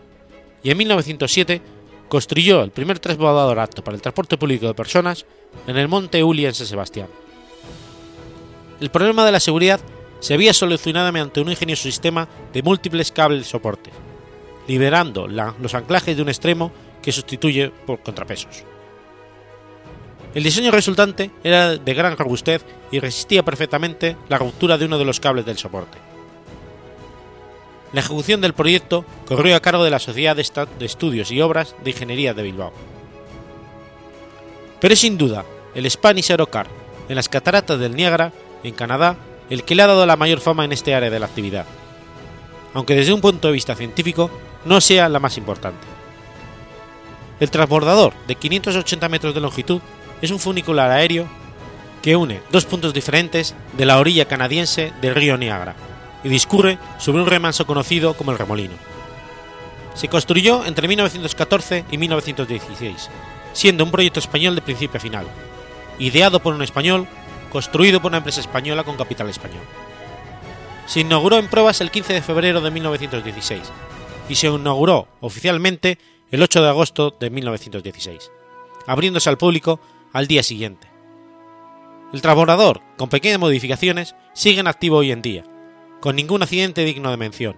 y 0.63 0.71
en 0.71 0.77
1907 0.77 1.63
construyó 2.11 2.63
el 2.63 2.71
primer 2.71 2.99
transbordador 2.99 3.59
apto 3.61 3.83
para 3.83 3.95
el 3.95 4.03
transporte 4.03 4.37
público 4.37 4.67
de 4.67 4.75
personas 4.75 5.25
en 5.67 5.79
el 5.79 5.89
monte 5.89 6.23
Uli 6.23 6.45
en 6.45 6.53
San 6.53 6.67
Sebastián. 6.67 7.07
El 8.79 8.91
problema 8.91 9.25
de 9.25 9.33
la 9.33 9.41
seguridad 9.41 9.81
se 10.19 10.35
había 10.35 10.53
solucionado 10.53 11.11
mediante 11.13 11.41
un 11.41 11.49
ingenioso 11.49 11.85
sistema 11.85 12.29
de 12.53 12.63
múltiples 12.63 13.11
cables 13.11 13.47
soporte, 13.47 13.89
liberando 14.69 15.27
los 15.29 15.75
anclajes 15.75 16.15
de 16.15 16.23
un 16.23 16.29
extremo 16.29 16.73
que 17.01 17.11
sustituye 17.11 17.71
por 17.87 18.03
contrapesos. 18.03 18.65
El 20.35 20.45
diseño 20.45 20.71
resultante 20.71 21.31
era 21.43 21.77
de 21.77 21.95
gran 21.95 22.17
robustez 22.17 22.65
y 22.93 23.01
resistía 23.01 23.43
perfectamente 23.43 24.17
la 24.29 24.39
ruptura 24.39 24.79
de 24.79 24.85
uno 24.85 24.99
de 24.99 25.05
los 25.05 25.19
cables 25.19 25.45
del 25.45 25.59
soporte. 25.59 25.99
La 27.93 28.01
ejecución 28.01 28.41
del 28.41 28.55
proyecto 28.55 29.05
corrió 29.27 29.57
a 29.57 29.61
cargo 29.61 29.83
de 29.83 29.91
la 29.91 29.99
Sociedad 29.99 30.37
de 30.37 30.87
Estudios 30.87 31.33
y 31.33 31.41
Obras 31.41 31.75
de 31.83 31.91
Ingeniería 31.91 32.35
de 32.35 32.45
Bilbao. 32.45 32.73
Pero 34.81 34.95
es 34.95 35.01
sin 35.01 35.19
duda 35.19 35.45
el 35.75 35.91
Spanish 35.91 36.31
Aerocar 36.31 36.69
en 37.09 37.17
las 37.17 37.29
cataratas 37.29 37.81
del 37.81 37.97
Niágara, 37.97 38.33
en 38.63 38.75
Canadá, 38.75 39.17
el 39.51 39.65
que 39.65 39.75
le 39.75 39.83
ha 39.83 39.89
dado 39.89 40.07
la 40.07 40.17
mayor 40.17 40.39
fama 40.39 40.65
en 40.65 40.73
este 40.73 40.95
área 40.95 41.11
de 41.11 41.19
la 41.19 41.27
actividad, 41.27 41.67
aunque 42.73 42.95
desde 42.95 43.13
un 43.13 43.21
punto 43.21 43.49
de 43.49 43.55
vista 43.55 43.75
científico 43.75 44.31
no 44.65 44.81
sea 44.81 45.09
la 45.09 45.19
más 45.19 45.37
importante. 45.37 45.85
El 47.41 47.51
transbordador, 47.51 48.13
de 48.29 48.37
580 48.37 49.09
metros 49.09 49.35
de 49.35 49.41
longitud, 49.41 49.81
es 50.23 50.31
un 50.31 50.39
funicular 50.39 50.91
aéreo 50.91 51.27
que 52.03 52.17
une 52.17 52.41
dos 52.51 52.65
puntos 52.65 52.95
diferentes 52.95 53.55
de 53.77 53.85
la 53.85 53.99
orilla 53.99 54.27
canadiense 54.27 54.93
del 55.01 55.15
río 55.15 55.37
Niágara 55.37 55.75
y 56.25 56.29
discurre 56.29 56.79
sobre 56.99 57.23
un 57.23 57.29
remanso 57.29 57.67
conocido 57.67 58.15
como 58.15 58.33
el 58.33 58.39
Remolino. 58.39 58.75
Se 59.95 60.09
construyó 60.09 60.65
entre 60.67 60.89
1914 60.89 61.85
y 61.91 61.99
1916, 61.99 63.11
siendo 63.53 63.85
un 63.85 63.91
proyecto 63.91 64.21
español 64.21 64.55
de 64.55 64.63
principio 64.63 64.99
a 64.99 65.01
final, 65.01 65.27
ideado 65.99 66.41
por 66.41 66.55
un 66.55 66.63
español, 66.63 67.07
construido 67.51 68.01
por 68.01 68.11
una 68.11 68.19
empresa 68.19 68.41
española 68.41 68.85
con 68.85 68.97
capital 68.97 69.29
español. 69.29 69.63
Se 70.87 71.01
inauguró 71.01 71.39
en 71.39 71.49
pruebas 71.49 71.81
el 71.81 71.91
15 71.91 72.15
de 72.15 72.23
febrero 72.23 72.61
de 72.61 72.71
1916 72.71 73.63
y 74.29 74.35
se 74.35 74.47
inauguró 74.47 75.09
oficialmente 75.21 75.99
el 76.31 76.43
8 76.43 76.63
de 76.63 76.69
agosto 76.69 77.15
de 77.19 77.31
1916, 77.31 78.31
abriéndose 78.87 79.29
al 79.29 79.39
público 79.39 79.81
al 80.13 80.27
día 80.27 80.43
siguiente. 80.43 80.89
El 82.13 82.23
transbordador, 82.23 82.81
con 82.97 83.09
pequeñas 83.09 83.39
modificaciones, 83.39 84.15
sigue 84.35 84.61
en 84.61 84.67
activo 84.67 84.97
hoy 84.97 85.13
en 85.13 85.23
día, 85.23 85.45
con 86.01 86.17
ningún 86.17 86.43
accidente 86.43 86.85
digno 86.85 87.11
de 87.11 87.17
mención, 87.17 87.57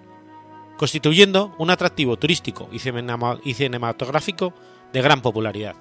constituyendo 0.76 1.54
un 1.58 1.70
atractivo 1.70 2.18
turístico 2.18 2.68
y 2.72 2.78
cinematográfico 3.54 4.52
de 4.92 5.00
gran 5.02 5.22
popularidad. 5.22 5.76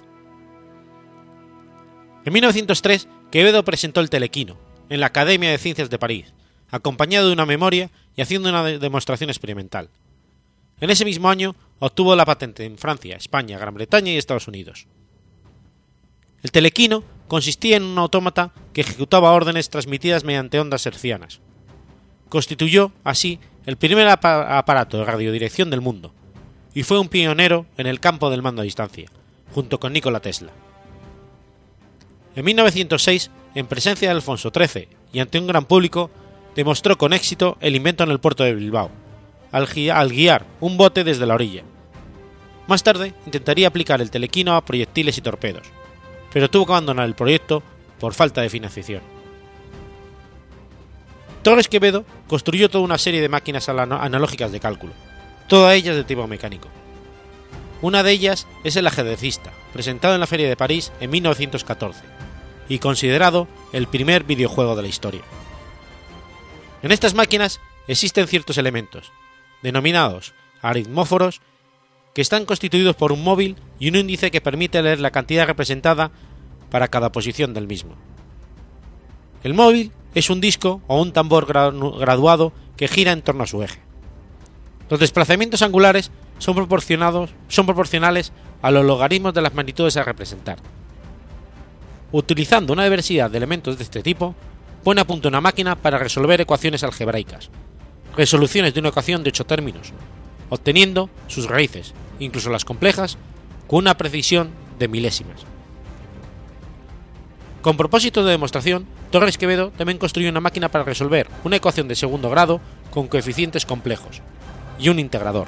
En 2.23 2.33
1903, 2.33 3.07
Quevedo 3.31 3.63
presentó 3.65 3.99
el 3.99 4.09
telequino 4.09 4.57
en 4.89 4.99
la 4.99 5.07
Academia 5.07 5.49
de 5.49 5.57
Ciencias 5.57 5.89
de 5.89 5.99
París, 5.99 6.33
acompañado 6.69 7.27
de 7.27 7.33
una 7.33 7.45
memoria 7.45 7.89
y 8.15 8.21
haciendo 8.21 8.49
una 8.49 8.63
demostración 8.63 9.29
experimental. 9.29 9.89
En 10.79 10.89
ese 10.89 11.05
mismo 11.05 11.29
año 11.29 11.55
obtuvo 11.79 12.15
la 12.15 12.25
patente 12.25 12.65
en 12.65 12.77
Francia, 12.77 13.15
España, 13.15 13.57
Gran 13.57 13.73
Bretaña 13.73 14.11
y 14.11 14.17
Estados 14.17 14.47
Unidos. 14.47 14.87
El 16.43 16.51
telequino 16.51 17.03
consistía 17.27 17.77
en 17.77 17.83
un 17.83 17.97
autómata 17.97 18.51
que 18.73 18.81
ejecutaba 18.81 19.31
órdenes 19.31 19.69
transmitidas 19.69 20.23
mediante 20.23 20.59
ondas 20.59 20.85
hercianas. 20.85 21.39
Constituyó, 22.29 22.91
así, 23.03 23.39
el 23.65 23.77
primer 23.77 24.07
aparato 24.07 24.97
de 24.97 25.05
radiodirección 25.05 25.69
del 25.69 25.81
mundo, 25.81 26.13
y 26.73 26.83
fue 26.83 26.99
un 26.99 27.09
pionero 27.09 27.65
en 27.77 27.87
el 27.87 27.99
campo 27.99 28.29
del 28.29 28.41
mando 28.41 28.61
a 28.61 28.65
distancia, 28.65 29.09
junto 29.53 29.79
con 29.79 29.93
Nikola 29.93 30.19
Tesla. 30.19 30.51
En 32.35 32.45
1906, 32.45 33.29
en 33.55 33.67
presencia 33.67 34.07
de 34.07 34.15
Alfonso 34.15 34.51
XIII 34.53 34.87
y 35.13 35.19
ante 35.19 35.39
un 35.39 35.47
gran 35.47 35.65
público, 35.65 36.09
demostró 36.55 36.97
con 36.97 37.13
éxito 37.13 37.57
el 37.59 37.75
invento 37.75 38.03
en 38.03 38.11
el 38.11 38.19
puerto 38.19 38.43
de 38.43 38.55
Bilbao, 38.55 38.89
al, 39.51 39.67
guiar 40.09 40.45
un 40.59 40.77
bote 40.77 41.03
desde 41.03 41.25
la 41.25 41.35
orilla. 41.35 41.63
Más 42.67 42.83
tarde 42.83 43.13
intentaría 43.25 43.67
aplicar 43.67 44.01
el 44.01 44.11
telequino 44.11 44.55
a 44.55 44.63
proyectiles 44.63 45.17
y 45.17 45.21
torpedos, 45.21 45.67
pero 46.31 46.49
tuvo 46.49 46.65
que 46.65 46.73
abandonar 46.73 47.05
el 47.05 47.15
proyecto 47.15 47.63
por 47.99 48.13
falta 48.13 48.41
de 48.41 48.49
financiación. 48.49 49.01
Torres 51.43 51.67
Quevedo 51.67 52.05
construyó 52.27 52.69
toda 52.69 52.83
una 52.83 52.97
serie 52.97 53.21
de 53.21 53.29
máquinas 53.29 53.67
analógicas 53.67 54.51
de 54.51 54.59
cálculo, 54.59 54.93
todas 55.47 55.73
ellas 55.73 55.95
de 55.95 56.03
tipo 56.03 56.27
mecánico. 56.27 56.67
Una 57.81 58.03
de 58.03 58.11
ellas 58.11 58.47
es 58.63 58.75
el 58.75 58.85
ajedrecista, 58.85 59.51
presentado 59.73 60.13
en 60.13 60.19
la 60.19 60.27
Feria 60.27 60.47
de 60.47 60.55
París 60.55 60.91
en 60.99 61.09
1914, 61.09 62.03
y 62.69 62.77
considerado 62.77 63.47
el 63.73 63.87
primer 63.87 64.23
videojuego 64.23 64.75
de 64.75 64.83
la 64.83 64.87
historia. 64.87 65.21
En 66.83 66.91
estas 66.91 67.15
máquinas 67.15 67.59
existen 67.87 68.27
ciertos 68.27 68.57
elementos, 68.59 69.11
denominados 69.63 70.33
aritmóforos, 70.61 71.41
que 72.13 72.21
están 72.21 72.45
constituidos 72.45 72.95
por 72.95 73.11
un 73.11 73.23
móvil 73.23 73.55
y 73.79 73.89
un 73.89 73.95
índice 73.95 74.31
que 74.31 74.41
permite 74.41 74.81
leer 74.81 74.99
la 74.99 75.11
cantidad 75.11 75.47
representada 75.47 76.11
para 76.69 76.87
cada 76.87 77.11
posición 77.11 77.53
del 77.53 77.67
mismo. 77.67 77.95
El 79.43 79.53
móvil 79.53 79.91
es 80.13 80.29
un 80.29 80.41
disco 80.41 80.81
o 80.87 81.01
un 81.01 81.13
tambor 81.13 81.45
graduado 81.45 82.53
que 82.75 82.87
gira 82.87 83.11
en 83.11 83.21
torno 83.21 83.43
a 83.43 83.47
su 83.47 83.63
eje. 83.63 83.79
Los 84.89 84.99
desplazamientos 84.99 85.61
angulares 85.61 86.11
son, 86.37 86.55
proporcionados, 86.55 87.31
son 87.47 87.65
proporcionales 87.65 88.33
a 88.61 88.71
los 88.71 88.85
logaritmos 88.85 89.33
de 89.33 89.41
las 89.41 89.53
magnitudes 89.53 89.95
a 89.97 90.03
representar. 90.03 90.57
Utilizando 92.11 92.73
una 92.73 92.83
diversidad 92.83 93.31
de 93.31 93.37
elementos 93.37 93.77
de 93.77 93.83
este 93.83 94.03
tipo, 94.03 94.35
pone 94.83 94.99
a 94.99 95.07
punto 95.07 95.29
una 95.29 95.39
máquina 95.39 95.75
para 95.77 95.97
resolver 95.97 96.41
ecuaciones 96.41 96.83
algebraicas, 96.83 97.49
resoluciones 98.17 98.73
de 98.73 98.81
una 98.81 98.89
ecuación 98.89 99.23
de 99.23 99.29
8 99.29 99.45
términos, 99.45 99.93
obteniendo 100.51 101.09
sus 101.27 101.47
raíces, 101.47 101.93
incluso 102.19 102.49
las 102.49 102.65
complejas, 102.65 103.17
con 103.67 103.79
una 103.79 103.95
precisión 103.95 104.51
de 104.77 104.89
milésimas. 104.89 105.45
Con 107.61 107.77
propósito 107.77 108.25
de 108.25 108.31
demostración, 108.31 108.85
Torres 109.11 109.37
Quevedo 109.37 109.71
también 109.71 109.97
construyó 109.97 110.29
una 110.29 110.41
máquina 110.41 110.69
para 110.69 110.83
resolver 110.83 111.27
una 111.45 111.55
ecuación 111.55 111.87
de 111.87 111.95
segundo 111.95 112.29
grado 112.29 112.59
con 112.91 113.07
coeficientes 113.07 113.65
complejos 113.65 114.21
y 114.77 114.89
un 114.89 114.99
integrador. 114.99 115.47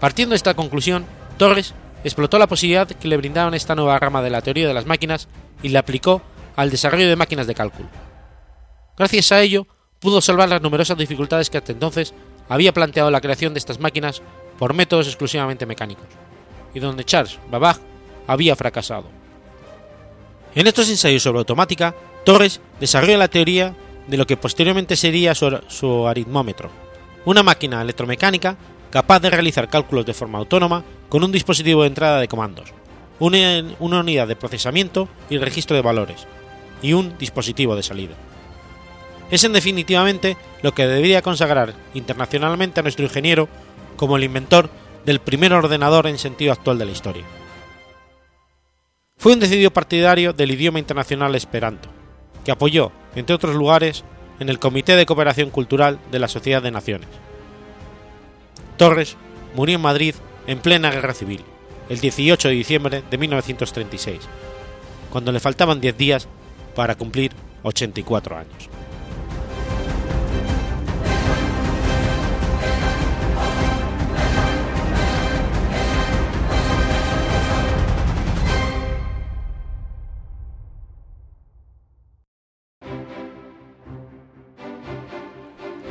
Partiendo 0.00 0.32
de 0.32 0.36
esta 0.36 0.54
conclusión, 0.54 1.04
Torres 1.36 1.74
explotó 2.04 2.38
la 2.38 2.46
posibilidad 2.46 2.88
que 2.88 3.08
le 3.08 3.18
brindaban 3.18 3.52
esta 3.52 3.74
nueva 3.74 3.98
rama 3.98 4.22
de 4.22 4.30
la 4.30 4.40
teoría 4.40 4.66
de 4.66 4.74
las 4.74 4.86
máquinas 4.86 5.28
y 5.62 5.68
la 5.68 5.80
aplicó 5.80 6.22
al 6.56 6.70
desarrollo 6.70 7.08
de 7.08 7.16
máquinas 7.16 7.46
de 7.46 7.54
cálculo. 7.54 7.88
Gracias 8.96 9.32
a 9.32 9.42
ello, 9.42 9.66
pudo 10.00 10.22
salvar 10.22 10.48
las 10.48 10.62
numerosas 10.62 10.96
dificultades 10.96 11.50
que 11.50 11.58
hasta 11.58 11.72
entonces 11.72 12.14
había 12.52 12.74
planteado 12.74 13.10
la 13.10 13.22
creación 13.22 13.54
de 13.54 13.58
estas 13.58 13.80
máquinas 13.80 14.20
por 14.58 14.74
métodos 14.74 15.06
exclusivamente 15.06 15.64
mecánicos, 15.64 16.04
y 16.74 16.80
donde 16.80 17.02
Charles 17.02 17.38
Babbage 17.50 17.80
había 18.26 18.54
fracasado. 18.56 19.06
En 20.54 20.66
estos 20.66 20.90
ensayos 20.90 21.22
sobre 21.22 21.38
automática, 21.38 21.94
Torres 22.24 22.60
desarrolla 22.78 23.16
la 23.16 23.28
teoría 23.28 23.74
de 24.06 24.18
lo 24.18 24.26
que 24.26 24.36
posteriormente 24.36 24.96
sería 24.96 25.34
su, 25.34 26.06
aritmómetro, 26.06 26.70
una 27.24 27.42
máquina 27.42 27.80
electromecánica 27.80 28.58
capaz 28.90 29.20
de 29.20 29.30
realizar 29.30 29.70
cálculos 29.70 30.04
de 30.04 30.12
forma 30.12 30.38
autónoma 30.38 30.84
con 31.08 31.24
un 31.24 31.32
dispositivo 31.32 31.82
de 31.82 31.88
entrada 31.88 32.20
de 32.20 32.28
comandos, 32.28 32.74
una, 33.18 33.64
una 33.78 34.00
unidad 34.00 34.28
de 34.28 34.36
procesamiento 34.36 35.08
y 35.30 35.38
registro 35.38 35.74
de 35.74 35.82
valores, 35.82 36.26
y 36.82 36.92
un 36.92 37.16
dispositivo 37.16 37.74
de 37.74 37.82
salida 37.82 38.14
es 39.32 39.44
en 39.44 39.54
definitivamente 39.54 40.36
lo 40.60 40.74
que 40.74 40.86
debería 40.86 41.22
consagrar 41.22 41.72
internacionalmente 41.94 42.78
a 42.78 42.82
nuestro 42.82 43.06
ingeniero 43.06 43.48
como 43.96 44.18
el 44.18 44.24
inventor 44.24 44.68
del 45.06 45.20
primer 45.20 45.54
ordenador 45.54 46.06
en 46.06 46.18
sentido 46.18 46.52
actual 46.52 46.78
de 46.78 46.84
la 46.84 46.92
historia. 46.92 47.24
Fue 49.16 49.32
un 49.32 49.40
decidido 49.40 49.70
partidario 49.70 50.34
del 50.34 50.50
idioma 50.50 50.78
internacional 50.78 51.34
esperanto, 51.34 51.88
que 52.44 52.52
apoyó, 52.52 52.92
entre 53.14 53.34
otros 53.34 53.56
lugares, 53.56 54.04
en 54.38 54.50
el 54.50 54.58
Comité 54.58 54.96
de 54.96 55.06
Cooperación 55.06 55.48
Cultural 55.48 55.98
de 56.10 56.18
la 56.18 56.28
Sociedad 56.28 56.62
de 56.62 56.70
Naciones. 56.70 57.08
Torres 58.76 59.16
murió 59.54 59.76
en 59.76 59.82
Madrid 59.82 60.14
en 60.46 60.58
plena 60.58 60.90
guerra 60.90 61.14
civil, 61.14 61.42
el 61.88 62.00
18 62.00 62.48
de 62.48 62.54
diciembre 62.54 63.02
de 63.10 63.16
1936, 63.16 64.20
cuando 65.08 65.32
le 65.32 65.40
faltaban 65.40 65.80
10 65.80 65.96
días 65.96 66.28
para 66.74 66.96
cumplir 66.96 67.32
84 67.62 68.36
años. 68.36 68.81